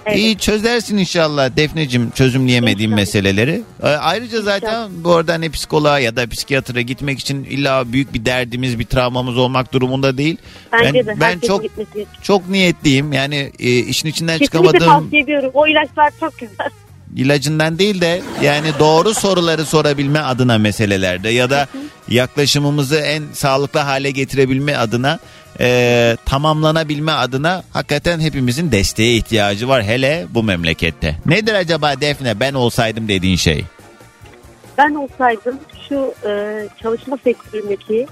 Evet. 0.05 0.17
İyi 0.19 0.37
çözersin 0.37 0.97
inşallah 0.97 1.55
Defneciğim 1.55 2.11
çözümleyemediğim 2.11 2.91
İnşallah. 2.91 3.01
meseleleri. 3.01 3.61
Ee, 3.83 3.87
Ayrıca 3.87 4.41
zaten 4.41 4.89
bu 5.03 5.15
arada 5.15 5.33
hani 5.33 5.49
psikoloğa 5.51 5.99
ya 5.99 6.15
da 6.15 6.27
psikiyatra 6.27 6.81
gitmek 6.81 7.19
için 7.19 7.43
illa 7.43 7.93
büyük 7.93 8.13
bir 8.13 8.25
derdimiz 8.25 8.79
bir 8.79 8.85
travmamız 8.85 9.37
olmak 9.37 9.73
durumunda 9.73 10.17
değil. 10.17 10.37
bence 10.73 11.07
ben 11.07 11.15
de. 11.15 11.19
ben 11.21 11.39
çok 11.39 11.63
gitmesi 11.63 12.05
çok 12.21 12.49
niyetliyim. 12.49 13.13
Yani 13.13 13.51
e, 13.59 13.69
işin 13.77 14.07
içinden 14.09 14.37
Kesinlikle 14.37 14.45
çıkamadığım 14.69 15.01
tavsiye 15.03 15.21
ediyorum. 15.21 15.51
O 15.53 15.67
ilaçlar 15.67 16.11
çok 16.19 16.37
güzel. 16.39 16.69
İlacından 17.15 17.79
değil 17.79 18.01
de 18.01 18.21
yani 18.41 18.67
doğru 18.79 19.13
soruları 19.13 19.65
sorabilme 19.65 20.19
adına 20.19 20.57
meselelerde 20.57 21.29
ya 21.29 21.49
da 21.49 21.67
yaklaşımımızı 22.09 22.95
en 22.97 23.23
sağlıklı 23.33 23.79
hale 23.79 24.11
getirebilme 24.11 24.75
adına 24.75 25.19
e, 25.59 26.17
tamamlanabilme 26.25 27.11
adına 27.11 27.63
hakikaten 27.73 28.19
hepimizin 28.19 28.71
desteğe 28.71 29.15
ihtiyacı 29.15 29.67
var 29.67 29.83
hele 29.83 30.25
bu 30.29 30.43
memlekette. 30.43 31.15
Nedir 31.25 31.53
acaba 31.53 32.01
Defne 32.01 32.39
ben 32.39 32.53
olsaydım 32.53 33.07
dediğin 33.07 33.35
şey? 33.35 33.65
Ben 34.77 34.95
olsaydım 34.95 35.59
şu 35.89 36.13
e, 36.25 36.63
çalışma 36.81 37.17
sektöründeki 37.23 38.07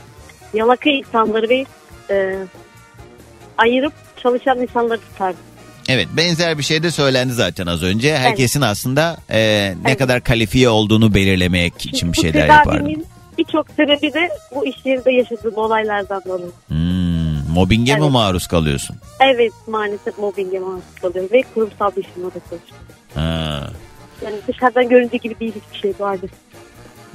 yalaka 0.53 0.89
insanları 0.89 1.49
ve 1.49 1.65
e, 2.09 2.37
ayırıp 3.57 3.93
çalışan 4.23 4.61
insanları 4.61 4.99
tutardım. 4.99 5.54
Evet 5.89 6.07
benzer 6.17 6.57
bir 6.57 6.63
şey 6.63 6.83
de 6.83 6.91
söylendi 6.91 7.33
zaten 7.33 7.67
az 7.67 7.83
önce. 7.83 8.17
Herkesin 8.17 8.61
aslında 8.61 9.17
e, 9.29 9.39
ne 9.39 9.75
Evet. 9.85 9.97
kadar 9.99 10.21
kalifiye 10.23 10.69
olduğunu 10.69 11.13
belirlemek 11.13 11.85
için 11.85 12.13
bir 12.13 12.17
şeyler 12.17 12.63
tedavimin 12.63 13.05
birçok 13.37 13.67
sebebi 13.69 14.13
de 14.13 14.29
bu 14.55 14.65
iş 14.65 14.75
yerinde 14.85 15.11
yaşadığım 15.11 15.55
olaylardan 15.57 16.21
dolayı. 16.27 16.51
Hmm, 16.67 17.53
mobbinge 17.53 17.95
mi 17.95 17.99
Evet. 18.01 18.11
maruz 18.11 18.47
kalıyorsun? 18.47 18.95
Evet 19.19 19.51
maalesef 19.67 20.17
mobbinge 20.17 20.59
maruz 20.59 20.83
kalıyorum 21.01 21.29
ve 21.33 21.43
kurumsal 21.53 21.91
bir 21.97 22.03
firmada 22.03 22.39
çalışıyorum. 22.49 22.87
Ha. 23.15 23.69
Yani 24.25 24.35
dışarıdan 24.47 24.89
göründüğü 24.89 25.17
gibi 25.17 25.39
değil 25.39 25.53
hiçbir 25.67 25.79
şey 25.79 25.93
vardır. 25.99 26.29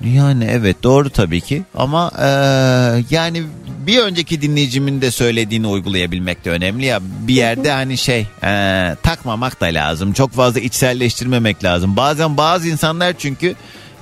Yani 0.05 0.47
evet 0.51 0.83
doğru 0.83 1.11
tabii 1.11 1.41
ki. 1.41 1.63
Ama 1.75 2.11
eee, 2.19 3.05
yani 3.11 3.43
bir 3.87 3.99
önceki 3.99 4.43
dinleyicimin 4.43 5.01
de 5.01 5.11
söylediğini 5.11 5.67
uygulayabilmek 5.67 6.45
de 6.45 6.51
önemli 6.51 6.87
ya. 6.87 6.99
Bir 7.03 7.35
yerde 7.35 7.71
hani 7.71 7.99
şey 7.99 8.27
eee, 8.43 8.97
takmamak 9.03 9.61
da 9.61 9.65
lazım. 9.67 10.13
Çok 10.13 10.31
fazla 10.33 10.61
içselleştirmemek 10.61 11.65
lazım. 11.65 11.97
Bazen 11.97 12.37
bazı 12.37 12.69
insanlar 12.69 13.13
çünkü 13.19 13.55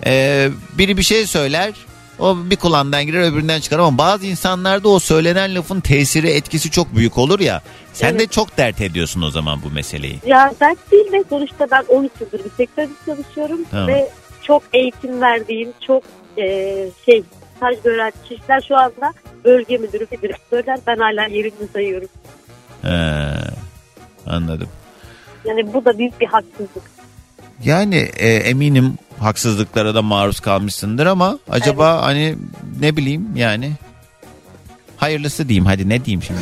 eee, 0.06 0.50
biri 0.78 0.96
bir 0.96 1.02
şey 1.02 1.26
söyler 1.26 1.72
o 2.18 2.36
bir 2.50 2.56
kulağından 2.56 3.06
girer 3.06 3.20
öbüründen 3.32 3.60
çıkar. 3.60 3.78
Ama 3.78 3.98
bazı 3.98 4.26
insanlarda 4.26 4.88
o 4.88 4.98
söylenen 4.98 5.54
lafın 5.54 5.80
tesiri 5.80 6.30
etkisi 6.30 6.70
çok 6.70 6.96
büyük 6.96 7.18
olur 7.18 7.40
ya. 7.40 7.62
Sen 7.92 8.14
de 8.14 8.16
Evet. 8.22 8.32
çok 8.32 8.56
dert 8.56 8.80
ediyorsun 8.80 9.22
o 9.22 9.30
zaman 9.30 9.62
bu 9.62 9.70
meseleyi. 9.70 10.18
Ya 10.26 10.54
dert 10.60 10.90
değil 10.92 11.12
ve 11.12 11.24
sonuçta 11.28 11.66
ben 11.70 11.84
13 11.88 12.12
yıldır 12.20 12.44
bir 12.44 12.50
sektörde 12.56 12.90
çalışıyorum 13.06 13.60
Tamam. 13.70 13.88
ve 13.88 14.10
çok 14.48 14.62
eğitim 14.72 15.20
verdiğim, 15.20 15.72
çok 15.86 16.02
e, 16.38 16.44
şey 17.04 17.22
staj 17.56 17.82
gören 17.84 18.12
kişiler 18.28 18.64
şu 18.68 18.76
anda 18.76 19.12
bölge 19.44 19.78
müdürü 19.78 20.06
ve 20.12 20.22
direktörler 20.22 20.78
ben 20.86 20.96
hala 20.96 21.26
yerimi 21.26 21.68
sayıyorum. 21.72 22.08
He, 22.82 22.90
anladım. 24.26 24.68
Yani 25.44 25.72
bu 25.72 25.84
da 25.84 25.98
büyük 25.98 26.20
bir 26.20 26.26
haksızlık. 26.26 26.82
Yani 27.64 27.96
e, 28.16 28.28
eminim 28.28 28.98
haksızlıklara 29.18 29.94
da 29.94 30.02
maruz 30.02 30.40
kalmışsındır 30.40 31.06
ama 31.06 31.38
acaba 31.50 32.02
hani 32.02 32.36
ne 32.80 32.96
bileyim 32.96 33.28
yani 33.36 33.72
hayırlısı 34.96 35.48
diyeyim 35.48 35.66
hadi 35.66 35.88
ne 35.88 36.04
diyeyim 36.04 36.22
şimdi. 36.22 36.40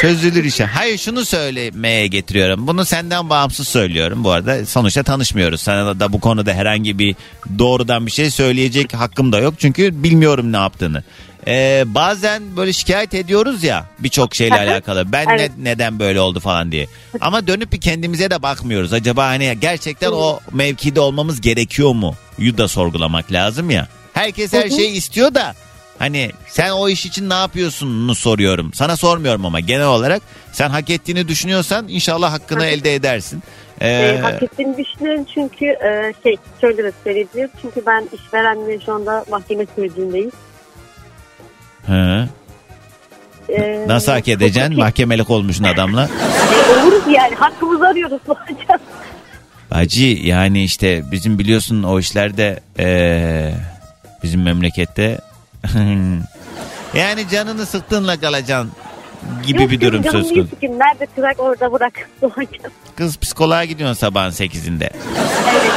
Çözülür 0.00 0.44
işe. 0.44 0.64
Hayır 0.64 0.98
şunu 0.98 1.24
söylemeye 1.24 2.06
getiriyorum. 2.06 2.66
Bunu 2.66 2.84
senden 2.84 3.30
bağımsız 3.30 3.68
söylüyorum 3.68 4.24
bu 4.24 4.30
arada. 4.30 4.66
Sonuçta 4.66 5.02
tanışmıyoruz. 5.02 5.60
Sana 5.60 6.00
da 6.00 6.12
bu 6.12 6.20
konuda 6.20 6.52
herhangi 6.52 6.98
bir 6.98 7.16
doğrudan 7.58 8.06
bir 8.06 8.10
şey 8.10 8.30
söyleyecek 8.30 8.94
hakkım 8.94 9.32
da 9.32 9.38
yok. 9.38 9.54
Çünkü 9.58 10.02
bilmiyorum 10.02 10.52
ne 10.52 10.56
yaptığını. 10.56 11.04
Ee, 11.46 11.84
bazen 11.86 12.56
böyle 12.56 12.72
şikayet 12.72 13.14
ediyoruz 13.14 13.64
ya 13.64 13.86
birçok 13.98 14.34
şeyle 14.34 14.54
alakalı. 14.54 15.12
Ben 15.12 15.26
Evet. 15.28 15.52
ne, 15.58 15.70
neden 15.70 15.98
böyle 15.98 16.20
oldu 16.20 16.40
falan 16.40 16.72
diye. 16.72 16.86
Ama 17.20 17.46
dönüp 17.46 17.72
bir 17.72 17.80
kendimize 17.80 18.30
de 18.30 18.42
bakmıyoruz. 18.42 18.92
Acaba 18.92 19.26
hani 19.26 19.58
gerçekten 19.60 20.10
o 20.12 20.40
mevkide 20.52 21.00
olmamız 21.00 21.40
gerekiyor 21.40 21.92
mu? 21.92 22.14
Yu 22.38 22.58
da 22.58 22.68
sorgulamak 22.68 23.32
lazım 23.32 23.70
ya. 23.70 23.88
Herkes 24.12 24.52
her 24.52 24.68
şeyi 24.68 24.90
istiyor 24.90 25.34
da 25.34 25.54
hani 26.04 26.30
sen 26.48 26.70
o 26.70 26.88
iş 26.88 27.06
için 27.06 27.30
ne 27.30 27.34
yapıyorsununu 27.34 28.14
soruyorum. 28.14 28.70
Sana 28.74 28.96
sormuyorum 28.96 29.46
ama 29.46 29.60
genel 29.60 29.86
olarak 29.86 30.22
sen 30.52 30.68
hak 30.70 30.90
ettiğini 30.90 31.28
düşünüyorsan 31.28 31.88
inşallah 31.88 32.32
hakkını 32.32 32.64
elde 32.66 32.94
edersin. 32.94 33.42
Ee, 33.80 33.88
E, 33.88 34.18
hak 34.22 34.42
ettiğini 34.42 34.76
düşünüyorum 34.78 35.26
çünkü 35.34 35.64
e, 35.66 36.12
şey 36.22 36.36
şöyle 36.60 36.84
de 36.84 36.92
söyleyebilirim. 37.04 37.50
Çünkü 37.62 37.82
ben 37.86 38.08
işverenle 38.12 38.80
şu 38.86 38.92
anda 38.92 39.24
mahkeme 39.30 39.66
sürecindeyim. 39.74 40.30
hı. 41.86 42.28
E, 43.48 43.84
Nasıl 43.88 44.12
hak 44.12 44.28
edeceksin? 44.28 44.70
hukuki- 44.72 44.78
Mahkemelik 44.80 45.30
olmuşsun 45.30 45.64
adamla. 45.64 46.08
E, 46.54 46.80
oluruz 46.82 47.02
yani 47.14 47.34
hakkımızı 47.34 47.86
arıyoruz. 47.88 48.20
Hacı 49.70 50.04
yani 50.04 50.64
işte 50.64 51.02
bizim 51.12 51.38
biliyorsun 51.38 51.82
o 51.82 51.98
işlerde 51.98 52.60
eee, 52.78 53.54
bizim 54.22 54.42
memlekette 54.42 55.18
yani 56.94 57.28
canını 57.28 57.66
sıktığınla 57.66 58.20
kalacaksın 58.20 58.72
gibi 59.46 59.62
Yok 59.62 59.70
bir 59.70 59.80
durum 59.80 60.02
canım 60.02 60.22
söz 60.22 60.34
konusu. 60.34 60.48
sıkayım. 60.54 60.78
Nerede 60.78 61.06
kızak 61.14 61.40
orada 61.40 61.72
bırak. 61.72 61.92
Kız 62.96 63.16
psikoloğa 63.18 63.64
gidiyorsun 63.64 64.00
sabahın 64.00 64.30
8'inde. 64.30 64.90
Evet. 65.50 65.72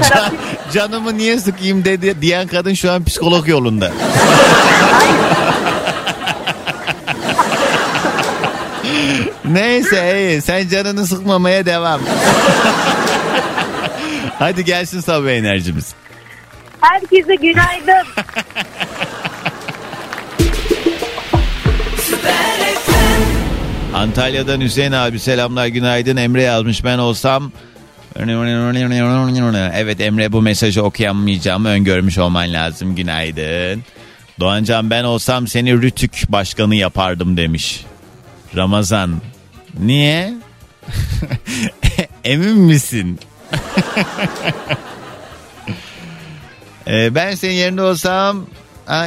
Can, 0.10 0.32
canımı 0.72 1.18
niye 1.18 1.38
sıkayım 1.40 1.84
dedi 1.84 2.22
diyen 2.22 2.46
kadın 2.46 2.74
şu 2.74 2.92
an 2.92 3.04
psikolog 3.04 3.48
yolunda. 3.48 3.92
Neyse 9.44 10.20
iyi 10.30 10.42
sen 10.42 10.68
canını 10.68 11.06
sıkmamaya 11.06 11.66
devam. 11.66 12.00
Hadi 14.38 14.64
gelsin 14.64 15.00
sabah 15.00 15.30
enerjimiz. 15.30 15.94
Herkese 16.80 17.34
günaydın. 17.34 18.06
Antalya'dan 24.00 24.60
Hüseyin 24.60 24.92
abi 24.92 25.18
selamlar 25.18 25.66
günaydın. 25.66 26.16
Emre 26.16 26.42
yazmış 26.42 26.84
ben 26.84 26.98
olsam 26.98 27.52
Evet 29.74 30.00
Emre 30.00 30.32
bu 30.32 30.42
mesajı 30.42 30.82
okuyamayacağımı 30.82 31.68
öngörmüş 31.68 32.18
olman 32.18 32.52
lazım. 32.52 32.94
Günaydın. 32.94 33.82
Doğancan 34.40 34.90
ben 34.90 35.04
olsam 35.04 35.46
seni 35.46 35.82
Rütük 35.82 36.24
başkanı 36.28 36.74
yapardım 36.74 37.36
demiş. 37.36 37.84
Ramazan. 38.56 39.20
Niye? 39.78 40.34
Emin 42.24 42.56
misin? 42.58 43.20
Ee, 46.86 47.14
ben 47.14 47.34
senin 47.34 47.52
yerinde 47.52 47.82
olsam 47.82 48.46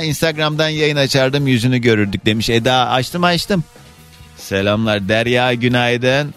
Instagram'dan 0.04 0.70
yayın 0.70 0.96
açardım 0.96 1.48
yüzünü 1.48 1.78
görürdük 1.78 2.26
demiş. 2.26 2.50
Eda 2.50 2.90
açtım 2.90 3.24
açtım 3.24 3.64
Selamlar 4.44 5.10
Derya 5.10 5.54
günaydın. 5.54 6.34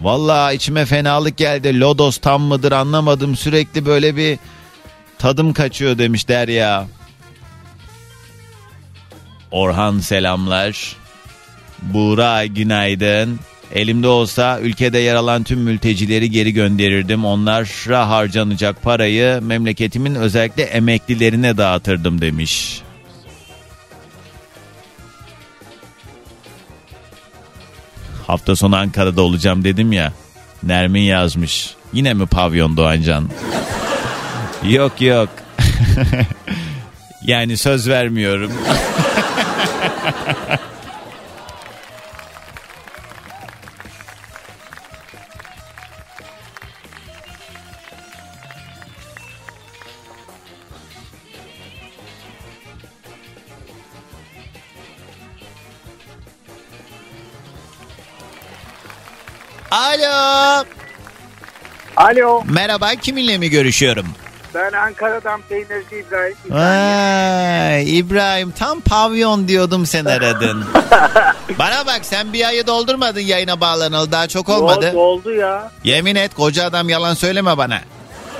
Vallahi 0.00 0.56
içime 0.56 0.84
fenalık 0.84 1.36
geldi. 1.36 1.80
Lodos 1.80 2.18
tam 2.18 2.42
mıdır 2.42 2.72
anlamadım. 2.72 3.36
Sürekli 3.36 3.86
böyle 3.86 4.16
bir 4.16 4.38
tadım 5.18 5.52
kaçıyor 5.52 5.98
demiş 5.98 6.28
Derya. 6.28 6.86
Orhan 9.50 9.98
selamlar. 9.98 10.96
Buğra 11.82 12.46
günaydın. 12.46 13.40
Elimde 13.74 14.08
olsa 14.08 14.60
ülkede 14.60 14.98
yer 14.98 15.14
alan 15.14 15.42
tüm 15.42 15.60
mültecileri 15.60 16.30
geri 16.30 16.52
gönderirdim. 16.52 17.24
Onlara 17.24 18.08
harcanacak 18.08 18.82
parayı 18.82 19.40
memleketimin 19.42 20.14
özellikle 20.14 20.62
emeklilerine 20.62 21.56
dağıtırdım 21.56 22.20
demiş. 22.20 22.82
Hafta 28.26 28.56
sonu 28.56 28.76
Ankara'da 28.76 29.22
olacağım 29.22 29.64
dedim 29.64 29.92
ya. 29.92 30.12
Nermin 30.62 31.02
yazmış. 31.02 31.74
Yine 31.92 32.14
mi 32.14 32.26
pavyon 32.26 32.76
Doğancan? 32.76 33.28
yok 34.64 35.00
yok. 35.00 35.28
yani 37.26 37.56
söz 37.56 37.88
vermiyorum. 37.88 38.52
Alo. 59.70 60.64
Alo 61.96 62.42
Merhaba 62.44 62.94
kiminle 62.94 63.38
mi 63.38 63.50
görüşüyorum? 63.50 64.06
ben 64.54 64.72
Ankara'dan 64.72 65.40
peynirci 65.48 65.96
İbrahim. 65.96 66.36
Vay 66.50 67.98
İbrahim 67.98 68.50
tam 68.50 68.80
pavyon 68.80 69.48
diyordum 69.48 69.86
sen 69.86 70.04
aradın. 70.04 70.64
Bana 71.58 71.86
bak 71.86 72.00
sen 72.02 72.32
bir 72.32 72.46
ayı 72.48 72.66
doldurmadın 72.66 73.20
yayına 73.20 73.60
bağlanalı 73.60 74.12
daha 74.12 74.28
çok 74.28 74.48
olmadı. 74.48 74.88
Oldu, 74.88 74.98
oldu 74.98 75.32
ya. 75.32 75.70
Yemin 75.84 76.14
et 76.16 76.34
koca 76.34 76.64
adam 76.64 76.88
yalan 76.88 77.14
söyleme 77.14 77.58
bana. 77.58 77.80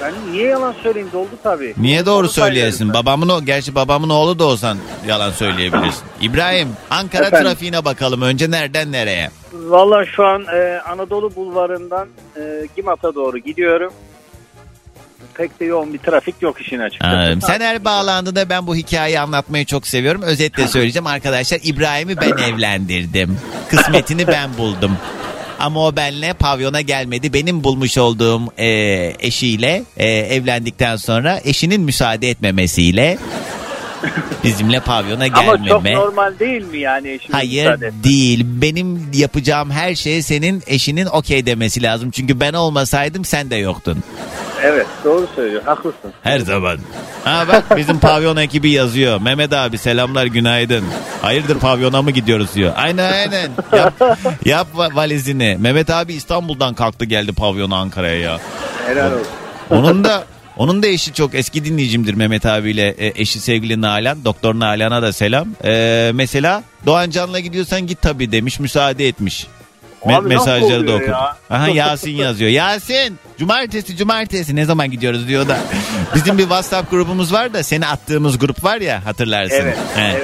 Ben 0.03 0.15
niye 0.33 0.47
yalan 0.47 0.75
söyleyeyim 0.83 1.09
doldu 1.13 1.31
tabii. 1.43 1.75
Niye 1.79 2.07
doğru 2.07 2.19
Onu 2.19 2.29
söyleyesin? 2.29 2.95
Babamın 2.95 3.29
o 3.29 3.43
gerçi 3.45 3.75
babamın 3.75 4.09
oğlu 4.09 4.39
da 4.39 4.45
olsan 4.45 4.79
yalan 5.09 5.31
söyleyebilirsin. 5.31 6.03
İbrahim 6.21 6.69
Ankara 6.91 7.27
Efendim? 7.27 7.47
trafiğine 7.49 7.85
bakalım 7.85 8.23
önce 8.23 8.51
nereden 8.51 8.93
nereye? 8.93 9.31
Valla 9.53 10.07
şu 10.07 10.25
an 10.27 10.45
e, 10.55 10.81
Anadolu 10.81 11.35
Bulvarı'ndan 11.37 12.09
e, 12.37 12.41
Gimat'a 12.77 13.15
doğru 13.15 13.39
gidiyorum. 13.39 13.93
Pek 15.35 15.61
de 15.61 15.65
yoğun 15.65 15.93
bir 15.93 15.99
trafik 15.99 16.43
yok 16.43 16.61
işin 16.61 16.79
açıkçası. 16.79 17.17
Anladım. 17.17 17.43
Sen 17.43 17.61
her 17.61 17.85
bağlandığında 17.85 18.49
ben 18.49 18.67
bu 18.67 18.77
hikayeyi 18.77 19.21
anlatmayı 19.21 19.65
çok 19.67 19.87
seviyorum. 19.87 20.23
Özetle 20.23 20.67
söyleyeceğim 20.69 21.07
arkadaşlar. 21.07 21.61
İbrahim'i 21.63 22.17
ben 22.17 22.37
evlendirdim. 22.53 23.39
Kısmetini 23.71 24.27
ben 24.27 24.57
buldum. 24.59 24.97
Ama 25.59 25.87
o 25.87 25.97
benle 25.97 26.33
pavyona 26.33 26.81
gelmedi. 26.81 27.33
Benim 27.33 27.65
bulmuş 27.65 27.99
olduğum 27.99 28.43
e, 28.59 28.67
eşiyle 29.21 29.83
e, 29.97 30.09
evlendikten 30.09 30.97
sonra 30.97 31.41
eşinin 31.45 31.81
müsaade 31.81 32.31
etmemesiyle 32.31 33.19
bizimle 34.45 34.81
pavyona 34.81 35.25
Ama 35.25 35.57
çok 35.57 35.65
gelmeme. 35.65 35.93
normal 35.95 36.39
değil 36.39 36.63
mi 36.65 36.79
yani 36.79 37.09
eşimin 37.11 37.33
Hayır 37.33 37.81
değil. 38.05 38.45
Benim 38.47 39.11
yapacağım 39.15 39.71
her 39.71 39.95
şeye 39.95 40.23
senin 40.23 40.63
eşinin 40.67 41.07
okey 41.07 41.47
demesi 41.47 41.83
lazım. 41.83 42.11
Çünkü 42.11 42.41
ben 42.41 42.53
olmasaydım 42.53 43.25
sen 43.25 43.51
de 43.51 43.57
yoktun. 43.57 43.99
Evet 44.63 44.87
doğru 45.05 45.27
söylüyor 45.37 45.63
haklısın. 45.65 46.13
Her 46.23 46.39
zaman. 46.39 46.79
Ha 47.25 47.45
bak 47.49 47.77
bizim 47.77 47.99
pavyon 47.99 48.37
ekibi 48.37 48.71
yazıyor. 48.71 49.21
Mehmet 49.21 49.53
abi 49.53 49.79
selamlar 49.79 50.27
günaydın. 50.27 50.85
Hayırdır 51.23 51.59
pavyona 51.59 52.03
mı 52.03 52.11
gidiyoruz 52.11 52.55
diyor. 52.55 52.73
Aynen 52.77 53.13
aynen. 53.13 53.51
Yap, 53.77 53.95
yap 54.45 54.67
va- 54.77 54.95
valizini. 54.97 55.57
Mehmet 55.61 55.91
abi 55.91 56.13
İstanbul'dan 56.15 56.75
kalktı 56.75 57.05
geldi 57.05 57.33
pavyona 57.33 57.77
Ankara'ya 57.77 58.19
ya. 58.21 58.39
Helal 58.87 59.13
olsun. 59.13 59.27
Onun 59.71 60.05
da 60.05 60.25
onun 60.57 60.83
da 60.83 60.87
eşi 60.87 61.13
çok 61.15 61.35
eski 61.35 61.65
dinleyicimdir 61.65 62.15
Mehmet 62.15 62.47
abiyle 62.47 62.89
e, 62.89 63.13
eşi 63.23 63.41
sevgili 63.41 63.81
Nalan. 63.81 64.25
Doktor 64.25 64.55
Nalan'a 64.55 65.03
da 65.03 65.13
selam. 65.13 65.49
E, 65.65 66.11
mesela 66.15 66.63
Doğan 66.87 67.11
Can'la 67.11 67.41
gidiyorsan 67.41 67.87
git 67.87 68.03
tabii 68.03 68.33
demiş 68.33 68.61
müsaade 68.61 69.09
etmiş. 69.09 69.47
Me- 70.07 70.15
Abi 70.17 70.29
mesajları 70.29 70.89
da 70.89 70.93
okudum. 70.93 71.11
ya? 71.11 71.37
Aha 71.51 71.69
Yasin 71.69 72.11
yazıyor. 72.11 72.51
Yasin 72.51 73.19
cumartesi 73.39 73.97
cumartesi 73.97 74.57
ne 74.57 74.65
zaman 74.65 74.91
gidiyoruz 74.91 75.29
diyor 75.29 75.49
da. 75.49 75.59
Bizim 76.15 76.39
bir 76.39 76.43
WhatsApp 76.43 76.91
grubumuz 76.91 77.33
var 77.33 77.53
da 77.55 77.63
seni 77.63 77.87
attığımız 77.87 78.39
grup 78.39 78.65
var 78.65 78.81
ya 78.81 79.05
hatırlarsın. 79.07 79.57
Evet, 79.57 79.77
He. 79.97 80.03
evet. 80.17 80.23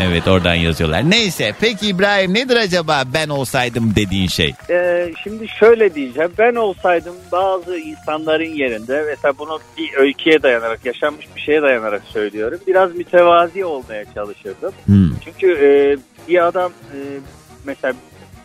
Evet 0.00 0.28
oradan 0.28 0.54
yazıyorlar. 0.54 1.10
Neyse 1.10 1.52
peki 1.60 1.86
İbrahim 1.88 2.34
nedir 2.34 2.56
acaba 2.56 3.02
ben 3.14 3.28
olsaydım 3.28 3.92
dediğin 3.96 4.28
şey? 4.28 4.54
Ee, 4.70 5.12
şimdi 5.24 5.48
şöyle 5.48 5.94
diyeceğim. 5.94 6.30
Ben 6.38 6.54
olsaydım 6.54 7.14
bazı 7.32 7.78
insanların 7.78 8.54
yerinde 8.54 9.04
mesela 9.06 9.34
bunu 9.38 9.58
bir 9.78 9.94
öyküye 9.96 10.42
dayanarak, 10.42 10.86
yaşanmış 10.86 11.26
bir 11.36 11.40
şeye 11.40 11.62
dayanarak 11.62 12.02
söylüyorum. 12.12 12.58
Biraz 12.66 12.94
mütevazi 12.94 13.64
olmaya 13.64 14.04
çalışırdım. 14.14 14.72
Hmm. 14.84 15.10
Çünkü 15.24 15.52
e, 15.52 15.70
bir 16.28 16.46
adam 16.46 16.72
e, 16.72 16.98
mesela 17.64 17.94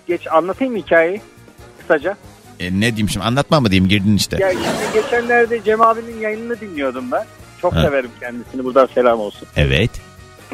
geç 0.07 0.21
anlatayım 0.31 0.73
mı 0.73 0.79
hikayeyi 0.79 1.21
kısaca? 1.79 2.17
E, 2.59 2.65
ne 2.79 2.81
diyeyim 2.81 3.09
şimdi 3.09 3.25
anlatma 3.25 3.59
mı 3.59 3.71
diyeyim 3.71 3.89
girdin 3.89 4.15
işte. 4.15 4.37
Ya 4.39 4.51
şimdi 4.51 5.03
geçenlerde 5.03 5.63
Cem 5.63 5.81
abinin 5.81 6.19
yayınını 6.19 6.59
dinliyordum 6.59 7.11
ben. 7.11 7.23
Çok 7.61 7.73
Ha. 7.75 7.81
severim 7.81 8.09
kendisini. 8.19 8.63
Buradan 8.63 8.89
selam 8.95 9.19
olsun. 9.19 9.47
Evet. 9.57 9.89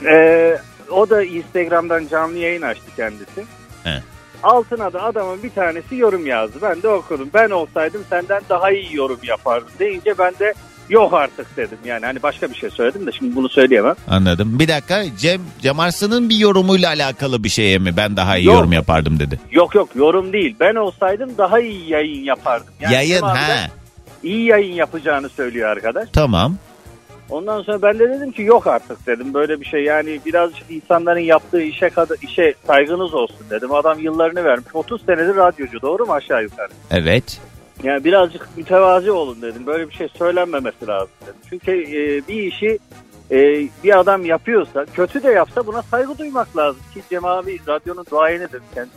Ee, 0.05 0.57
o 0.91 1.09
da 1.09 1.23
Instagram'dan 1.23 2.07
canlı 2.07 2.37
yayın 2.37 2.61
açtı 2.61 2.85
kendisi. 2.95 3.45
He. 3.83 4.03
Altına 4.43 4.93
da 4.93 5.03
adamın 5.03 5.43
bir 5.43 5.49
tanesi 5.49 5.95
yorum 5.95 6.25
yazdı. 6.25 6.57
Ben 6.61 6.81
de 6.83 6.87
okudum. 6.87 7.29
Ben 7.33 7.49
olsaydım 7.49 8.03
senden 8.09 8.41
daha 8.49 8.71
iyi 8.71 8.95
yorum 8.95 9.19
yapardım 9.23 9.69
deyince 9.79 10.13
ben 10.19 10.33
de 10.39 10.53
yok 10.89 11.13
artık 11.13 11.57
dedim. 11.57 11.77
Yani 11.85 12.05
hani 12.05 12.23
başka 12.23 12.49
bir 12.49 12.55
şey 12.55 12.69
söyledim 12.69 13.07
de 13.07 13.11
şimdi 13.11 13.35
bunu 13.35 13.49
söyleyemem. 13.49 13.95
Anladım. 14.07 14.59
Bir 14.59 14.67
dakika 14.67 15.03
Cem, 15.17 15.41
Cem 15.61 15.79
Arslan'ın 15.79 16.29
bir 16.29 16.35
yorumuyla 16.35 16.89
alakalı 16.89 17.43
bir 17.43 17.49
şeye 17.49 17.77
mi 17.77 17.97
ben 17.97 18.17
daha 18.17 18.37
iyi 18.37 18.45
Yok. 18.47 18.55
yorum 18.55 18.73
yapardım 18.73 19.19
dedi. 19.19 19.39
Yok 19.51 19.75
yok 19.75 19.89
yorum 19.95 20.33
değil. 20.33 20.55
Ben 20.59 20.75
olsaydım 20.75 21.37
daha 21.37 21.59
iyi 21.59 21.89
yayın 21.89 22.23
yapardım. 22.23 22.73
Yani 22.79 22.93
Yayın 22.93 23.15
Cem 23.15 23.23
abi 23.23 23.35
de 23.37 23.39
ha. 23.41 23.67
iyi 24.23 24.45
yayın 24.45 24.73
yapacağını 24.73 25.29
söylüyor 25.29 25.69
arkadaş. 25.69 26.09
Tamam. 26.13 26.55
Ondan 27.31 27.61
sonra 27.61 27.81
ben 27.81 27.99
de 27.99 28.09
dedim 28.09 28.31
ki 28.31 28.41
yok 28.41 28.67
artık 28.67 29.07
dedim 29.07 29.33
böyle 29.33 29.59
bir 29.59 29.65
şey 29.65 29.83
yani 29.83 30.19
birazcık 30.25 30.71
insanların 30.71 31.19
yaptığı 31.19 31.61
işe 31.61 31.89
kadar 31.89 32.17
işe 32.21 32.53
saygınız 32.67 33.13
olsun 33.13 33.45
dedim. 33.49 33.73
Adam 33.73 33.99
yıllarını 33.99 34.43
vermiş 34.43 34.67
30 34.73 35.05
senedir 35.05 35.35
radyocu 35.35 35.81
doğru 35.81 36.05
mu 36.05 36.13
aşağı 36.13 36.43
yukarı? 36.43 36.71
Evet. 36.91 37.41
Yani 37.83 38.03
birazcık 38.03 38.49
mütevazi 38.57 39.11
olun 39.11 39.41
dedim. 39.41 39.65
Böyle 39.65 39.89
bir 39.89 39.93
şey 39.93 40.07
söylenmemesi 40.17 40.87
lazım 40.87 41.09
dedim. 41.21 41.39
Çünkü 41.49 41.71
e, 41.71 42.27
bir 42.27 42.43
işi 42.43 42.79
e, 43.31 43.37
bir 43.83 43.99
adam 43.99 44.25
yapıyorsa 44.25 44.85
kötü 44.93 45.23
de 45.23 45.29
yapsa 45.31 45.67
buna 45.67 45.81
saygı 45.81 46.17
duymak 46.17 46.57
lazım. 46.57 46.81
Ki 46.93 47.01
Cem 47.09 47.25
abi 47.25 47.59
radyonun 47.67 48.05
duayenidir 48.11 48.61
kendisi. 48.75 48.95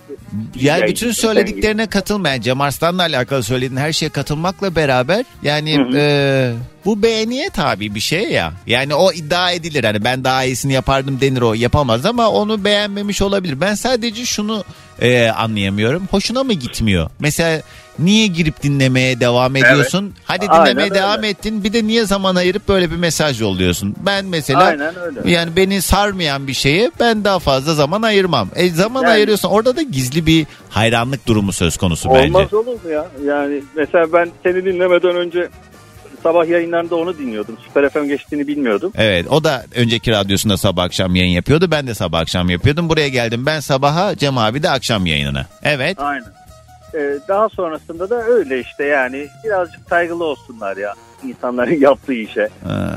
Yani 0.55 0.79
Yayın- 0.81 0.87
bütün 0.89 1.11
söylediklerine 1.13 1.87
katılmayan 1.87 2.41
Cem 2.41 2.61
Arslan'la 2.61 3.03
alakalı 3.03 3.43
söylediğin 3.43 3.81
her 3.81 3.93
şeye 3.93 4.09
katılmakla 4.09 4.77
beraber 4.77 5.25
yani 5.43 5.79
Hı 5.79 5.83
hı. 5.83 5.97
e, 5.99 6.53
bu 6.85 7.03
beğeniye 7.03 7.51
tabi 7.51 7.95
bir 7.95 8.01
şey 8.01 8.23
ya. 8.31 8.53
Yani 8.67 8.95
o 8.95 9.13
iddia 9.13 9.51
edilir 9.53 9.85
hani 9.85 10.05
ben 10.05 10.25
daha 10.25 10.45
iyisini 10.45 10.73
yapardım 10.73 11.21
denir 11.21 11.43
o 11.43 11.55
yapamaz 11.55 12.07
ama 12.07 12.29
onu 12.31 12.65
beğenmemiş 12.65 13.23
olabilir. 13.23 13.61
Ben 13.61 13.75
sadece 13.75 14.25
şunu 14.25 14.65
e, 15.01 15.29
anlayamıyorum. 15.29 16.07
Hoşuna 16.11 16.45
mı 16.45 16.53
gitmiyor? 16.53 17.11
Mesela 17.19 17.63
niye 17.99 18.27
girip 18.27 18.63
dinlemeye 18.63 19.21
devam 19.21 19.57
ediyorsun? 19.57 20.15
Hadi 20.25 20.47
Aynen 20.49 20.65
dinlemeye 20.67 20.85
öyle. 20.91 20.95
devam 21.01 21.25
ettin. 21.25 21.65
Bir 21.65 21.73
de 21.73 21.87
niye 21.87 22.05
zaman 22.07 22.35
ayırıp 22.37 22.69
böyle 22.69 22.91
bir 22.91 22.97
mesaj 22.97 23.41
yolluyorsun? 23.41 23.95
Ben 24.07 24.25
mesela 24.25 24.63
Aynen 24.65 24.95
öyle. 24.99 25.31
yani 25.31 25.57
beni 25.57 25.83
sarmayan 25.83 26.47
bir 26.47 26.55
şeye 26.55 26.91
ben 27.01 27.25
daha 27.25 27.39
fazla 27.39 27.75
zaman 27.75 28.03
ayırmam. 28.03 28.49
E 28.55 28.71
zaman 28.71 29.03
Yani- 29.03 29.13
ayırıyorsan 29.13 29.51
orada 29.51 29.77
da 29.77 29.83
gizli 29.83 30.27
bir 30.27 30.47
hayranlık 30.71 31.27
durumu 31.27 31.53
söz 31.53 31.77
konusu 31.77 32.09
Olmaz 32.09 32.43
bence. 32.45 32.57
olur 32.57 32.67
mu 32.85 32.91
ya? 32.91 33.07
Yani 33.27 33.63
mesela 33.77 34.13
ben 34.13 34.31
seni 34.43 34.65
dinlemeden 34.65 35.17
önce 35.17 35.49
sabah 36.23 36.49
yayınlarında 36.49 36.97
onu 36.97 37.19
dinliyordum. 37.19 37.57
Süper 37.67 37.89
FM 37.91 38.05
geçtiğini 38.09 38.47
bilmiyordum. 38.49 38.93
Evet 38.97 39.27
o 39.31 39.45
da 39.45 39.65
önceki 39.75 40.11
radyosunda 40.11 40.57
sabah 40.57 40.83
akşam 40.85 41.15
yayın 41.15 41.31
yapıyordu. 41.33 41.71
Ben 41.71 41.87
de 41.87 41.95
sabah 41.95 42.19
akşam 42.21 42.51
yapıyordum. 42.51 42.89
Buraya 42.89 43.09
geldim 43.09 43.47
ben 43.47 43.61
sabaha 43.61 44.17
Cem 44.17 44.39
abi 44.39 44.63
de 44.63 44.71
akşam 44.71 45.07
yayınına. 45.07 45.47
Evet. 45.63 45.99
Aynen. 46.01 46.25
Ee, 46.95 47.19
daha 47.29 47.49
sonrasında 47.49 48.11
da 48.11 48.23
öyle 48.23 48.61
işte 48.61 48.85
yani 48.85 49.29
birazcık 49.45 49.89
saygılı 49.89 50.25
olsunlar 50.25 50.77
ya 50.77 50.95
insanların 51.25 51.73
yaptığı 51.81 52.13
işe. 52.13 52.49
Aa, 52.69 52.89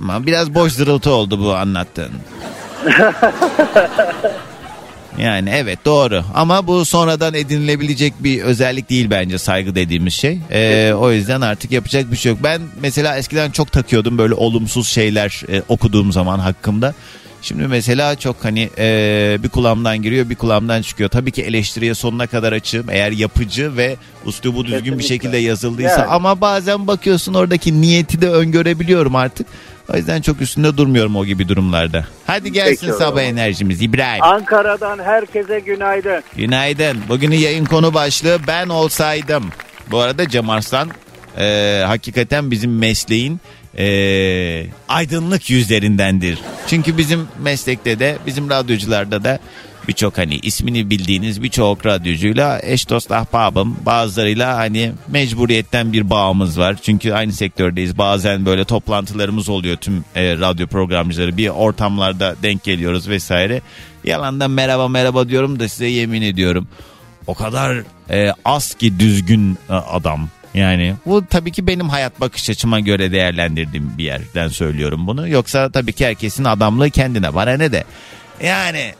ama 0.00 0.26
biraz 0.26 0.54
boş 0.54 0.72
zırıltı 0.72 1.10
oldu 1.10 1.40
bu 1.40 1.54
anlattığın. 1.54 2.12
Yani 5.18 5.50
evet 5.54 5.84
doğru 5.84 6.24
ama 6.34 6.66
bu 6.66 6.84
sonradan 6.84 7.34
edinilebilecek 7.34 8.14
bir 8.18 8.42
özellik 8.42 8.90
değil 8.90 9.10
bence 9.10 9.38
saygı 9.38 9.74
dediğimiz 9.74 10.14
şey. 10.14 10.38
Ee, 10.50 10.92
o 10.92 11.10
yüzden 11.12 11.40
artık 11.40 11.72
yapacak 11.72 12.12
bir 12.12 12.16
şey 12.16 12.32
yok. 12.32 12.40
Ben 12.42 12.62
mesela 12.80 13.16
eskiden 13.16 13.50
çok 13.50 13.72
takıyordum 13.72 14.18
böyle 14.18 14.34
olumsuz 14.34 14.88
şeyler 14.88 15.42
e, 15.52 15.62
okuduğum 15.68 16.12
zaman 16.12 16.38
hakkımda. 16.38 16.94
Şimdi 17.42 17.66
mesela 17.66 18.16
çok 18.16 18.44
hani 18.44 18.70
e, 18.78 19.36
bir 19.42 19.48
kulağımdan 19.48 20.02
giriyor 20.02 20.30
bir 20.30 20.36
kulağımdan 20.36 20.82
çıkıyor. 20.82 21.10
Tabii 21.10 21.30
ki 21.30 21.42
eleştiriye 21.42 21.94
sonuna 21.94 22.26
kadar 22.26 22.52
açığım 22.52 22.86
eğer 22.90 23.12
yapıcı 23.12 23.76
ve 23.76 23.96
üslubu 24.26 24.64
düzgün 24.64 24.78
bir 24.78 24.84
Kesinlikle. 24.84 25.08
şekilde 25.08 25.36
yazıldıysa 25.36 26.00
Yani. 26.00 26.04
ama 26.10 26.40
bazen 26.40 26.86
bakıyorsun 26.86 27.34
oradaki 27.34 27.80
niyeti 27.80 28.20
de 28.20 28.30
öngörebiliyorum 28.30 29.16
artık. 29.16 29.46
O 29.92 29.96
yüzden 29.96 30.20
çok 30.20 30.40
üstünde 30.40 30.76
durmuyorum 30.76 31.16
o 31.16 31.24
gibi 31.24 31.48
durumlarda. 31.48 32.04
Hadi 32.26 32.52
gelsin 32.52 32.86
Peki 32.86 32.98
sabah 32.98 33.22
enerjimiz 33.22 33.82
İbrahim. 33.82 34.22
Ankara'dan 34.22 34.98
herkese 34.98 35.60
günaydın. 35.60 36.22
Günaydın. 36.36 36.98
Bugünün 37.08 37.36
yayın 37.36 37.64
konu 37.64 37.94
başlığı 37.94 38.38
ben 38.46 38.68
olsaydım. 38.68 39.44
Bu 39.90 39.98
arada 39.98 40.28
Cem 40.28 40.50
Arslan 40.50 40.88
e, 41.38 41.82
hakikaten 41.86 42.50
bizim 42.50 42.78
mesleğin 42.78 43.40
e, 43.78 44.66
aydınlık 44.88 45.50
yüzlerindendir. 45.50 46.38
Çünkü 46.66 46.98
bizim 46.98 47.28
meslekte 47.42 47.98
de 47.98 48.18
bizim 48.26 48.50
radyocularda 48.50 49.24
da 49.24 49.38
birçok 49.88 50.18
hani 50.18 50.36
ismini 50.36 50.90
bildiğiniz 50.90 51.42
birçok 51.42 51.86
radyocuyla 51.86 52.60
eş 52.62 52.88
dost 52.88 53.12
ahbabım 53.12 53.76
bazılarıyla 53.86 54.56
hani 54.56 54.92
mecburiyetten 55.08 55.92
bir 55.92 56.10
bağımız 56.10 56.58
var. 56.58 56.76
Çünkü 56.82 57.12
aynı 57.12 57.32
sektördeyiz 57.32 57.98
bazen 57.98 58.46
böyle 58.46 58.64
toplantılarımız 58.64 59.48
oluyor 59.48 59.76
tüm 59.76 60.04
e, 60.14 60.36
radyo 60.38 60.66
programcıları 60.66 61.36
bir 61.36 61.48
ortamlarda 61.48 62.36
denk 62.42 62.64
geliyoruz 62.64 63.08
vesaire. 63.08 63.60
Yalandan 64.04 64.50
merhaba 64.50 64.88
merhaba 64.88 65.28
diyorum 65.28 65.60
da 65.60 65.68
size 65.68 65.86
yemin 65.86 66.22
ediyorum 66.22 66.68
o 67.26 67.34
kadar 67.34 67.76
e, 68.10 68.32
az 68.44 68.74
ki 68.74 68.98
düzgün 68.98 69.58
e, 69.70 69.72
adam. 69.72 70.28
Yani 70.54 70.94
bu 71.06 71.26
tabii 71.26 71.52
ki 71.52 71.66
benim 71.66 71.88
hayat 71.88 72.20
bakış 72.20 72.50
açıma 72.50 72.80
göre 72.80 73.12
değerlendirdiğim 73.12 73.98
bir 73.98 74.04
yerden 74.04 74.48
söylüyorum 74.48 75.06
bunu. 75.06 75.28
Yoksa 75.28 75.70
tabii 75.70 75.92
ki 75.92 76.06
herkesin 76.06 76.44
adamlığı 76.44 76.90
kendine. 76.90 77.34
Bana 77.34 77.56
ne 77.56 77.72
de. 77.72 77.84
Yani 78.42 78.94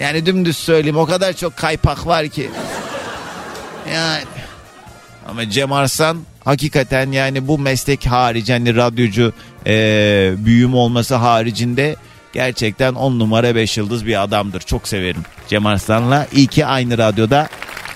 yani 0.00 0.26
dümdüz 0.26 0.56
söyleyeyim 0.56 0.96
o 0.96 1.06
kadar 1.06 1.32
çok 1.32 1.56
kaypak 1.56 2.06
var 2.06 2.28
ki. 2.28 2.50
Yani 3.94 4.22
ama 5.28 5.50
Cem 5.50 5.72
Arslan 5.72 6.18
hakikaten 6.44 7.12
yani 7.12 7.48
bu 7.48 7.58
meslek 7.58 8.06
harici 8.06 8.52
hani 8.52 8.76
radyocu 8.76 9.32
e, 9.66 10.32
büyüğüm 10.36 10.74
olması 10.74 11.14
haricinde 11.14 11.96
gerçekten 12.32 12.94
on 12.94 13.18
numara 13.18 13.54
beş 13.54 13.78
yıldız 13.78 14.06
bir 14.06 14.22
adamdır. 14.22 14.60
Çok 14.60 14.88
severim 14.88 15.22
Cem 15.48 15.66
Arslan'la. 15.66 16.26
İyi 16.32 16.46
ki 16.46 16.66
aynı 16.66 16.98
radyoda 16.98 17.48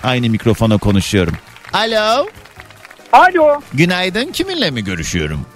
aynı 0.03 0.31
mikrofona 0.31 0.79
konuşuyorum. 0.79 1.35
Alo. 1.73 2.27
Alo. 3.17 3.61
Günaydın 3.75 4.33
kiminle 4.33 4.71
mi 4.71 4.85
görüşüyorum? 4.85 5.47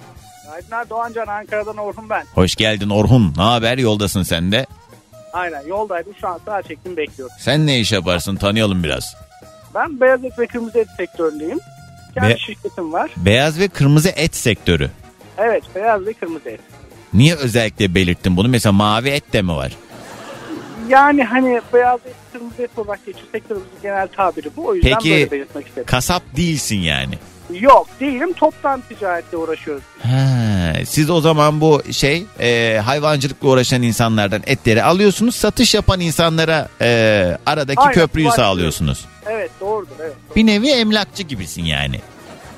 Günaydınlar 0.44 0.90
Doğancan 0.90 1.26
Ankara'dan 1.26 1.76
Orhun 1.76 2.10
ben. 2.10 2.24
Hoş 2.34 2.54
geldin 2.56 2.90
Orhun. 2.90 3.34
Ne 3.36 3.42
haber? 3.42 3.78
Yoldasın 3.78 4.22
sen 4.22 4.52
de. 4.52 4.66
Aynen 5.32 5.66
yoldaydım 5.66 6.12
şu 6.20 6.28
an 6.28 6.40
sağa 6.46 6.62
çektim 6.62 6.96
bekliyorum. 6.96 7.36
Sen 7.38 7.66
ne 7.66 7.80
iş 7.80 7.92
yaparsın? 7.92 8.36
Tanıyalım 8.36 8.84
biraz. 8.84 9.16
Ben 9.74 10.00
beyaz 10.00 10.24
et 10.24 10.38
ve 10.38 10.46
kırmızı 10.46 10.78
et 10.78 10.88
sektöründeyim. 10.96 11.58
Kendi 12.14 12.28
Be- 12.34 12.38
şirketim 12.38 12.92
var. 12.92 13.10
Beyaz 13.16 13.58
ve 13.58 13.68
kırmızı 13.68 14.08
et 14.08 14.36
sektörü. 14.36 14.90
Evet 15.38 15.64
beyaz 15.74 16.06
ve 16.06 16.12
kırmızı 16.12 16.48
et. 16.48 16.60
Niye 17.14 17.34
özellikle 17.34 17.94
belirttin 17.94 18.36
bunu? 18.36 18.48
Mesela 18.48 18.72
mavi 18.72 19.08
et 19.08 19.32
de 19.32 19.42
mi 19.42 19.52
var? 19.56 19.72
Yani 20.88 21.24
hani 21.24 21.60
beyaz 21.74 22.00
et 22.06 22.14
kırmızı 22.32 22.62
et 22.62 22.70
olarak 22.76 23.06
geçiyor 23.06 23.26
sektörümüzün 23.32 23.70
genel 23.82 24.08
tabiri 24.08 24.50
bu. 24.56 24.66
O 24.66 24.74
yüzden 24.74 24.90
Peki 24.94 25.10
böyle 25.10 25.30
belirtmek 25.30 25.66
istedim. 25.66 25.86
kasap 25.86 26.22
değilsin 26.36 26.76
yani. 26.78 27.14
Yok 27.54 27.88
değilim 28.00 28.32
toptan 28.32 28.82
ticaretle 28.88 29.36
uğraşıyoruz. 29.36 29.82
Ha, 30.02 30.72
siz 30.86 31.10
o 31.10 31.20
zaman 31.20 31.60
bu 31.60 31.82
şey 31.92 32.26
e, 32.40 32.80
hayvancılıkla 32.84 33.48
uğraşan 33.48 33.82
insanlardan 33.82 34.42
etleri 34.46 34.82
alıyorsunuz 34.82 35.34
satış 35.34 35.74
yapan 35.74 36.00
insanlara 36.00 36.68
e, 36.80 37.38
aradaki 37.46 37.80
Aynen, 37.80 37.94
köprüyü 37.94 38.28
var. 38.28 38.36
sağlıyorsunuz. 38.36 39.04
Evet 39.26 39.50
doğrudur 39.60 39.94
evet. 40.00 40.14
Bir 40.36 40.46
nevi 40.46 40.68
emlakçı 40.68 41.22
gibisin 41.22 41.64
yani. 41.64 42.00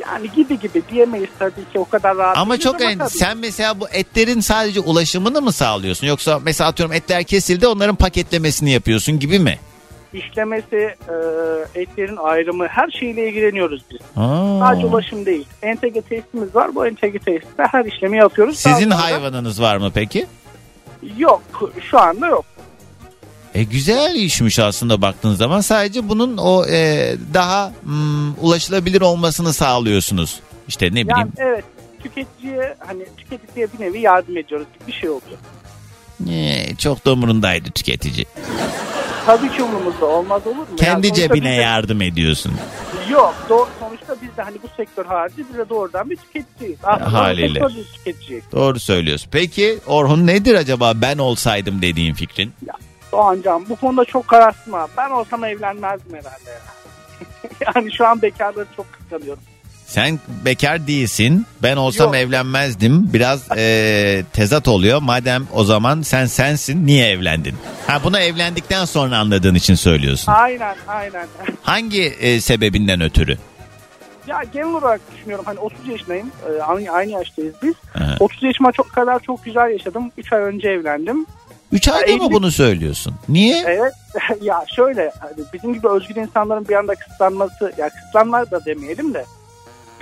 Yani 0.00 0.30
gibi 0.36 0.60
gibi 0.60 0.82
diyemeyiz 0.90 1.28
tabii 1.38 1.70
ki 1.72 1.78
o 1.78 1.84
kadar 1.84 2.16
rahat. 2.16 2.38
Ama 2.38 2.60
çok 2.60 2.82
en, 2.82 2.98
tabii. 2.98 3.10
sen 3.10 3.36
mesela 3.38 3.80
bu 3.80 3.88
etlerin 3.88 4.40
sadece 4.40 4.80
ulaşımını 4.80 5.42
mı 5.42 5.52
sağlıyorsun 5.52 6.06
yoksa 6.06 6.38
mesela 6.44 6.70
atıyorum 6.70 6.92
etler 6.94 7.24
kesildi 7.24 7.66
onların 7.66 7.96
paketlemesini 7.96 8.70
yapıyorsun 8.70 9.18
gibi 9.18 9.38
mi? 9.38 9.58
İşlemesi, 10.14 10.76
e, 10.76 11.14
etlerin 11.80 12.16
ayrımı 12.16 12.66
her 12.66 12.90
şeyle 12.90 13.28
ilgileniyoruz 13.28 13.82
biz. 13.90 13.98
Aa. 14.16 14.58
Sadece 14.58 14.86
ulaşım 14.86 15.26
değil. 15.26 15.46
Entegre 15.62 16.00
tesisimiz 16.00 16.54
var. 16.54 16.74
Bu 16.74 16.86
entegre 16.86 17.18
tesiste 17.18 17.62
her 17.70 17.84
işlemi 17.84 18.16
yapıyoruz. 18.18 18.64
Daha 18.64 18.74
Sizin 18.74 18.90
sonra- 18.90 19.02
hayvanınız 19.02 19.60
var 19.62 19.76
mı 19.76 19.90
peki? 19.94 20.26
Yok. 21.18 21.42
Şu 21.90 21.98
anda 21.98 22.26
yok. 22.26 22.44
E 23.54 23.62
güzel 23.62 24.14
işmiş 24.14 24.58
aslında 24.58 25.02
baktığın 25.02 25.34
zaman 25.34 25.60
sadece 25.60 26.08
bunun 26.08 26.36
o 26.36 26.66
e, 26.66 27.12
daha 27.34 27.72
hmm, 27.82 28.34
ulaşılabilir 28.44 29.00
olmasını 29.00 29.52
sağlıyorsunuz. 29.52 30.40
İşte 30.68 30.94
ne 30.94 30.98
Yani 30.98 31.08
bileyim 31.08 31.32
evet 31.38 31.64
tüketiciye 32.02 32.74
hani 32.78 33.04
tüketiciye 33.16 33.66
bir 33.72 33.84
nevi 33.84 34.00
yardım 34.00 34.36
ediyoruz 34.36 34.66
gibi 34.74 34.86
bir 34.86 34.92
şey 34.92 35.10
oluyor. 35.10 35.38
E, 36.30 36.76
çok 36.76 37.04
da 37.04 37.12
umurundaydı 37.12 37.70
tüketici. 37.70 38.26
tabii 39.26 39.50
ki 39.52 39.62
umurumuzda 39.62 40.06
olmaz 40.06 40.46
olur 40.46 40.56
mu? 40.56 40.66
Kendi 40.76 41.06
Yani 41.06 41.16
cebine 41.16 41.34
biz 41.50 41.58
de- 41.58 41.62
yardım 41.62 42.02
ediyorsun. 42.02 42.52
Yok 43.10 43.34
doğru, 43.48 43.68
sonuçta 43.80 44.16
biz 44.22 44.36
de 44.36 44.42
hani 44.42 44.56
bu 44.62 44.66
sektör 44.76 45.06
harici 45.06 45.36
biz 45.50 45.58
de 45.58 45.68
doğrudan 45.68 46.10
bir 46.10 46.16
tüketiciyiz. 46.16 46.78
Aslında 46.84 47.12
Haliyle. 47.12 47.60
tüketiciyiz. 47.94 48.44
Doğru 48.52 48.80
söylüyorsun. 48.80 49.28
Peki 49.32 49.78
Orhun 49.86 50.26
nedir 50.26 50.54
acaba 50.54 50.92
ben 50.94 51.18
olsaydım 51.18 51.82
dediğin 51.82 52.14
fikrin? 52.14 52.52
Doğancan 53.12 53.68
bu 53.68 53.76
konuda 53.76 54.04
çok 54.04 54.28
kararsızım 54.28 54.74
abi. 54.74 54.90
Ben 54.96 55.10
olsam 55.10 55.44
evlenmezdim 55.44 56.12
herhalde 56.16 56.50
ya. 56.50 56.60
yani 57.76 57.92
şu 57.92 58.06
an 58.06 58.22
bekarları 58.22 58.66
çok 58.76 58.86
kıskanıyorum. 58.92 59.42
Sen 59.92 60.18
bekar 60.44 60.86
değilsin. 60.86 61.46
Ben 61.62 61.76
olsam 61.76 62.06
Yok. 62.06 62.16
evlenmezdim. 62.16 63.10
Biraz 63.12 63.42
eee, 63.56 64.24
tezat 64.32 64.68
oluyor. 64.68 65.02
Madem 65.02 65.46
o 65.52 65.64
zaman 65.64 66.02
sen 66.02 66.26
sensin 66.26 66.86
niye 66.86 67.08
evlendin? 67.08 67.54
Ha 67.86 68.00
bunu 68.04 68.18
evlendikten 68.18 68.84
sonra 68.84 69.18
anladığın 69.18 69.54
için 69.54 69.74
söylüyorsun. 69.74 70.32
Aynen 70.32 70.76
aynen. 70.86 71.26
Hangi 71.62 71.98
eee, 72.02 72.40
sebebinden 72.40 73.00
ötürü? 73.00 73.38
ya 74.26 74.42
genel 74.52 74.66
olarak 74.66 75.00
düşünüyorum 75.16 75.44
hani 75.48 75.58
30 75.58 75.88
yaşındayım. 75.88 76.30
Ee, 76.58 76.62
aynı, 76.62 76.90
aynı 76.90 77.10
yaştayız 77.10 77.54
biz. 77.62 77.74
Aha. 77.94 78.16
30 78.20 78.42
yaşıma 78.42 78.72
çok 78.72 78.92
kadar 78.92 79.20
çok 79.20 79.44
güzel 79.44 79.70
yaşadım. 79.70 80.10
3 80.18 80.32
ay 80.32 80.40
önce 80.42 80.68
evlendim. 80.68 81.26
Üç 81.72 81.88
ayda 81.88 82.12
mı 82.12 82.18
evlilik- 82.24 82.32
bunu 82.32 82.50
söylüyorsun? 82.50 83.14
Niye? 83.28 83.62
Evet 83.66 83.92
ya 84.42 84.64
şöyle 84.76 85.12
hani 85.20 85.32
bizim 85.52 85.74
gibi 85.74 85.88
özgür 85.88 86.16
insanların 86.16 86.68
bir 86.68 86.74
anda 86.74 86.94
kısıtlanması 86.94 87.72
ya 87.78 87.88
kısıtlanlar 87.88 88.50
da 88.50 88.64
demeyelim 88.64 89.14
de 89.14 89.24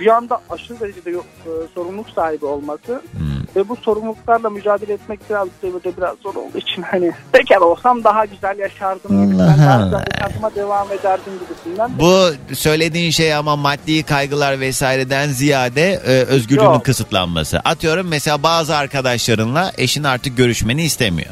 bir 0.01 0.07
anda 0.07 0.41
aşırı 0.49 0.79
derecede 0.79 1.09
e, 1.11 1.17
sorumluluk 1.75 2.09
sahibi 2.09 2.45
olması 2.45 3.01
Hmm. 3.11 3.31
ve 3.55 3.69
bu 3.69 3.75
sorumluluklarla 3.75 4.49
mücadele 4.49 4.93
etmek 4.93 5.19
biraz 5.29 5.47
devirde 5.63 5.97
biraz 5.97 6.15
zor 6.23 6.35
olduğu 6.35 6.57
için 6.57 6.81
hani 6.81 7.11
bekar 7.33 7.57
olsam 7.57 8.03
daha 8.03 8.25
güzel 8.25 8.59
yaşardım 8.59 9.23
gibisinden 9.25 9.47
daha 9.59 9.83
güzel 9.83 10.05
hayatıma 10.19 10.55
devam 10.55 10.91
ederdim 10.91 11.33
gibisinden. 11.49 11.91
Bu 11.99 12.25
söylediğin 12.55 13.11
şey 13.11 13.33
ama 13.35 13.55
maddi 13.55 14.03
kaygılar 14.03 14.59
vesaireden 14.59 15.27
ziyade 15.29 15.91
e, 15.91 16.11
özgürlüğünün 16.23 16.65
Yok. 16.73 16.85
kısıtlanması. 16.85 17.59
Atıyorum 17.59 18.07
mesela 18.07 18.43
bazı 18.43 18.75
arkadaşlarınla 18.75 19.71
eşin 19.77 20.03
artık 20.03 20.37
görüşmeni 20.37 20.83
istemiyor. 20.83 21.29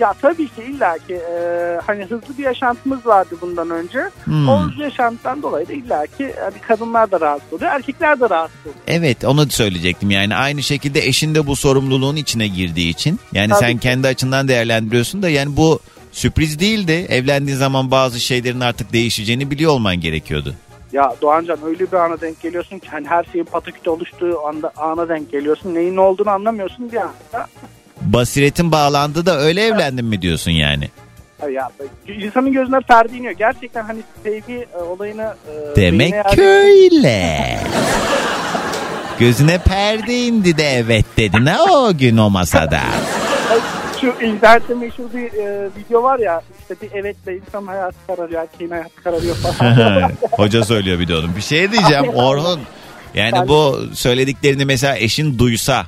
Ya 0.00 0.12
tabii 0.22 0.48
ki 0.48 0.62
illaki 0.62 1.14
e, 1.14 1.80
hani 1.86 2.04
hızlı 2.04 2.38
bir 2.38 2.42
yaşantımız 2.42 3.06
vardı 3.06 3.34
bundan 3.40 3.70
önce. 3.70 4.10
Hmm. 4.24 4.48
O 4.48 4.60
hızlı 4.60 4.82
yaşantıdan 4.82 5.42
dolayı 5.42 5.68
da 5.68 5.72
illaki 5.72 6.34
hani 6.40 6.58
kadınlar 6.68 7.10
da 7.10 7.20
rahatsız 7.20 7.52
oluyor, 7.52 7.70
erkekler 7.70 8.20
de 8.20 8.30
rahatsız 8.30 8.60
oluyor. 8.60 8.76
Evet 8.86 9.24
onu 9.24 9.50
söyleyecektim 9.50 10.10
yani 10.10 10.36
aynı 10.36 10.62
şekilde 10.62 11.06
eşin 11.06 11.34
de 11.34 11.46
bu 11.46 11.56
sorumluluğun 11.56 12.16
içine 12.16 12.46
girdiği 12.48 12.88
için 12.90 13.20
yani 13.32 13.48
Tabii 13.48 13.60
sen 13.60 13.72
ki. 13.72 13.80
kendi 13.80 14.08
açından 14.08 14.48
değerlendiriyorsun 14.48 15.22
da 15.22 15.28
yani 15.28 15.56
bu 15.56 15.80
sürpriz 16.12 16.58
değildi. 16.58 17.06
Evlendiğin 17.08 17.58
zaman 17.58 17.90
bazı 17.90 18.20
şeylerin 18.20 18.60
artık 18.60 18.92
değişeceğini 18.92 19.50
biliyor 19.50 19.72
olman 19.72 19.96
gerekiyordu. 19.96 20.54
Ya 20.92 21.14
Doğancan 21.22 21.58
öyle 21.64 21.92
bir 21.92 21.96
ana 21.96 22.20
denk 22.20 22.40
geliyorsun 22.42 22.78
ki 22.78 22.88
hani 22.90 23.06
her 23.06 23.24
şeyin 23.24 23.44
pataküte 23.44 23.90
oluştuğu 23.90 24.46
anda 24.46 24.72
ana 24.76 25.08
denk 25.08 25.32
geliyorsun. 25.32 25.74
Neyin 25.74 25.96
ne 25.96 26.00
olduğunu 26.00 26.30
anlamıyorsun 26.30 26.92
bir 26.92 26.96
anda. 26.96 27.46
Basiretin 28.12 28.72
bağlandı 28.72 29.26
da 29.26 29.38
öyle 29.38 29.62
evlendin 29.66 30.04
mi 30.04 30.22
diyorsun 30.22 30.50
yani? 30.50 30.90
Ya 31.52 31.68
insanın 32.08 32.52
gözüne 32.52 32.80
perde 32.80 33.16
iniyor. 33.16 33.32
Gerçekten 33.32 33.84
hani 33.84 33.98
sevgi 34.24 34.66
e, 34.74 34.82
olayını 34.82 35.34
e, 35.72 35.76
Demek 35.76 36.14
yerleştirmek- 36.14 36.40
öyle. 36.40 37.58
Gözüne 39.18 39.58
perde 39.58 40.18
indi 40.18 40.58
de 40.58 40.64
evet 40.64 41.04
dedin 41.16 41.46
ha 41.46 41.64
o 41.72 41.96
gün 41.96 42.16
o 42.16 42.30
masada. 42.30 42.80
Şu 44.00 44.06
internette 44.24 44.74
meşhur 44.74 45.04
bir 45.14 45.32
e, 45.32 45.68
video 45.76 46.02
var 46.02 46.18
ya 46.18 46.42
işte 46.60 46.74
bir 46.82 46.98
evetle 47.00 47.36
insan 47.36 47.66
hayatı 47.66 47.96
kararıyor, 48.06 48.42
erkeğin 48.42 48.70
hayatı 48.70 49.02
kararıyor 49.04 49.36
falan. 49.36 50.12
Hoca 50.30 50.64
söylüyor 50.64 50.98
bir 50.98 51.08
de. 51.08 51.36
Bir 51.36 51.42
şey 51.42 51.72
diyeceğim 51.72 52.08
Orhun. 52.08 52.60
Yani 53.14 53.48
bu 53.48 53.80
söylediklerini 53.94 54.64
mesela 54.64 54.96
eşin 54.98 55.38
duysa 55.38 55.86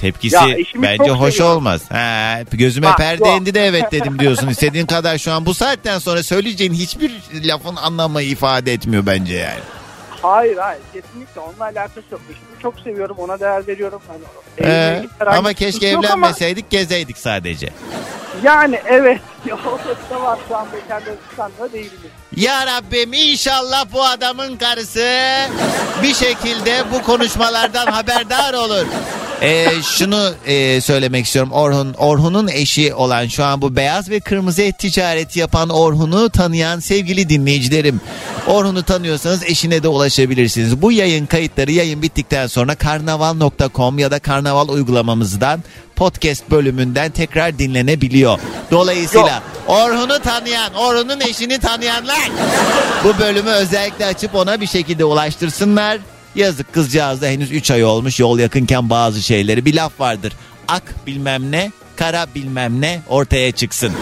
tepkisi 0.00 0.36
Ya 0.36 0.42
bence 0.76 1.10
hoş 1.10 1.34
seviyorum. 1.34 1.56
olmaz. 1.56 1.82
Ha, 1.90 2.38
gözüme 2.52 2.86
Ha, 2.86 2.96
perde 2.96 3.28
yok. 3.28 3.40
indi 3.40 3.54
de 3.54 3.66
evet 3.66 3.92
dedim 3.92 4.18
diyorsun. 4.18 4.48
İstediğin 4.48 4.86
kadar 4.86 5.18
şu 5.18 5.32
an 5.32 5.46
bu 5.46 5.54
saatten 5.54 5.98
sonra 5.98 6.22
söyleyeceğin 6.22 6.72
hiçbir 6.74 7.12
lafın 7.44 7.76
anlamı 7.76 8.22
ifade 8.22 8.72
etmiyor 8.72 9.06
bence 9.06 9.34
yani. 9.34 9.60
hayır 10.22 10.56
hayır 10.56 10.80
kesinlikle 10.92 11.40
onunla 11.40 11.64
alakası 11.64 12.02
yok. 12.10 12.20
Eşimi 12.30 12.62
çok 12.62 12.74
seviyorum 12.80 13.16
ona 13.18 13.40
değer 13.40 13.66
veriyorum. 13.66 14.00
Hani, 14.08 14.20
Ee, 14.70 15.02
ama 15.26 15.52
keşke 15.52 15.88
yok 15.88 16.04
ama 16.04 16.08
evlenmeseydik 16.16 16.70
gezeydik 16.70 17.18
sadece. 17.18 17.68
Yani 18.42 18.80
evet 18.88 19.20
o 19.54 19.78
da 20.14 20.22
var 20.22 20.38
şu 20.48 20.56
an 20.56 20.66
bekarları 20.72 21.16
tutanla 21.30 21.72
değiliz. 21.72 21.92
Ya 22.36 22.66
Rabbim 22.66 23.12
inşallah 23.12 23.84
bu 23.92 24.04
adamın 24.04 24.56
karısı 24.56 25.08
bir 26.02 26.14
şekilde 26.14 26.84
bu 26.92 27.02
konuşmalardan 27.02 27.86
haberdar 27.86 28.54
olur. 28.54 28.86
Ee, 29.42 29.66
şunu 29.82 30.34
e, 30.46 30.80
söylemek 30.80 31.24
istiyorum 31.24 31.52
Orhun. 31.52 31.92
Orhun'un 31.92 32.48
eşi 32.48 32.94
olan 32.94 33.26
şu 33.26 33.44
an 33.44 33.62
bu 33.62 33.76
beyaz 33.76 34.10
ve 34.10 34.20
kırmızı 34.20 34.62
et 34.62 34.78
ticareti 34.78 35.38
yapan 35.38 35.68
Orhun'u 35.68 36.30
tanıyan 36.30 36.80
sevgili 36.80 37.28
dinleyicilerim. 37.28 38.00
Orhun'u 38.46 38.82
tanıyorsanız 38.82 39.42
eşine 39.44 39.82
de 39.82 39.88
ulaşabilirsiniz. 39.88 40.82
Bu 40.82 40.92
yayın 40.92 41.26
kayıtları 41.26 41.72
yayın 41.72 42.02
bittikten 42.02 42.46
sonra 42.46 42.74
karnaval.com 42.74 43.98
ya 43.98 44.10
da 44.10 44.18
karnaval 44.18 44.68
uygulamamızdan 44.68 45.62
podcast 45.96 46.50
bölümünden 46.50 47.10
tekrar 47.10 47.58
dinlenebiliyor. 47.58 48.38
Dolayısıyla 48.70 49.42
Orhun'u 49.66 50.18
tanıyan, 50.18 50.74
Orhun'un 50.74 51.20
eşini 51.20 51.58
tanıyanlar 51.58 52.30
bu 53.04 53.18
bölümü 53.18 53.50
özellikle 53.50 54.06
açıp 54.06 54.34
ona 54.34 54.60
bir 54.60 54.66
şekilde 54.66 55.04
ulaştırsınlar. 55.04 55.98
Yazık 56.34 56.72
kızcağız 56.72 57.22
da 57.22 57.26
henüz 57.26 57.52
3 57.52 57.70
ay 57.70 57.84
olmuş 57.84 58.20
yol 58.20 58.38
yakınken 58.38 58.90
bazı 58.90 59.22
şeyleri 59.22 59.64
bir 59.64 59.74
laf 59.74 60.00
vardır. 60.00 60.32
Ak 60.68 60.82
bilmem 61.06 61.52
ne, 61.52 61.72
kara 61.96 62.26
bilmem 62.34 62.80
ne 62.80 63.00
ortaya 63.08 63.52
çıksın. 63.52 63.92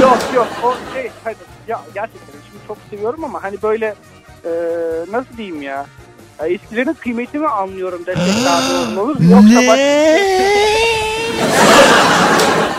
yok 0.00 0.18
yok 0.34 0.48
o 0.62 0.74
şey 0.94 1.10
hani 1.24 1.36
ya 1.68 1.80
gerçekten 1.94 2.32
şimdi 2.50 2.66
çok 2.66 2.78
seviyorum 2.90 3.24
ama 3.24 3.42
hani 3.42 3.62
böyle 3.62 3.94
e, 4.44 4.50
nasıl 5.10 5.36
diyeyim 5.36 5.62
Ya 5.62 5.86
eskilerin 6.46 6.94
kıymetini 7.00 7.48
anlıyorum 7.48 8.06
desek 8.06 8.44
daha 8.44 8.60
doğru 8.70 9.00
olur. 9.00 9.16
Yoksa 9.30 9.68
bak, 9.68 9.78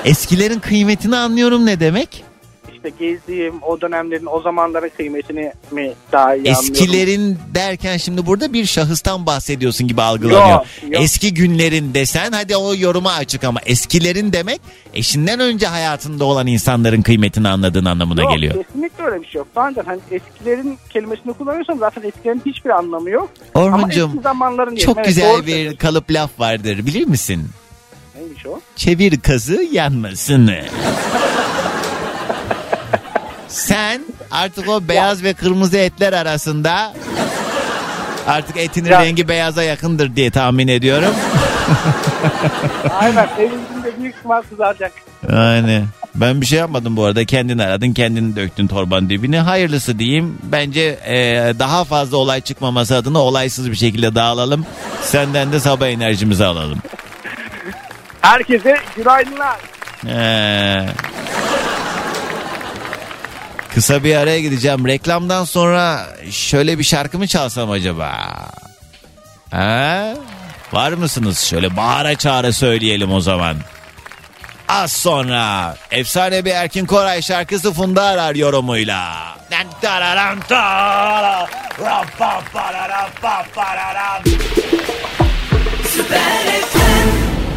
Eskilerin 0.05 0.59
kıymetini 0.59 1.15
anlıyorum 1.15 1.65
ne 1.65 1.79
demek? 1.79 2.23
İşte 2.83 3.05
gezdiğim 3.05 3.53
o 3.61 3.81
dönemlerin 3.81 4.25
o 4.25 4.41
zamanların 4.41 4.89
kıymetini 4.97 5.51
mi 5.71 5.93
daha 6.11 6.35
iyi 6.35 6.37
anlıyorum. 6.39 6.61
Eskilerin 6.61 7.39
derken 7.55 7.97
şimdi 7.97 8.25
burada 8.25 8.53
bir 8.53 8.65
şahıstan 8.65 9.25
bahsediyorsun 9.25 9.87
gibi 9.87 10.01
algılanıyor. 10.01 10.49
Yok, 10.49 10.65
yok. 10.89 11.01
Eski 11.03 11.33
günlerin 11.33 11.93
desen 11.93 12.31
hadi 12.31 12.55
o 12.55 12.75
yoruma 12.75 13.11
açık 13.13 13.43
ama 13.43 13.59
eskilerin 13.65 14.33
demek 14.33 14.61
eşinden 14.93 15.39
önce 15.39 15.67
hayatında 15.67 16.25
olan 16.25 16.47
insanların 16.47 17.01
kıymetini 17.01 17.47
anladığın 17.47 17.85
anlamına 17.85 18.21
Yok, 18.21 18.31
geliyor. 18.31 18.53
kesinlikle 18.65 19.03
öyle 19.03 19.21
bir 19.21 19.27
şey 19.27 19.39
yok. 19.39 19.47
Ancak 19.55 19.87
hani 19.87 19.99
eskilerin 20.11 20.77
kelimesini 20.89 21.33
kullanıyorsam 21.33 21.79
zaten 21.79 22.01
eskilerin 22.01 22.41
hiçbir 22.45 22.69
anlamı 22.69 23.09
yok. 23.09 23.29
Zamanların 24.23 24.75
çok 24.75 24.97
evet, 24.97 25.07
güzel 25.07 25.37
bir 25.45 25.51
söylüyorsun. 25.51 25.77
kalıp 25.77 26.11
laf 26.11 26.39
vardır 26.39 26.77
bilir 26.77 27.07
misin? 27.07 27.49
Neymiş 28.15 28.45
o? 28.45 28.59
Çevir 28.75 29.19
kazı 29.19 29.63
yanmasını. 29.71 30.59
Sen 33.53 34.01
artık 34.31 34.69
o 34.69 34.87
beyaz 34.87 35.23
ve 35.23 35.33
kırmızı 35.33 35.77
etler 35.77 36.13
arasında 36.13 36.93
artık 38.27 38.57
etinin 38.57 38.89
Ya. 38.89 39.01
rengi 39.01 39.27
beyaza 39.27 39.63
yakındır 39.63 40.15
diye 40.15 40.31
tahmin 40.31 40.67
ediyorum. 40.67 41.15
Aynen 42.99 43.29
evimizin 43.39 43.99
büyük 43.99 44.15
ihtimal 44.15 44.41
kızaracak. 44.41 44.91
Yani 45.31 45.83
ben 46.15 46.41
bir 46.41 46.45
şey 46.45 46.59
yapmadım 46.59 46.97
bu 46.97 47.03
arada. 47.05 47.25
Kendin 47.25 47.57
aradın, 47.57 47.93
kendin 47.93 48.35
döktün 48.35 48.67
torbanın 48.67 49.09
dibine. 49.09 49.39
Hayırlısı 49.39 49.99
diyeyim. 49.99 50.37
Bence 50.43 50.81
e, 51.05 51.15
daha 51.59 51.83
fazla 51.83 52.17
olay 52.17 52.41
çıkmaması 52.41 52.95
adına 52.95 53.19
olaysız 53.19 53.71
bir 53.71 53.75
şekilde 53.75 54.15
dağılalım. 54.15 54.65
Senden 55.01 55.51
de 55.51 55.59
sabah 55.59 55.87
enerjimizi 55.87 56.45
alalım. 56.45 56.77
Herkese 58.21 58.77
günaydınlar. 58.95 59.57
Ee, 60.07 60.85
kısa 63.73 64.03
bir 64.03 64.15
araya 64.15 64.39
gideceğim. 64.39 64.87
Reklamdan 64.87 65.43
sonra 65.43 66.07
şöyle 66.31 66.79
bir 66.79 66.83
şarkı 66.83 67.17
mı 67.17 67.27
çalsam 67.27 67.71
acaba? 67.71 68.11
Ha? 69.51 70.13
Var 70.73 70.91
mısınız? 70.91 71.39
Şöyle 71.39 71.77
bağıra 71.77 72.15
çağıra 72.15 72.53
söyleyelim 72.53 73.11
o 73.11 73.21
zaman. 73.21 73.57
Az 74.67 74.91
sonra 74.91 75.75
efsane 75.91 76.45
bir 76.45 76.51
Erkin 76.51 76.85
Koray 76.85 77.21
şarkısı 77.21 77.73
Funda 77.73 78.03
Arar 78.03 78.35
yorumuyla. 78.35 79.13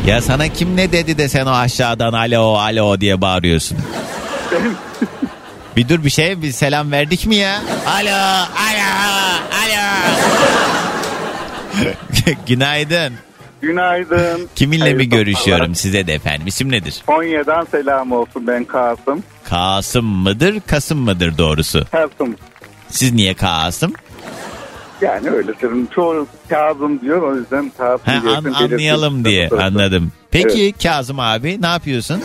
Ya 0.07 0.23
sana 0.23 0.49
kim 0.49 0.77
ne 0.77 0.93
dedi 0.93 1.19
de 1.19 1.29
sen 1.29 1.47
o 1.47 1.51
aşağıdan 1.51 2.13
alo 2.13 2.57
alo 2.57 3.01
diye 3.01 3.21
bağırıyorsun. 3.21 3.79
Bir 5.77 5.89
dur 5.89 6.05
bir 6.05 6.11
şey 6.11 6.43
bir 6.43 6.53
selam 6.53 6.93
verdik 6.93 7.27
mi 7.27 7.37
ya? 7.37 7.63
Alo, 7.87 8.11
alo, 8.57 8.89
alo. 9.53 9.87
Günaydın. 12.47 13.13
Günaydın. 13.63 14.49
Kiminle 14.57 14.81
Hayırlı 14.83 14.99
mi 14.99 15.09
görüşüyorum 15.09 15.65
sabahlar. 15.65 15.75
size 15.75 16.07
de 16.07 16.15
efendim? 16.15 16.47
İsim 16.47 16.73
nedir? 16.73 17.03
Konya'dan 17.07 17.65
selam 17.71 18.13
olsun 18.13 18.47
ben 18.47 18.65
Kasım. 18.65 19.23
Kasım 19.45 20.05
mıdır, 20.07 20.61
Kasım 20.67 20.99
mıdır 20.99 21.39
doğrusu? 21.39 21.87
Kasım. 21.93 22.37
Siz 22.89 23.13
niye 23.13 23.35
Kasım? 23.35 23.93
Yani 25.01 25.31
öyle 25.31 25.53
senin 25.61 25.87
çoğu 25.87 26.27
Kazım 26.49 27.01
diyor 27.01 27.23
o 27.23 27.37
yüzden 27.37 27.73
Kasım 27.79 28.01
Ha, 28.07 28.21
an- 28.37 28.53
anlayalım 28.65 29.25
diye 29.25 29.49
anladım. 29.49 30.13
Peki 30.31 30.75
Kazım 30.83 31.21
abi 31.21 31.63
ne 31.63 31.67
yapıyorsun? 31.67 32.23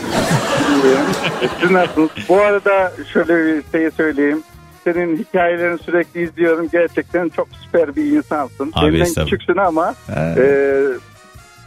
E, 1.42 1.48
Siz 1.60 1.70
nasılsınız? 1.70 2.10
Bu 2.28 2.40
arada 2.40 2.92
şöyle 3.12 3.36
bir 3.56 3.62
şey 3.72 3.90
söyleyeyim. 3.90 4.42
Senin 4.84 5.16
hikayelerini 5.16 5.78
sürekli 5.78 6.22
izliyorum. 6.22 6.68
Gerçekten 6.72 7.28
çok 7.28 7.48
süper 7.64 7.96
bir 7.96 8.04
insansın. 8.04 8.72
Abi 8.74 9.00
estağfurullah. 9.00 9.30
küçüksün 9.30 9.56
ama 9.56 9.94
Ha. 10.14 10.34
e, 10.38 10.42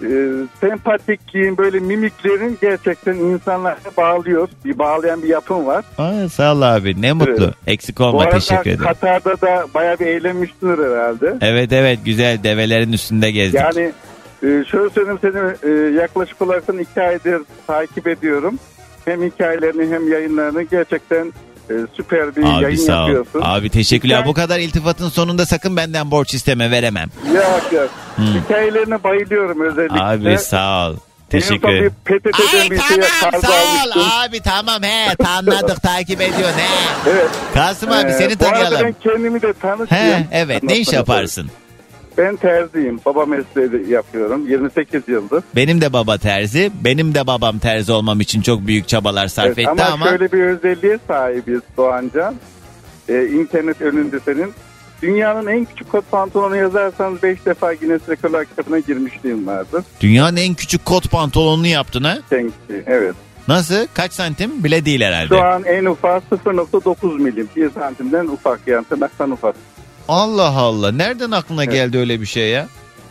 e, 0.02 0.32
sempatikliğin 0.62 1.58
böyle 1.58 1.80
mimiklerin 1.80 2.58
gerçekten 2.62 3.16
insanları 3.16 3.78
bağlıyor. 3.98 4.50
Bir 4.66 4.80
bağlayan 4.80 5.24
bir 5.24 5.28
yapın 5.28 5.66
var. 5.66 5.86
Aa, 5.98 6.30
sağ 6.30 6.54
ol 6.56 6.62
abi 6.62 7.02
ne 7.02 7.14
mutlu. 7.14 7.44
Evet. 7.44 7.56
Eksik 7.68 8.00
Bu 8.00 8.04
olma 8.04 8.22
arada 8.22 8.36
teşekkür 8.36 8.70
ederim. 8.70 8.84
Katar'da 8.84 9.42
da 9.42 9.66
bayağı 9.74 10.00
bir 10.00 10.06
eğlenmişsindir 10.06 10.78
herhalde. 10.78 11.38
Evet 11.42 11.72
evet 11.72 12.00
güzel 12.06 12.44
develerin 12.44 12.94
üstünde 12.94 13.32
gezdik. 13.32 13.62
Yani 13.62 13.92
e, 14.44 14.64
şöyle 14.66 14.90
söyleyeyim 14.90 15.20
seni 15.22 15.72
e, 15.72 15.96
yaklaşık 15.96 16.42
olarak 16.42 16.64
iki 16.82 17.02
aydır 17.02 17.42
takip 17.68 18.08
ediyorum. 18.08 18.60
Hem 19.06 19.24
hikayelerini 19.24 19.94
hem 19.94 20.12
yayınlarını 20.12 20.62
gerçekten 20.62 21.34
e, 21.70 21.74
süper 21.98 22.36
bir 22.36 22.44
Abi 22.44 22.64
yayın 22.64 22.78
sağ 22.78 23.04
ol. 23.04 23.08
yapıyorsun. 23.08 23.42
Abi 23.44 23.70
teşekkürler. 23.70 24.16
Hikaye- 24.16 24.26
Bu 24.26 24.34
kadar 24.34 24.60
iltifatın 24.60 25.10
sonunda 25.10 25.46
sakın 25.46 25.78
benden 25.78 26.12
borç 26.12 26.34
isteme 26.34 26.72
veremem. 26.72 27.10
Yok 27.36 27.64
yok. 27.72 27.90
Hı. 28.16 28.22
Hikayelerine 28.22 29.04
bayılıyorum 29.04 29.62
özellikle. 29.62 30.00
Abi 30.04 30.38
sağ 30.38 30.90
ol. 30.90 30.96
Teşekkür 31.30 31.70
ederim. 31.70 31.94
PTT'den 32.06 32.70
bir 32.72 32.80
şeye 32.82 33.02
kargo 33.22 33.38
almıştım. 33.38 34.02
Abi 34.26 34.40
tamam 34.42 34.84
he 34.84 35.16
anladık 35.38 35.82
takip 35.84 36.22
ediyor 36.22 36.50
ne? 36.58 36.66
Evet. 37.12 37.28
Kasım 37.54 37.92
abi 37.92 38.10
Ee, 38.10 38.14
seni 38.14 38.40
Bu 38.40 38.46
arada 38.48 38.62
ben 38.62 38.70
tanıyalım. 38.72 38.96
kendimi 39.04 39.42
de 39.42 39.54
tanıtayım. 39.54 40.06
He 40.18 40.28
evet 40.32 40.64
ne 40.64 40.78
iş 40.78 40.94
yaparsın? 40.94 41.50
Ben 42.18 42.36
terziyim. 42.36 43.00
Baba 43.06 43.26
mesleği 43.26 43.90
yapıyorum. 43.90 44.48
28 44.48 45.02
yıldır. 45.08 45.44
Benim 45.56 45.82
de 45.82 45.94
baba 45.94 46.18
terzi. 46.18 46.72
Benim 46.84 47.16
de 47.16 47.28
babam 47.28 47.60
terzi 47.60 47.92
olmam 47.92 48.22
için 48.22 48.42
çok 48.42 48.68
büyük 48.68 48.88
çabalar 48.88 49.28
sarf 49.28 49.48
Evet, 49.48 49.58
etti 49.58 49.70
ama, 49.70 49.84
ama, 49.84 50.06
şöyle 50.10 50.32
bir 50.32 50.40
özelliğe 50.44 51.00
sahibiz 51.08 51.62
Doğancan. 51.78 52.36
Ee, 53.10 53.26
internet 53.26 53.82
önünde 53.82 54.20
senin. 54.20 54.54
Dünyanın 55.02 55.48
en 55.48 55.66
küçük 55.66 55.92
kot 55.92 56.12
pantolonu 56.12 56.56
yazarsanız 56.56 57.24
5 57.24 57.46
defa 57.46 57.74
Guinness 57.74 58.10
Rekorlar 58.10 58.46
kitabına 58.46 58.80
girmişliğim 58.80 59.48
vardır. 59.48 59.84
dünyanın 60.02 60.38
en 60.38 60.54
küçük 60.54 60.86
kot 60.86 61.12
pantolonunu 61.12 61.68
yaptın 61.68 62.04
ha? 62.04 62.18
Senki, 62.30 62.54
evet. 62.88 63.16
Nasıl? 63.48 63.88
Kaç 63.94 64.14
santim? 64.14 64.64
Bile 64.64 64.86
değil 64.86 65.02
herhalde. 65.02 65.28
Şu 65.28 65.44
an 65.44 65.64
en 65.64 65.86
ufak 65.86 66.24
0.9 66.32 67.20
milim. 67.22 67.50
1 67.56 67.70
santimden 67.70 68.26
ufak 68.28 68.60
yani 68.68 68.86
tırnaktan 68.86 69.32
ufak. 69.32 69.56
Allah 70.08 70.58
Allah. 70.58 70.92
Nereden 70.92 71.32
aklına 71.32 71.66
geldi 71.66 71.98
öyle 71.98 72.22
bir 72.22 72.26
şey 72.26 72.50
ya? 72.50 72.68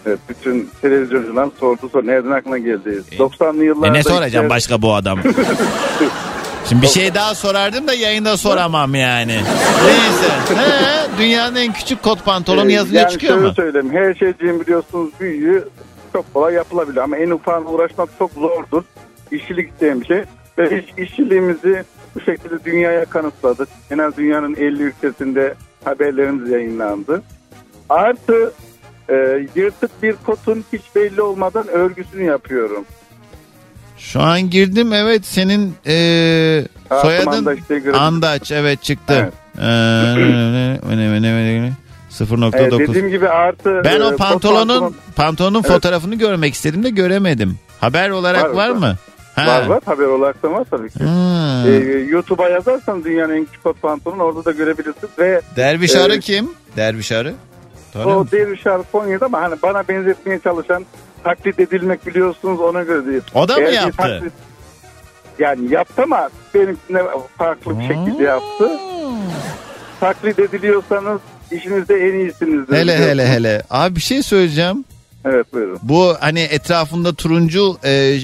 Evet, 0.06 0.18
bütün 0.28 0.70
televizyoncular 0.82 1.48
sordu 1.60 1.88
sonra 1.92 2.04
nereden 2.06 2.30
aklına 2.30 2.58
geldi? 2.58 3.02
90'lı 3.18 3.64
yıllarda... 3.64 3.86
E 3.88 3.92
ne 3.92 4.02
soracağım 4.02 4.46
işte- 4.46 4.50
başka 4.56 4.82
bu 4.82 4.94
adam? 4.94 5.18
Şimdi 6.68 6.82
bir 6.82 6.86
şey 6.86 7.14
daha 7.14 7.34
sorardım 7.34 7.88
da 7.88 7.94
yayında 7.94 8.36
soramam 8.36 8.94
yani. 8.94 9.40
Neyse. 9.84 10.32
He, 10.56 11.18
dünyanın 11.18 11.56
en 11.56 11.72
küçük 11.72 12.02
kot 12.02 12.24
pantolonu 12.24 12.70
Ee, 12.70 12.74
yazınca 12.74 13.00
yani 13.00 13.10
çıkıyor 13.10 13.38
mu? 13.38 13.54
söyleyeyim. 13.54 13.90
Her 13.92 14.14
şeyciğin 14.14 14.60
biliyorsunuz 14.60 15.10
büyüğü 15.20 15.68
çok 16.12 16.34
kolay 16.34 16.54
yapılabilir. 16.54 16.96
Ama 16.96 17.16
en 17.16 17.30
ufağına 17.30 17.68
uğraşmak 17.68 18.08
çok 18.18 18.30
zordur. 18.32 18.82
İşçilik 19.32 19.70
isteyen 19.72 20.00
bir 20.00 20.06
şey. 20.06 20.22
Ve 20.58 20.78
iş, 20.82 21.08
işçiliğimizi 21.08 21.84
bu 22.14 22.20
şekilde 22.20 22.64
dünyaya 22.64 23.04
kanıtladık. 23.04 23.68
Genel 23.90 24.12
dünyanın 24.16 24.54
50 24.54 24.82
ülkesinde 24.82 25.54
haberlerimiz 25.84 26.50
yayınlandı. 26.50 27.22
Artı 27.88 28.52
e, 29.10 29.46
yırtık 29.54 30.02
bir 30.02 30.14
kotun 30.26 30.64
hiç 30.72 30.82
belli 30.96 31.22
olmadan 31.22 31.68
örgüsünü 31.68 32.24
yapıyorum. 32.24 32.84
Şu 33.98 34.20
an 34.20 34.50
girdim 34.50 34.92
evet 34.92 35.24
senin 35.26 35.74
Kasım 36.88 37.10
soyadın 37.10 37.26
Andaç 37.30 37.58
diye 37.68 37.78
görebilirim. 37.78 38.00
Andaç 38.00 38.52
evet 38.52 38.82
çıktı. 38.82 39.14
Evet. 39.22 39.32
Eee, 39.58 39.64
ne- 39.64 40.78
ne- 40.96 41.22
ne- 41.22 41.62
ne- 41.62 41.72
E, 42.10 42.16
0.9. 42.24 42.78
dediğim 42.88 43.08
gibi 43.08 43.28
artı... 43.28 43.82
Ben 43.84 44.00
e, 44.00 44.04
o 44.04 44.16
pantolonun 44.16 44.80
pantolon- 44.80 44.92
pantolonun 45.16 45.60
Evet. 45.60 45.72
fotoğrafını 45.72 46.14
görmek 46.14 46.54
istedim 46.54 46.82
de 46.84 46.90
göremedim. 46.90 47.58
Haber 47.80 48.10
olarak 48.10 48.42
Var, 48.44 48.48
var, 48.50 48.68
var. 48.68 48.76
mı? 48.76 48.94
Ha. 49.34 49.46
Var 49.46 49.66
var 49.66 49.80
haber 49.86 50.04
olarak 50.04 50.42
da 50.42 50.50
var 50.52 50.64
tabii 50.70 50.90
ki. 50.90 51.04
Ha. 51.04 51.62
E, 51.68 51.70
YouTube'a 52.08 52.48
yazarsan 52.48 53.04
dünyanın 53.04 53.34
en 53.36 53.44
küçük 53.44 53.62
kot 53.64 53.82
pantolonu 53.82 54.22
orada 54.22 54.44
da 54.44 54.50
görebilirsiniz. 54.52 55.18
Ve 55.18 55.40
Derviş 55.56 55.94
e, 55.94 56.00
Arı 56.00 56.20
kim? 56.20 56.50
Derviş 56.76 57.12
Arı. 57.12 57.34
Tanıyor 57.92 58.16
O 58.16 58.18
musun? 58.18 58.38
Derviş 58.38 58.66
Arı 58.66 58.82
Konya'da 58.92 59.26
ama 59.26 59.42
hani 59.42 59.54
bana 59.62 59.88
benzetmeye 59.88 60.38
çalışan 60.38 60.84
taklit 61.24 61.60
edilmek 61.60 62.06
biliyorsunuz 62.06 62.60
ona 62.60 62.82
göre 62.82 63.06
değil. 63.06 63.22
O 63.34 63.48
da 63.48 63.56
mı 63.56 63.60
Eğer 63.62 63.72
yaptı? 63.72 64.02
taklit- 64.02 64.32
yani 65.38 65.72
yaptı 65.72 66.02
ama 66.02 66.28
benimkine 66.54 67.02
farklı 67.38 67.78
bir 67.78 67.84
şekilde 67.88 68.22
yaptı. 68.22 68.70
Taklit 70.00 70.38
ediliyorsanız 70.38 71.20
işinizde 71.50 71.94
en 71.94 72.14
iyisinizdir. 72.14 72.76
Hele 72.76 72.98
hele 72.98 73.26
hele. 73.28 73.62
Abi 73.70 73.96
bir 73.96 74.00
şey 74.00 74.22
söyleyeceğim. 74.22 74.84
Evet 75.24 75.52
buyurun. 75.52 75.78
Bu 75.82 76.14
hani 76.20 76.40
etrafında 76.40 77.14
turuncu 77.14 77.76
e, 77.84 78.18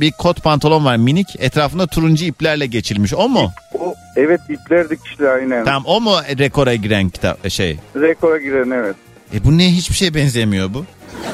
bir 0.00 0.12
kot 0.12 0.42
pantolon 0.42 0.84
var 0.84 0.96
minik. 0.96 1.26
Etrafında 1.38 1.86
turuncu 1.86 2.24
iplerle 2.24 2.66
geçilmiş. 2.66 3.14
O 3.14 3.28
mu? 3.28 3.52
O, 3.78 3.94
evet 4.16 4.40
ipler 4.48 4.90
dikişli 4.90 5.28
aynen. 5.28 5.64
Tamam 5.64 5.82
o 5.86 6.00
mu 6.00 6.16
rekora 6.38 6.74
giren 6.74 7.08
kitap 7.08 7.50
şey? 7.50 7.78
Rekora 7.96 8.38
giren 8.38 8.70
evet. 8.70 8.96
E 9.34 9.44
bu 9.44 9.58
ne 9.58 9.72
hiçbir 9.72 9.94
şey 9.94 10.14
benzemiyor 10.14 10.74
bu. 10.74 10.84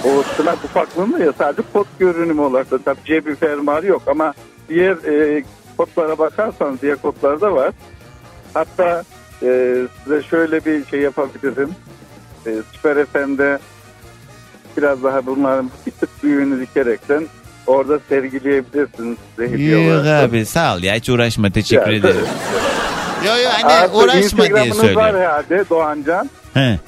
O 0.05 0.23
tırnak 0.37 0.65
ufaklığında 0.65 1.19
ya 1.19 1.33
sadece 1.39 1.63
kot 1.73 1.87
görünümü 1.99 2.41
olarak 2.41 2.71
da 2.71 2.79
tabii 2.79 3.05
cebi 3.05 3.35
fermuarı 3.35 3.87
yok 3.87 4.03
ama 4.07 4.35
diğer 4.69 4.93
e, 4.93 5.45
kodlara 5.77 6.19
bakarsanız 6.19 6.83
diğer 6.83 6.97
kodlarda 6.97 7.55
var. 7.55 7.73
Hatta 8.55 9.03
e, 9.43 9.77
size 10.05 10.23
şöyle 10.23 10.65
bir 10.65 10.87
şey 10.87 11.01
yapabilirim. 11.01 11.71
E, 12.47 12.51
Süper 12.73 13.07
FM'de 13.07 13.59
biraz 14.77 15.03
daha 15.03 15.27
bunların 15.27 15.71
bir 15.87 15.91
tık 15.93 16.23
büyüğünü 16.23 16.61
dikerekten 16.61 17.27
orada 17.67 17.99
sergileyebilirsiniz. 18.09 19.19
Yok 19.71 20.07
abi 20.07 20.47
sağ 20.47 20.75
ol 20.77 20.83
ya 20.83 20.95
hiç 20.95 21.09
uğraşma 21.09 21.51
teşekkür 21.51 21.91
Ya, 21.91 21.99
ederim. 21.99 22.27
Yo 23.27 23.33
yo 23.45 23.51
anne 23.63 23.73
Artı 23.75 23.97
uğraşma 23.97 24.13
diye 24.15 24.25
Instagram'ınız 24.25 24.79
var 24.79 24.83
söylüyorum. 24.85 25.17
herhalde 25.21 25.65
Doğancan. 25.71 26.31
He. 26.55 26.79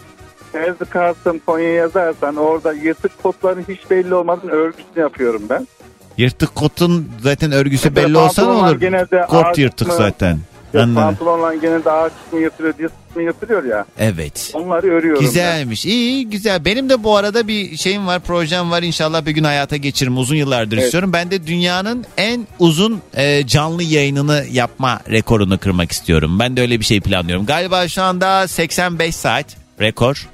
Terzi 0.52 0.84
Kasım 0.90 1.38
Konya 1.46 1.72
yazarsan 1.72 2.36
orada 2.36 2.72
yırtık 2.72 3.22
kodların 3.22 3.64
hiç 3.68 3.90
belli 3.90 4.14
olmadan 4.14 4.48
örgüsünü 4.50 4.98
yapıyorum 5.00 5.42
ben. 5.50 5.68
Yırtık 6.16 6.54
kotun 6.54 7.08
zaten 7.22 7.52
örgüsü 7.52 7.90
Mesela 7.90 8.08
belli 8.08 8.18
olsa 8.18 8.42
ne 8.42 8.48
olur? 8.48 8.80
Kot 9.28 9.58
yırtık 9.58 9.88
kısmı- 9.88 10.02
zaten. 10.04 10.38
Ya, 10.74 10.88
pantolonlar 10.94 11.52
genelde 11.52 11.90
ağ 11.90 12.08
kısmı 12.08 12.40
yırtılıyor, 12.40 12.74
diz 12.78 12.90
kısmı 13.14 13.22
yırtılıyor 13.22 13.64
ya. 13.64 13.86
Evet. 13.98 14.50
Onları 14.54 14.86
örüyorum 14.86 15.20
ben. 15.22 15.26
Güzelmiş. 15.28 15.86
İyi 15.86 16.30
güzel. 16.30 16.64
Benim 16.64 16.88
de 16.88 17.02
bu 17.02 17.16
arada 17.16 17.48
bir 17.48 17.76
şeyim 17.76 18.06
var, 18.06 18.20
projem 18.20 18.70
var. 18.70 18.82
İnşallah 18.82 19.26
bir 19.26 19.30
gün 19.30 19.44
hayata 19.44 19.76
geçiririm. 19.76 20.18
Uzun 20.18 20.36
yıllardır 20.36 20.76
Evet. 20.76 20.84
istiyorum. 20.84 21.12
Ben 21.12 21.30
de 21.30 21.46
dünyanın 21.46 22.04
en 22.16 22.46
uzun 22.58 23.02
e, 23.16 23.46
canlı 23.46 23.82
yayınını 23.82 24.44
yapma 24.52 25.00
rekorunu 25.10 25.58
kırmak 25.58 25.92
istiyorum. 25.92 26.38
Ben 26.38 26.56
de 26.56 26.60
öyle 26.60 26.80
bir 26.80 26.84
şey 26.84 27.00
planlıyorum. 27.00 27.46
Galiba 27.46 27.88
şu 27.88 28.02
anda 28.02 28.48
85 28.48 29.16
saat 29.16 29.46
rekor. 29.80 30.28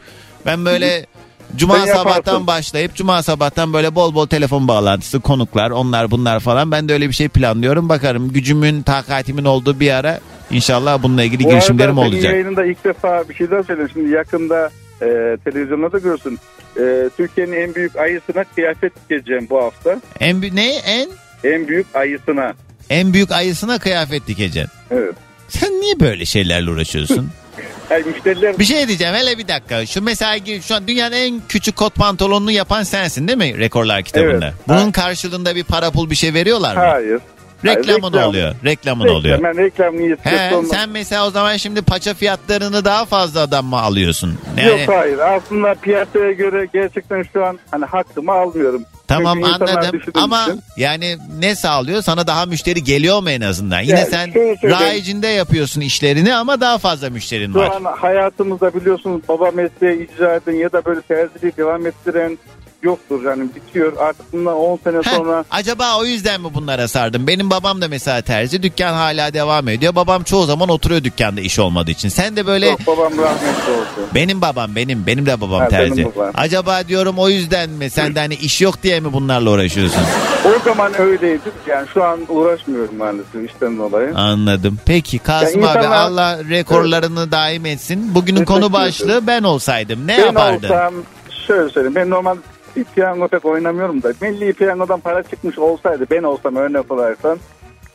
Ben 0.47 0.65
böyle 0.65 1.07
Cuma 1.57 1.75
Sen 1.79 1.87
yaparsın. 1.87 2.03
sabahtan 2.11 2.47
başlayıp 2.47 2.95
Cuma 2.95 3.23
sabahtan 3.23 3.73
böyle 3.73 3.95
bol 3.95 4.15
bol 4.15 4.27
telefon 4.27 4.69
bağlantısı, 4.69 5.21
konuklar, 5.21 5.71
onlar 5.71 6.11
bunlar 6.11 6.41
falan. 6.41 6.71
Ben 6.71 6.89
de 6.89 6.93
öyle 6.93 7.09
bir 7.09 7.15
şey 7.15 7.29
planlıyorum. 7.29 7.89
Bakarım 7.89 8.33
gücümün, 8.33 8.83
takatimin 8.83 9.45
olduğu 9.45 9.81
bir 9.81 9.91
ara 9.91 10.21
inşallah 10.51 11.03
bununla 11.03 11.23
ilgili 11.23 11.45
Bu 11.45 11.49
girişimlerim 11.51 11.99
arada 11.99 12.09
olacak. 12.09 12.33
yayınında 12.33 12.65
ilk 12.65 12.85
defa 12.85 13.29
bir 13.29 13.35
şey 13.35 13.51
daha 13.51 13.63
söyleyeyim. 13.63 13.91
Şimdi 13.93 14.11
yakında 14.11 14.71
e, 15.03 15.37
televizyonda 15.45 15.93
da 15.93 15.99
görürsün. 15.99 16.39
E, 16.81 17.11
Türkiye'nin 17.17 17.53
en 17.53 17.75
büyük 17.75 17.97
ayısına 17.97 18.45
kıyafet 18.55 18.93
dikeceğim 19.11 19.47
bu 19.51 19.63
hafta. 19.63 20.01
En 20.21 20.41
ne? 20.43 20.75
En 20.77 21.09
En 21.45 21.69
büyük 21.69 21.87
ayısına. 21.95 22.53
En 22.91 23.13
büyük 23.13 23.33
ayısına 23.33 23.79
kıyafet 23.79 24.27
dikeceksin. 24.27 24.71
Evet. 24.91 25.15
Sen 25.49 25.71
niye 25.81 26.01
böyle 26.01 26.25
şeylerle 26.25 26.71
uğraşıyorsun? 26.71 27.31
Yani 27.91 28.05
müşteriler 28.07 28.59
bir 28.59 28.65
şey 28.65 28.89
diyeceğim 28.89 29.15
hele 29.15 29.39
bir 29.39 29.49
dakika. 29.49 29.87
Şu 29.87 30.03
mesela 30.03 30.37
gir- 30.37 30.63
şu 30.63 30.75
an 30.75 30.89
dünyanın 30.89 31.17
en 31.17 31.43
küçük 31.49 31.77
kot 31.77 31.95
pantolonunu 31.95 32.51
yapan 32.51 32.83
sensin 32.83 33.29
değil 33.29 33.39
mi 33.39 33.59
rekorlar 33.59 34.03
kitabında? 34.03 34.45
Evet. 34.47 34.55
Bunun 34.69 34.91
karşılığında 34.93 35.55
bir 35.57 35.65
para 35.65 35.91
pul 35.91 36.11
bir 36.11 36.15
şey 36.15 36.35
veriyorlar 36.35 36.77
mı? 36.77 36.83
Hayır. 36.83 37.21
Reklamın 37.65 38.13
reklam. 38.13 38.29
oluyor. 38.29 38.55
Reklamın 38.65 39.05
Reklam, 39.05 39.17
oluyor. 39.17 39.43
Ben 39.43 39.57
reklam 39.57 39.97
niyeti 39.97 40.31
He, 40.31 40.55
olmaz. 40.55 40.71
sen 40.71 40.89
mesela 40.89 41.27
o 41.27 41.31
zaman 41.31 41.57
şimdi 41.57 41.83
paça 41.83 42.15
fiyatlarını 42.15 42.85
daha 42.85 43.05
fazladan 43.05 43.65
mı 43.65 43.81
alıyorsun? 43.81 44.39
Yok 44.67 44.81
hayır 44.87 45.19
aslında 45.19 45.75
piyasaya 45.75 46.33
göre 46.33 46.69
gerçekten 46.73 47.25
şu 47.33 47.45
an 47.47 47.59
hani 47.71 47.85
hakkımı 47.85 48.33
almıyorum. 48.33 48.83
Tamam 49.11 49.39
Çünkü 49.39 49.51
insanlar 49.55 49.73
anladım 49.77 50.01
düşündüğü 50.01 50.19
ama 50.21 50.43
için- 50.43 50.63
yani 50.77 51.19
ne 51.39 51.55
sağlıyor? 51.55 52.03
Sana 52.03 52.27
daha 52.27 52.47
müşteri 52.47 52.85
geliyor 52.85 53.21
mu 53.23 53.31
en 53.31 53.41
azından? 53.41 53.81
Yine 53.81 53.99
Yani 54.01 54.11
sen 54.11 54.27
söyleyeyim. 54.33 54.59
rayicinde 54.81 55.27
yapıyorsun 55.27 55.81
işlerini 55.81 56.35
ama 56.35 56.61
daha 56.61 56.79
fazla 56.79 57.11
müşterin 57.11 57.53
Şu 57.53 57.59
var. 57.59 57.71
an 57.77 57.85
hayatımızda 57.85 58.75
biliyorsunuz 58.75 59.21
baba 59.29 59.51
mesleği 59.51 60.09
icra 60.15 60.35
eden 60.35 60.53
ya 60.53 60.73
da 60.73 60.85
böyle 60.85 61.01
terziliği 61.03 61.53
devam 61.57 61.87
ettiren 61.87 62.39
yoktur. 62.83 63.25
Yani 63.25 63.45
bitiyor 63.55 63.93
artık 63.99 64.33
bundan 64.33 64.55
10 64.57 64.79
sene 64.85 64.97
Heh, 64.97 65.17
sonra 65.17 65.45
acaba 65.51 65.99
o 65.99 66.05
yüzden 66.05 66.41
mi 66.41 66.49
bunlara 66.55 66.89
sardım? 66.89 67.27
Benim 67.27 67.51
babam 67.51 67.81
da 67.81 67.89
mesela 67.89 68.23
terzi. 68.23 68.63
Dükkan 68.63 68.93
hala 68.93 69.33
devam 69.35 69.69
ediyor. 69.69 69.95
Babam 69.95 70.23
çoğu 70.23 70.45
zaman 70.45 70.69
oturuyor 70.69 71.05
dükkanda 71.05 71.41
iş 71.41 71.59
olmadığı 71.59 71.91
için. 71.91 72.09
Sen 72.09 72.37
de 72.37 72.47
böyle 72.47 72.67
yok 72.69 72.81
babam 72.87 73.13
rahmetli 73.19 73.73
oldu. 73.73 74.09
benim 74.15 74.41
babam 74.41 74.77
benim 74.77 75.07
benim 75.07 75.27
de 75.27 75.41
babam 75.41 75.61
Ha, 75.61 75.69
benim 75.71 75.95
terzi. 75.95 76.05
babam. 76.17 76.31
Acaba 76.35 76.89
diyorum 76.89 77.19
o 77.19 77.29
yüzden 77.29 77.71
mi 77.71 77.91
sen 77.91 78.15
de 78.15 78.21
hani 78.21 78.35
iş 78.35 78.61
yok 78.61 78.83
diye 78.83 79.01
mi 79.01 79.13
bunlarla 79.13 79.51
uğraşıyorsun? 79.51 80.03
O 80.45 80.65
zaman 80.65 81.01
öyleydi. 81.01 81.41
Yani 81.67 81.87
şu 81.95 82.05
an 82.05 82.21
uğraşmıyorum 82.29 82.97
maalesef 82.97 83.51
işten 83.51 83.79
dolayı. 83.79 84.15
Anladım. 84.17 84.79
Peki 84.87 85.19
Kasım 85.19 85.61
Ya 85.63 85.69
abi 85.71 85.79
insanlar- 85.79 85.97
Allah 85.97 86.39
rekorlarını 86.51 87.33
daim 87.33 87.67
etsin. 87.67 88.15
Bugünün 88.15 88.37
Teşekkür 88.37 88.55
konu 88.55 88.73
başlığı 88.73 89.27
ben 89.27 89.43
olsaydım 89.43 90.07
ne 90.07 90.19
ben 90.19 90.27
yapardın? 90.27 90.69
olsam 90.69 90.95
şöyle 91.47 91.71
söyleyeyim. 91.71 91.95
Ben 91.95 92.11
normal 92.11 92.37
bir 92.77 92.85
piyango 92.85 93.29
pek 93.29 93.45
oynamıyorum 93.45 94.03
da 94.03 94.13
milli 94.21 94.53
piyangodan 94.53 95.01
para 95.01 95.23
çıkmış 95.23 95.59
olsaydı 95.59 96.07
ben 96.11 96.23
olsam 96.23 96.57
örnek 96.57 96.93
olarsan 96.93 97.39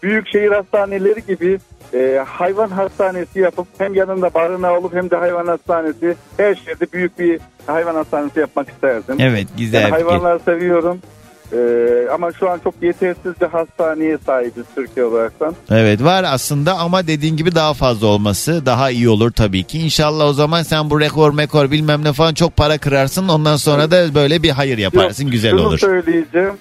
büyükşehir 0.04 0.52
hastaneleri 0.52 1.26
gibi 1.28 1.60
e, 1.94 2.24
hayvan 2.28 2.70
hastanesi 2.70 3.40
yapıp 3.40 3.68
hem 3.78 3.94
yanında 3.94 4.34
barınağı 4.34 4.78
olup 4.78 4.94
hem 4.94 5.10
de 5.10 5.16
hayvan 5.16 5.48
hastanesi 5.48 6.16
her 6.38 6.56
şehirde 6.56 6.86
büyük 6.94 7.20
bir 7.20 7.40
hayvan 7.66 7.96
hastanesi 7.96 8.40
yapmak 8.40 8.70
isterdim. 8.70 9.16
Evet 9.20 9.48
güzel 9.58 9.82
Yani 9.82 9.92
hayvanları 9.92 10.40
seviyorum. 10.40 11.00
E, 11.54 11.58
ama 12.14 12.32
şu 12.32 12.50
an 12.50 12.60
çok 12.64 12.74
yetersiz 12.82 13.42
bir 13.42 13.46
hastaneye 13.48 14.18
sahibiz 14.26 14.64
Türkiye 14.76 15.06
olaraktan. 15.06 15.56
Evet 15.72 16.04
var 16.04 16.26
aslında 16.28 16.74
ama 16.78 17.08
dediğin 17.08 17.38
gibi 17.38 17.56
daha 17.56 17.74
fazla 17.74 18.08
olması 18.08 18.66
daha 18.66 18.90
iyi 18.92 19.10
olur 19.10 19.32
tabii 19.32 19.64
ki. 19.64 19.80
İnşallah 19.80 20.26
o 20.26 20.34
zaman 20.34 20.64
sen 20.64 20.90
bu 20.90 21.00
rekor 21.02 21.34
mekor 21.34 21.72
bilmem 21.72 22.04
ne 22.04 22.14
falan 22.14 22.34
çok 22.34 22.56
para 22.56 22.78
kırarsın. 22.78 23.28
Ondan 23.28 23.56
sonra 23.56 23.92
da 23.92 24.16
böyle 24.16 24.44
bir 24.44 24.50
hayır 24.50 24.78
yaparsın 24.78 25.24
Yok, 25.24 25.32
güzel 25.32 25.52
şunu 25.52 25.68
olur. 25.68 25.78
söyleyeceğim. 25.80 26.54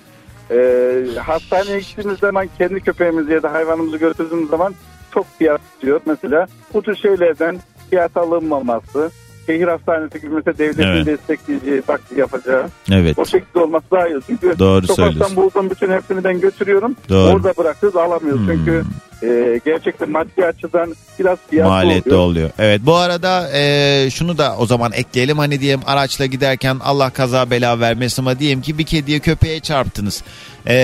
Ee, 0.51 1.05
hastaneye 1.19 1.81
gittiğimiz 1.81 2.19
zaman 2.19 2.49
kendi 2.59 2.81
köpeğimizi 2.81 3.33
ya 3.33 3.43
da 3.43 3.53
hayvanımızı 3.53 3.97
götürdüğümüz 3.97 4.51
zaman 4.51 4.75
çok 5.15 5.27
fiyat 5.39 5.61
istiyor. 5.75 6.01
Mesela 6.07 6.47
bu 6.75 6.83
tür 6.83 6.97
şeylerden 6.97 7.59
fiyat 7.91 8.17
alınmaması, 8.17 9.11
şehir 9.47 9.69
hastanesi 9.69 10.21
gibi 10.21 10.35
mesela 10.35 10.59
devletin 10.59 10.83
Evet. 10.83 11.07
destekleyeceği, 11.07 11.83
takdir 11.83 12.17
yapacağı. 12.17 12.69
Evet. 12.93 13.19
O 13.19 13.25
şekilde 13.27 13.59
olması 13.59 13.85
daha 13.91 14.09
iyi. 14.09 14.19
Çünkü 14.27 14.59
Doğru 14.59 14.87
söylüyorsun. 14.87 15.37
bulduğum 15.37 15.71
bütün 15.71 15.93
hepsini 15.93 16.25
ben 16.25 16.41
götürüyorum. 16.41 16.97
Doğru. 17.09 17.29
Hmm. 17.31 17.35
Orada 17.37 17.53
bırakıyoruz 17.59 17.97
alamıyoruz. 17.97 18.41
Çünkü 18.47 18.85
e, 19.23 19.61
gerçekten 19.65 20.11
maddi 20.11 20.47
açıdan 20.47 20.95
biraz 21.19 21.39
fiyatlı 21.51 21.71
Maliyetli 21.71 22.11
oluyor. 22.15 22.25
oluyor. 22.25 22.51
Evet 22.59 22.81
bu 22.85 22.95
arada 22.97 23.51
e, 23.55 24.09
şunu 24.11 24.39
da 24.39 24.57
o 24.59 24.67
zaman 24.67 24.93
ekleyelim. 24.93 25.39
Hani 25.39 25.61
diyelim 25.61 25.81
araçla 25.87 26.27
giderken 26.27 26.77
Allah 26.85 27.11
kaza 27.11 27.51
bela 27.51 27.81
vermesin 27.81 28.23
ama 28.23 28.39
diyelim 28.39 28.61
ki 28.63 28.79
bir 28.79 28.85
kediye 28.85 29.19
köpeğe 29.19 29.61
çarptınız. 29.61 30.23
E, 30.67 30.75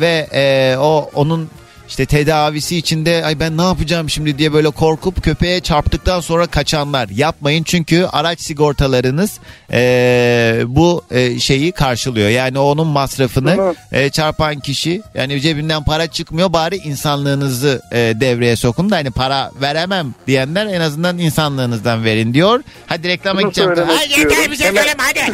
ve 0.00 0.26
e, 0.34 0.76
o 0.78 1.10
onun 1.14 1.48
işte 1.88 2.06
tedavisi 2.06 2.76
içinde 2.76 3.24
ay 3.24 3.40
ben 3.40 3.56
ne 3.56 3.62
yapacağım 3.62 4.10
şimdi? 4.10 4.34
diye 4.38 4.52
böyle 4.52 4.70
korkup 4.70 5.22
köpeğe 5.22 5.60
çarptıktan 5.60 6.20
sonra 6.20 6.46
kaçanlar. 6.46 7.08
Yapmayın 7.08 7.62
çünkü 7.62 8.04
araç 8.12 8.40
sigortalarınız 8.40 9.38
e, 9.72 10.62
bu 10.66 11.04
e, 11.10 11.38
şeyi 11.40 11.72
karşılıyor. 11.72 12.28
Yani 12.28 12.58
onun 12.58 12.86
masrafını 12.86 13.74
e, 13.92 14.10
çarpan 14.10 14.60
kişi 14.60 15.02
yani 15.14 15.40
cebinden 15.40 15.84
para 15.84 16.06
çıkmıyor 16.06 16.52
bari 16.52 16.76
insanlığınızı 16.76 17.82
e, 17.92 17.96
devreye 17.96 18.56
sokun 18.56 18.90
da 18.90 18.96
hani 18.96 19.10
para 19.10 19.50
veremem 19.60 20.14
diyenler 20.26 20.66
en 20.66 20.80
azından 20.80 21.18
insanlığınızdan 21.18 22.04
verin 22.04 22.34
diyor. 22.34 22.62
Hadi 22.86 23.08
reklama 23.08 23.40
Bunu 23.40 23.48
gideceğim. 23.50 23.70
Hadi 23.86 24.20
yeter 24.20 24.50
bir 24.50 24.56
şey 24.56 24.66
söyleme 24.66 24.94
hadi. 24.98 25.20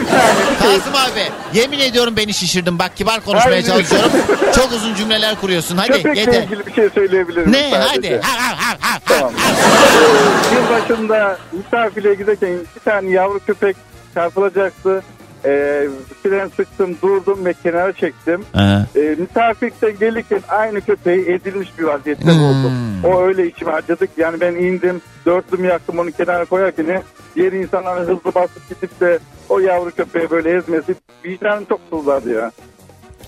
Kasım 0.58 0.94
abi 0.94 1.58
yemin 1.58 1.78
ediyorum 1.78 2.16
beni 2.16 2.34
şişirdin. 2.34 2.78
Bak 2.78 2.96
kibar 2.96 3.20
konuşmaya 3.20 3.62
çalışıyorum. 3.62 4.10
Çok 4.54 4.72
uzun 4.72 4.94
cümleler 4.94 5.40
kuruyorsun. 5.40 5.76
Hadi 5.76 6.02
Köpekle 6.02 6.39
yeter. 6.40 6.56
ilgili 6.56 6.66
bir 6.66 6.72
şey 6.72 6.88
söyleyebilirim 6.90 7.52
Ne 7.52 7.70
sadece. 7.70 7.88
hadi. 8.16 8.20
Ha, 8.22 8.32
ha, 8.40 8.56
ha, 8.56 8.76
ha, 8.80 8.94
ha. 8.94 8.98
Tamam. 9.08 9.32
Ee, 9.34 10.54
Yılbaşında 10.54 11.38
misafire 11.52 12.14
giderken 12.14 12.50
bir 12.76 12.80
tane 12.84 13.10
yavru 13.10 13.38
köpek 13.46 13.76
çarpılacaktı. 14.14 15.02
Ee, 15.44 15.86
fren 16.22 16.48
sıktım, 16.56 16.96
durdum 17.02 17.44
ve 17.44 17.54
kenara 17.62 17.92
çektim. 17.92 18.44
Aha. 18.54 18.86
Ee, 18.96 19.16
misafirlikten 19.18 19.98
gelirken 19.98 20.40
aynı 20.48 20.80
köpeği 20.80 21.24
ezilmiş 21.26 21.78
bir 21.78 21.84
vaziyette 21.84 22.24
Hmm. 22.24 22.38
buldum. 22.38 22.72
O 23.04 23.22
öyle 23.22 23.46
içime 23.46 23.72
acıdık. 23.72 24.10
Yani 24.16 24.40
ben 24.40 24.54
indim, 24.54 25.00
dörtlümü 25.26 25.66
yaktım 25.66 25.98
onu 25.98 26.10
kenara 26.12 26.44
koyarken 26.44 27.02
diğer 27.36 27.52
insanların 27.52 28.00
hızlı 28.02 28.34
basıp 28.34 28.68
gidip 28.68 29.00
de 29.00 29.18
o 29.48 29.58
yavru 29.60 29.90
köpeği 29.90 30.30
böyle 30.30 30.50
ezmesi 30.56 30.94
vicdanım 31.24 31.64
çok 31.64 31.80
sızladı 31.90 32.34
ya. 32.34 32.50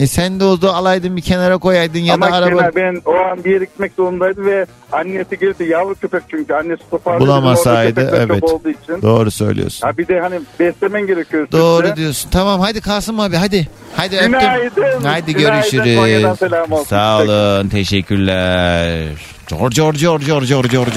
E 0.01 0.07
sen 0.07 0.40
de 0.40 0.45
o 0.45 0.62
da 0.62 0.74
alaydın 0.74 1.16
bir 1.16 1.22
kenara 1.22 1.59
koyaydın 1.59 1.99
ya 1.99 2.14
Ama 2.14 2.30
da 2.30 2.34
araba 2.34 2.59
kenar 2.59 2.74
ben 2.76 3.03
o 3.05 3.14
an 3.14 3.45
bir 3.45 3.51
yere 3.51 3.64
gitmek 3.64 3.93
zorundaydım 3.97 4.47
ve 4.47 4.66
annesi 4.93 5.38
geldi 5.38 5.64
yavru 5.64 5.95
köpek 5.95 6.22
çünkü 6.30 6.55
annesi 6.55 6.90
toparladı. 6.90 7.20
bulamasaydı 7.24 8.12
evet. 8.16 8.43
olduğu 8.45 8.68
için. 8.70 9.03
Doğru 9.03 9.30
söylüyorsun. 9.30 9.86
Ha 9.86 9.99
bir 9.99 10.09
de 10.09 10.20
hani 10.20 10.40
beslemen 10.61 11.07
gerekiyor. 11.07 11.49
Doğru 11.53 11.82
sürekli. 11.82 11.97
diyorsun. 12.01 12.30
Tamam 12.30 12.61
hadi 12.61 12.80
Kasım 12.80 13.20
abi 13.20 13.36
hadi. 13.36 13.68
Hadi 13.97 14.16
öptüm. 14.16 14.32
Günaydın. 14.32 15.05
Hadi 15.05 15.34
Günaydın. 15.34 15.97
Konya'dan 15.97 16.36
görüşürüz. 16.40 16.72
olsun. 16.72 16.84
Sağ 16.84 17.18
olun. 17.22 17.68
Teşekkürler. 17.68 19.09
Cor 19.47 19.70
cor 19.70 19.93
cor 19.95 20.18
cor 20.20 20.43
cor 20.43 20.64
cor 20.64 20.64
cor 20.64 20.84
cor 20.84 20.95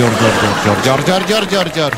cor 0.65 0.83
cor 0.85 1.05
cor 1.05 1.27
cor 1.27 1.49
cor 1.49 1.71
cor 1.75 1.91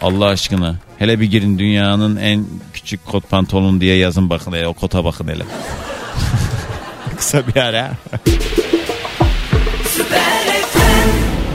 Allah 0.00 0.26
aşkına. 0.26 0.74
Hele 0.98 1.20
bir 1.20 1.30
girin 1.30 1.58
dünyanın 1.58 2.16
en 2.16 2.44
küçük 2.72 3.06
kot 3.06 3.30
pantolonu 3.30 3.80
diye 3.80 3.96
yazın 3.96 4.30
bakın 4.30 4.52
hele. 4.52 4.66
O 4.66 4.74
kota 4.74 5.04
bakın 5.04 5.28
hele. 5.28 5.44
Kısa 7.16 7.46
bir 7.46 7.56
ara. 7.56 7.90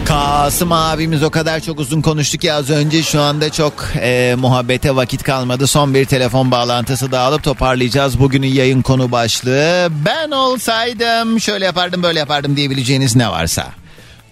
Kasım 0.06 0.72
abimiz 0.72 1.24
o 1.24 1.30
kadar 1.30 1.60
çok 1.60 1.80
uzun 1.80 2.02
konuştuk 2.02 2.42
ki 2.42 2.54
az 2.54 2.70
önce 2.70 3.04
şu 3.04 3.22
anda 3.22 3.52
çok 3.52 3.74
e, 3.96 4.36
muhabbete 4.38 4.96
vakit 4.96 5.24
kalmadı. 5.24 5.68
Son 5.68 5.94
bir 5.94 6.06
telefon 6.06 6.52
bağlantısı 6.52 7.12
da 7.12 7.20
alıp 7.20 7.44
toparlayacağız. 7.44 8.20
Bugünün 8.20 8.48
yayın 8.48 8.82
konu 8.82 9.12
başlığı 9.12 9.88
ben 10.06 10.32
olsaydım 10.32 11.40
şöyle 11.40 11.66
yapardım 11.66 12.04
böyle 12.04 12.20
yapardım 12.20 12.56
diyebileceğiniz 12.56 13.16
ne 13.16 13.30
varsa. 13.30 13.68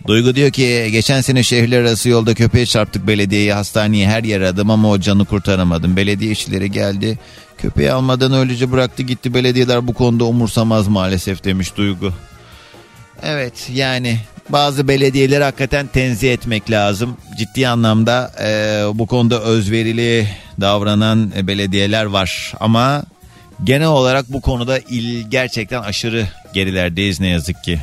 Duygu 0.07 0.35
diyor 0.35 0.51
ki 0.51 0.89
geçen 0.91 1.21
sene 1.21 1.43
şehirler 1.43 1.81
arası 1.81 2.09
yolda 2.09 2.33
köpeğe 2.33 2.65
çarptık 2.65 3.07
belediyeyi 3.07 3.53
hastaneye 3.53 4.07
her 4.07 4.23
yer 4.23 4.41
aradım 4.41 4.69
ama 4.69 4.89
o 4.89 4.99
canı 4.99 5.25
kurtaramadım. 5.25 5.95
Belediye 5.95 6.31
işçileri 6.31 6.71
geldi 6.71 7.19
köpeği 7.57 7.91
almadan 7.91 8.34
öylece 8.34 8.71
bıraktı 8.71 9.03
gitti 9.03 9.34
belediyeler 9.34 9.88
bu 9.88 9.93
konuda 9.93 10.23
umursamaz 10.23 10.88
maalesef 10.88 11.43
demiş 11.43 11.77
Duygu. 11.77 12.13
Evet 13.23 13.69
yani 13.73 14.19
bazı 14.49 14.88
belediyeleri 14.88 15.43
hakikaten 15.43 15.88
tenzih 15.88 16.34
etmek 16.34 16.71
lazım. 16.71 17.17
Ciddi 17.38 17.67
anlamda 17.67 18.31
e, 18.43 18.49
bu 18.93 19.07
konuda 19.07 19.41
özverili 19.41 20.27
davranan 20.61 21.31
belediyeler 21.47 22.05
var. 22.05 22.53
Ama 22.59 23.03
genel 23.63 23.88
olarak 23.88 24.34
bu 24.34 24.41
konuda 24.41 24.80
il 24.80 25.30
gerçekten 25.30 25.81
aşırı 25.81 26.27
gerilerdeyiz 26.53 27.19
ne 27.19 27.27
yazık 27.27 27.63
ki. 27.63 27.80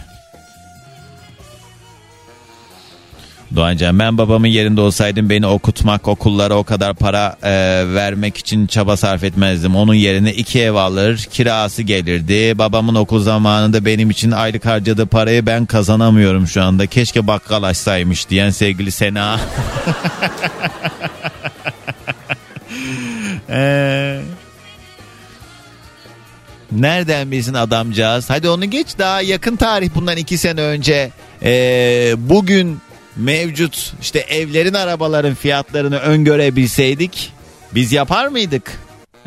Doğancan 3.57 3.99
ben 3.99 4.19
babamın 4.19 4.47
yerinde 4.47 4.81
olsaydım 4.81 5.31
beni 5.31 5.47
okutmak 5.47 6.09
okullara 6.09 6.55
o 6.55 6.65
kadar 6.65 6.95
para 6.95 7.37
e, 7.43 7.51
vermek 7.95 8.37
için 8.37 8.67
çaba 8.67 8.97
sarf 8.97 9.25
etmezdim. 9.25 9.77
Onun 9.77 9.95
yerine 9.95 10.35
iki 10.35 10.61
ev 10.61 10.75
alır 10.75 11.17
kirası 11.17 11.83
gelirdi. 11.83 12.59
Babamın 12.59 12.95
okul 12.95 13.21
zamanında 13.21 13.85
benim 13.85 14.11
için 14.11 14.31
aylık 14.31 14.67
harcadığı 14.67 15.07
parayı 15.07 15.47
ben 15.47 15.67
kazanamıyorum 15.67 16.47
şu 16.47 16.63
anda. 16.63 16.87
Keşke 16.87 17.27
bakkal 17.27 17.63
açsaymış 17.63 18.29
diyen 18.31 18.51
sevgili 18.51 18.91
Sena. 18.91 19.41
Eee... 23.49 24.21
Nereden 26.73 27.31
bilsin 27.31 27.55
adamcağız? 27.55 28.31
Hadi 28.31 28.49
onu 28.49 28.65
geç 28.65 28.99
daha 28.99 29.23
yakın 29.23 29.57
tarih 29.57 29.91
bundan 29.95 30.17
iki 30.17 30.39
sene 30.39 30.61
önce. 30.61 31.11
Ee, 31.43 32.15
bugün 32.19 32.79
mevcut 33.21 33.93
işte 34.01 34.19
evlerin 34.19 34.75
arabaların 34.75 35.35
fiyatlarını 35.35 35.99
öngörebilseydik 35.99 37.33
biz 37.75 37.93
yapar 37.93 38.29
mıydık 38.29 38.79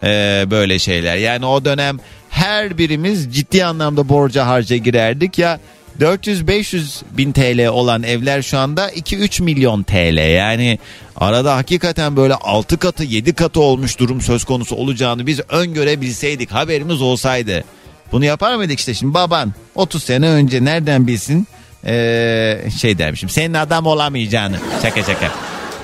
ee, 0.03 0.45
böyle 0.51 0.79
şeyler? 0.79 1.15
Yani 1.15 1.45
o 1.45 1.65
dönem 1.65 1.99
her 2.29 2.77
birimiz 2.77 3.35
ciddi 3.35 3.65
anlamda 3.65 4.09
borca 4.09 4.47
harca 4.47 4.77
girerdik 4.77 5.39
ya 5.39 5.59
400-500 5.99 7.01
bin 7.11 7.31
TL 7.31 7.67
olan 7.67 8.03
evler 8.03 8.41
şu 8.41 8.57
anda 8.57 8.91
2-3 8.91 9.43
milyon 9.43 9.83
TL. 9.83 10.35
Yani 10.35 10.79
arada 11.15 11.55
hakikaten 11.55 12.15
böyle 12.15 12.35
6 12.35 12.77
katı 12.77 13.03
7 13.03 13.33
katı 13.33 13.61
olmuş 13.61 13.99
durum 13.99 14.21
söz 14.21 14.43
konusu 14.43 14.75
olacağını 14.75 15.27
biz 15.27 15.39
öngörebilseydik 15.49 16.51
haberimiz 16.51 17.01
olsaydı. 17.01 17.63
Bunu 18.11 18.25
yapar 18.25 18.55
mıydık 18.55 18.79
işte 18.79 18.93
şimdi 18.93 19.13
baban 19.13 19.53
30 19.75 20.03
sene 20.03 20.29
önce 20.29 20.65
nereden 20.65 21.07
bilsin 21.07 21.47
ee, 21.85 22.59
şey 22.81 22.97
dermişim 22.97 23.29
senin 23.29 23.53
adam 23.53 23.85
olamayacağını 23.85 24.55
şaka 24.81 25.03
şaka. 25.03 25.31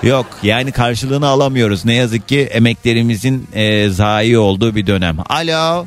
Yok 0.03 0.25
yani 0.43 0.71
karşılığını 0.71 1.27
alamıyoruz 1.27 1.85
ne 1.85 1.93
yazık 1.93 2.27
ki 2.27 2.39
emeklerimizin 2.41 3.47
e, 3.53 3.89
zayi 3.89 4.37
olduğu 4.37 4.75
bir 4.75 4.87
dönem. 4.87 5.17
Alo 5.29 5.85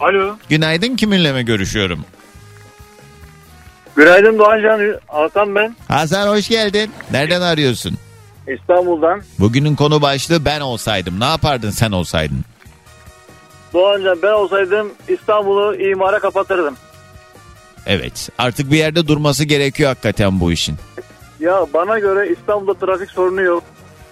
Alo. 0.00 0.36
günaydın 0.48 0.96
kiminle 0.96 1.32
mi 1.32 1.44
görüşüyorum? 1.44 2.04
Günaydın 3.96 4.38
Doğancan. 4.38 4.80
Hakan 5.06 5.54
ben. 5.54 5.76
Hasan 5.88 6.28
hoş 6.28 6.48
geldin. 6.48 6.90
Nereden 7.12 7.40
arıyorsun? 7.40 7.98
İstanbul'dan. 8.48 9.22
Bugünün 9.38 9.76
konu 9.76 10.02
başlığı 10.02 10.44
ben 10.44 10.60
olsaydım. 10.60 11.20
Ne 11.20 11.24
yapardın 11.24 11.70
sen 11.70 11.92
olsaydın? 11.92 12.44
Doğancan 13.74 14.18
ben 14.22 14.32
olsaydım 14.32 14.92
İstanbul'u 15.08 15.76
imara 15.76 16.18
kapatırdım. 16.18 16.76
Evet 17.88 18.28
artık 18.38 18.70
bir 18.70 18.76
yerde 18.76 19.06
durması 19.06 19.44
gerekiyor 19.44 19.88
hakikaten 19.88 20.40
bu 20.40 20.52
işin. 20.52 20.76
Ya 21.40 21.66
bana 21.74 21.98
göre 21.98 22.28
İstanbul'da 22.28 22.86
trafik 22.86 23.10
sorunu 23.10 23.42
yok. 23.42 23.64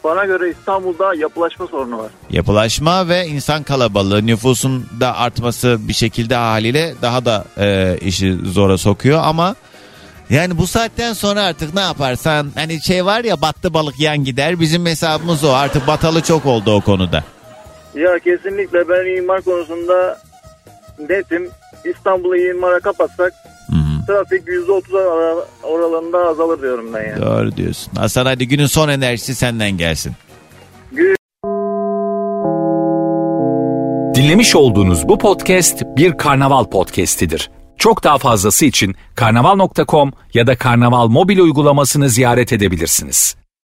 Bana 0.04 0.24
göre 0.24 0.50
İstanbul'da 0.50 1.14
yapılaşma 1.14 1.66
sorunu 1.66 1.98
var. 1.98 2.10
Yapılaşma 2.30 3.08
ve 3.08 3.26
insan 3.26 3.62
kalabalığı 3.62 4.26
nüfusun 4.26 4.86
da 5.00 5.16
artması 5.16 5.78
bir 5.88 5.92
şekilde 5.92 6.34
haliyle 6.34 6.94
daha 7.02 7.24
da 7.24 7.44
e, 7.58 7.96
işi 8.00 8.36
zora 8.44 8.78
sokuyor 8.78 9.20
ama 9.24 9.56
yani 10.30 10.58
bu 10.58 10.66
saatten 10.66 11.12
sonra 11.12 11.42
artık 11.42 11.74
ne 11.74 11.80
yaparsan 11.80 12.50
hani 12.54 12.82
şey 12.82 13.04
var 13.04 13.24
ya 13.24 13.40
battı 13.40 13.74
balık 13.74 14.00
yan 14.00 14.24
gider 14.24 14.60
bizim 14.60 14.86
hesabımız 14.86 15.44
o 15.44 15.52
artık 15.52 15.86
batalı 15.86 16.20
çok 16.20 16.46
oldu 16.46 16.74
o 16.74 16.80
konuda. 16.80 17.24
Ya 17.94 18.18
kesinlikle 18.18 18.88
ben 18.88 19.16
imar 19.16 19.42
konusunda 19.42 20.18
netim. 21.08 21.50
İstanbul'u 21.84 22.36
imara 22.36 22.80
kapatsak 22.80 23.34
trafik 24.06 24.48
%30 24.48 24.96
ara- 24.98 25.44
oralığında 25.62 26.18
azalır 26.28 26.62
diyorum 26.62 26.86
ben 26.94 27.08
yani. 27.08 27.22
Doğru 27.22 27.56
diyorsun. 27.56 27.92
Hasan 27.96 28.26
hadi 28.26 28.48
günün 28.48 28.66
son 28.66 28.88
enerjisi 28.88 29.34
senden 29.34 29.70
gelsin. 29.70 30.12
Dinlemiş 34.14 34.56
olduğunuz 34.56 35.08
bu 35.08 35.18
podcast 35.18 35.82
bir 35.96 36.12
karnaval 36.18 36.64
podcastidir. 36.64 37.50
Çok 37.78 38.04
daha 38.04 38.18
fazlası 38.18 38.64
için 38.66 38.94
karnaval.com 39.14 40.12
ya 40.34 40.46
da 40.46 40.56
karnaval 40.56 41.06
mobil 41.08 41.38
uygulamasını 41.38 42.08
ziyaret 42.08 42.52
edebilirsiniz. 42.52 43.36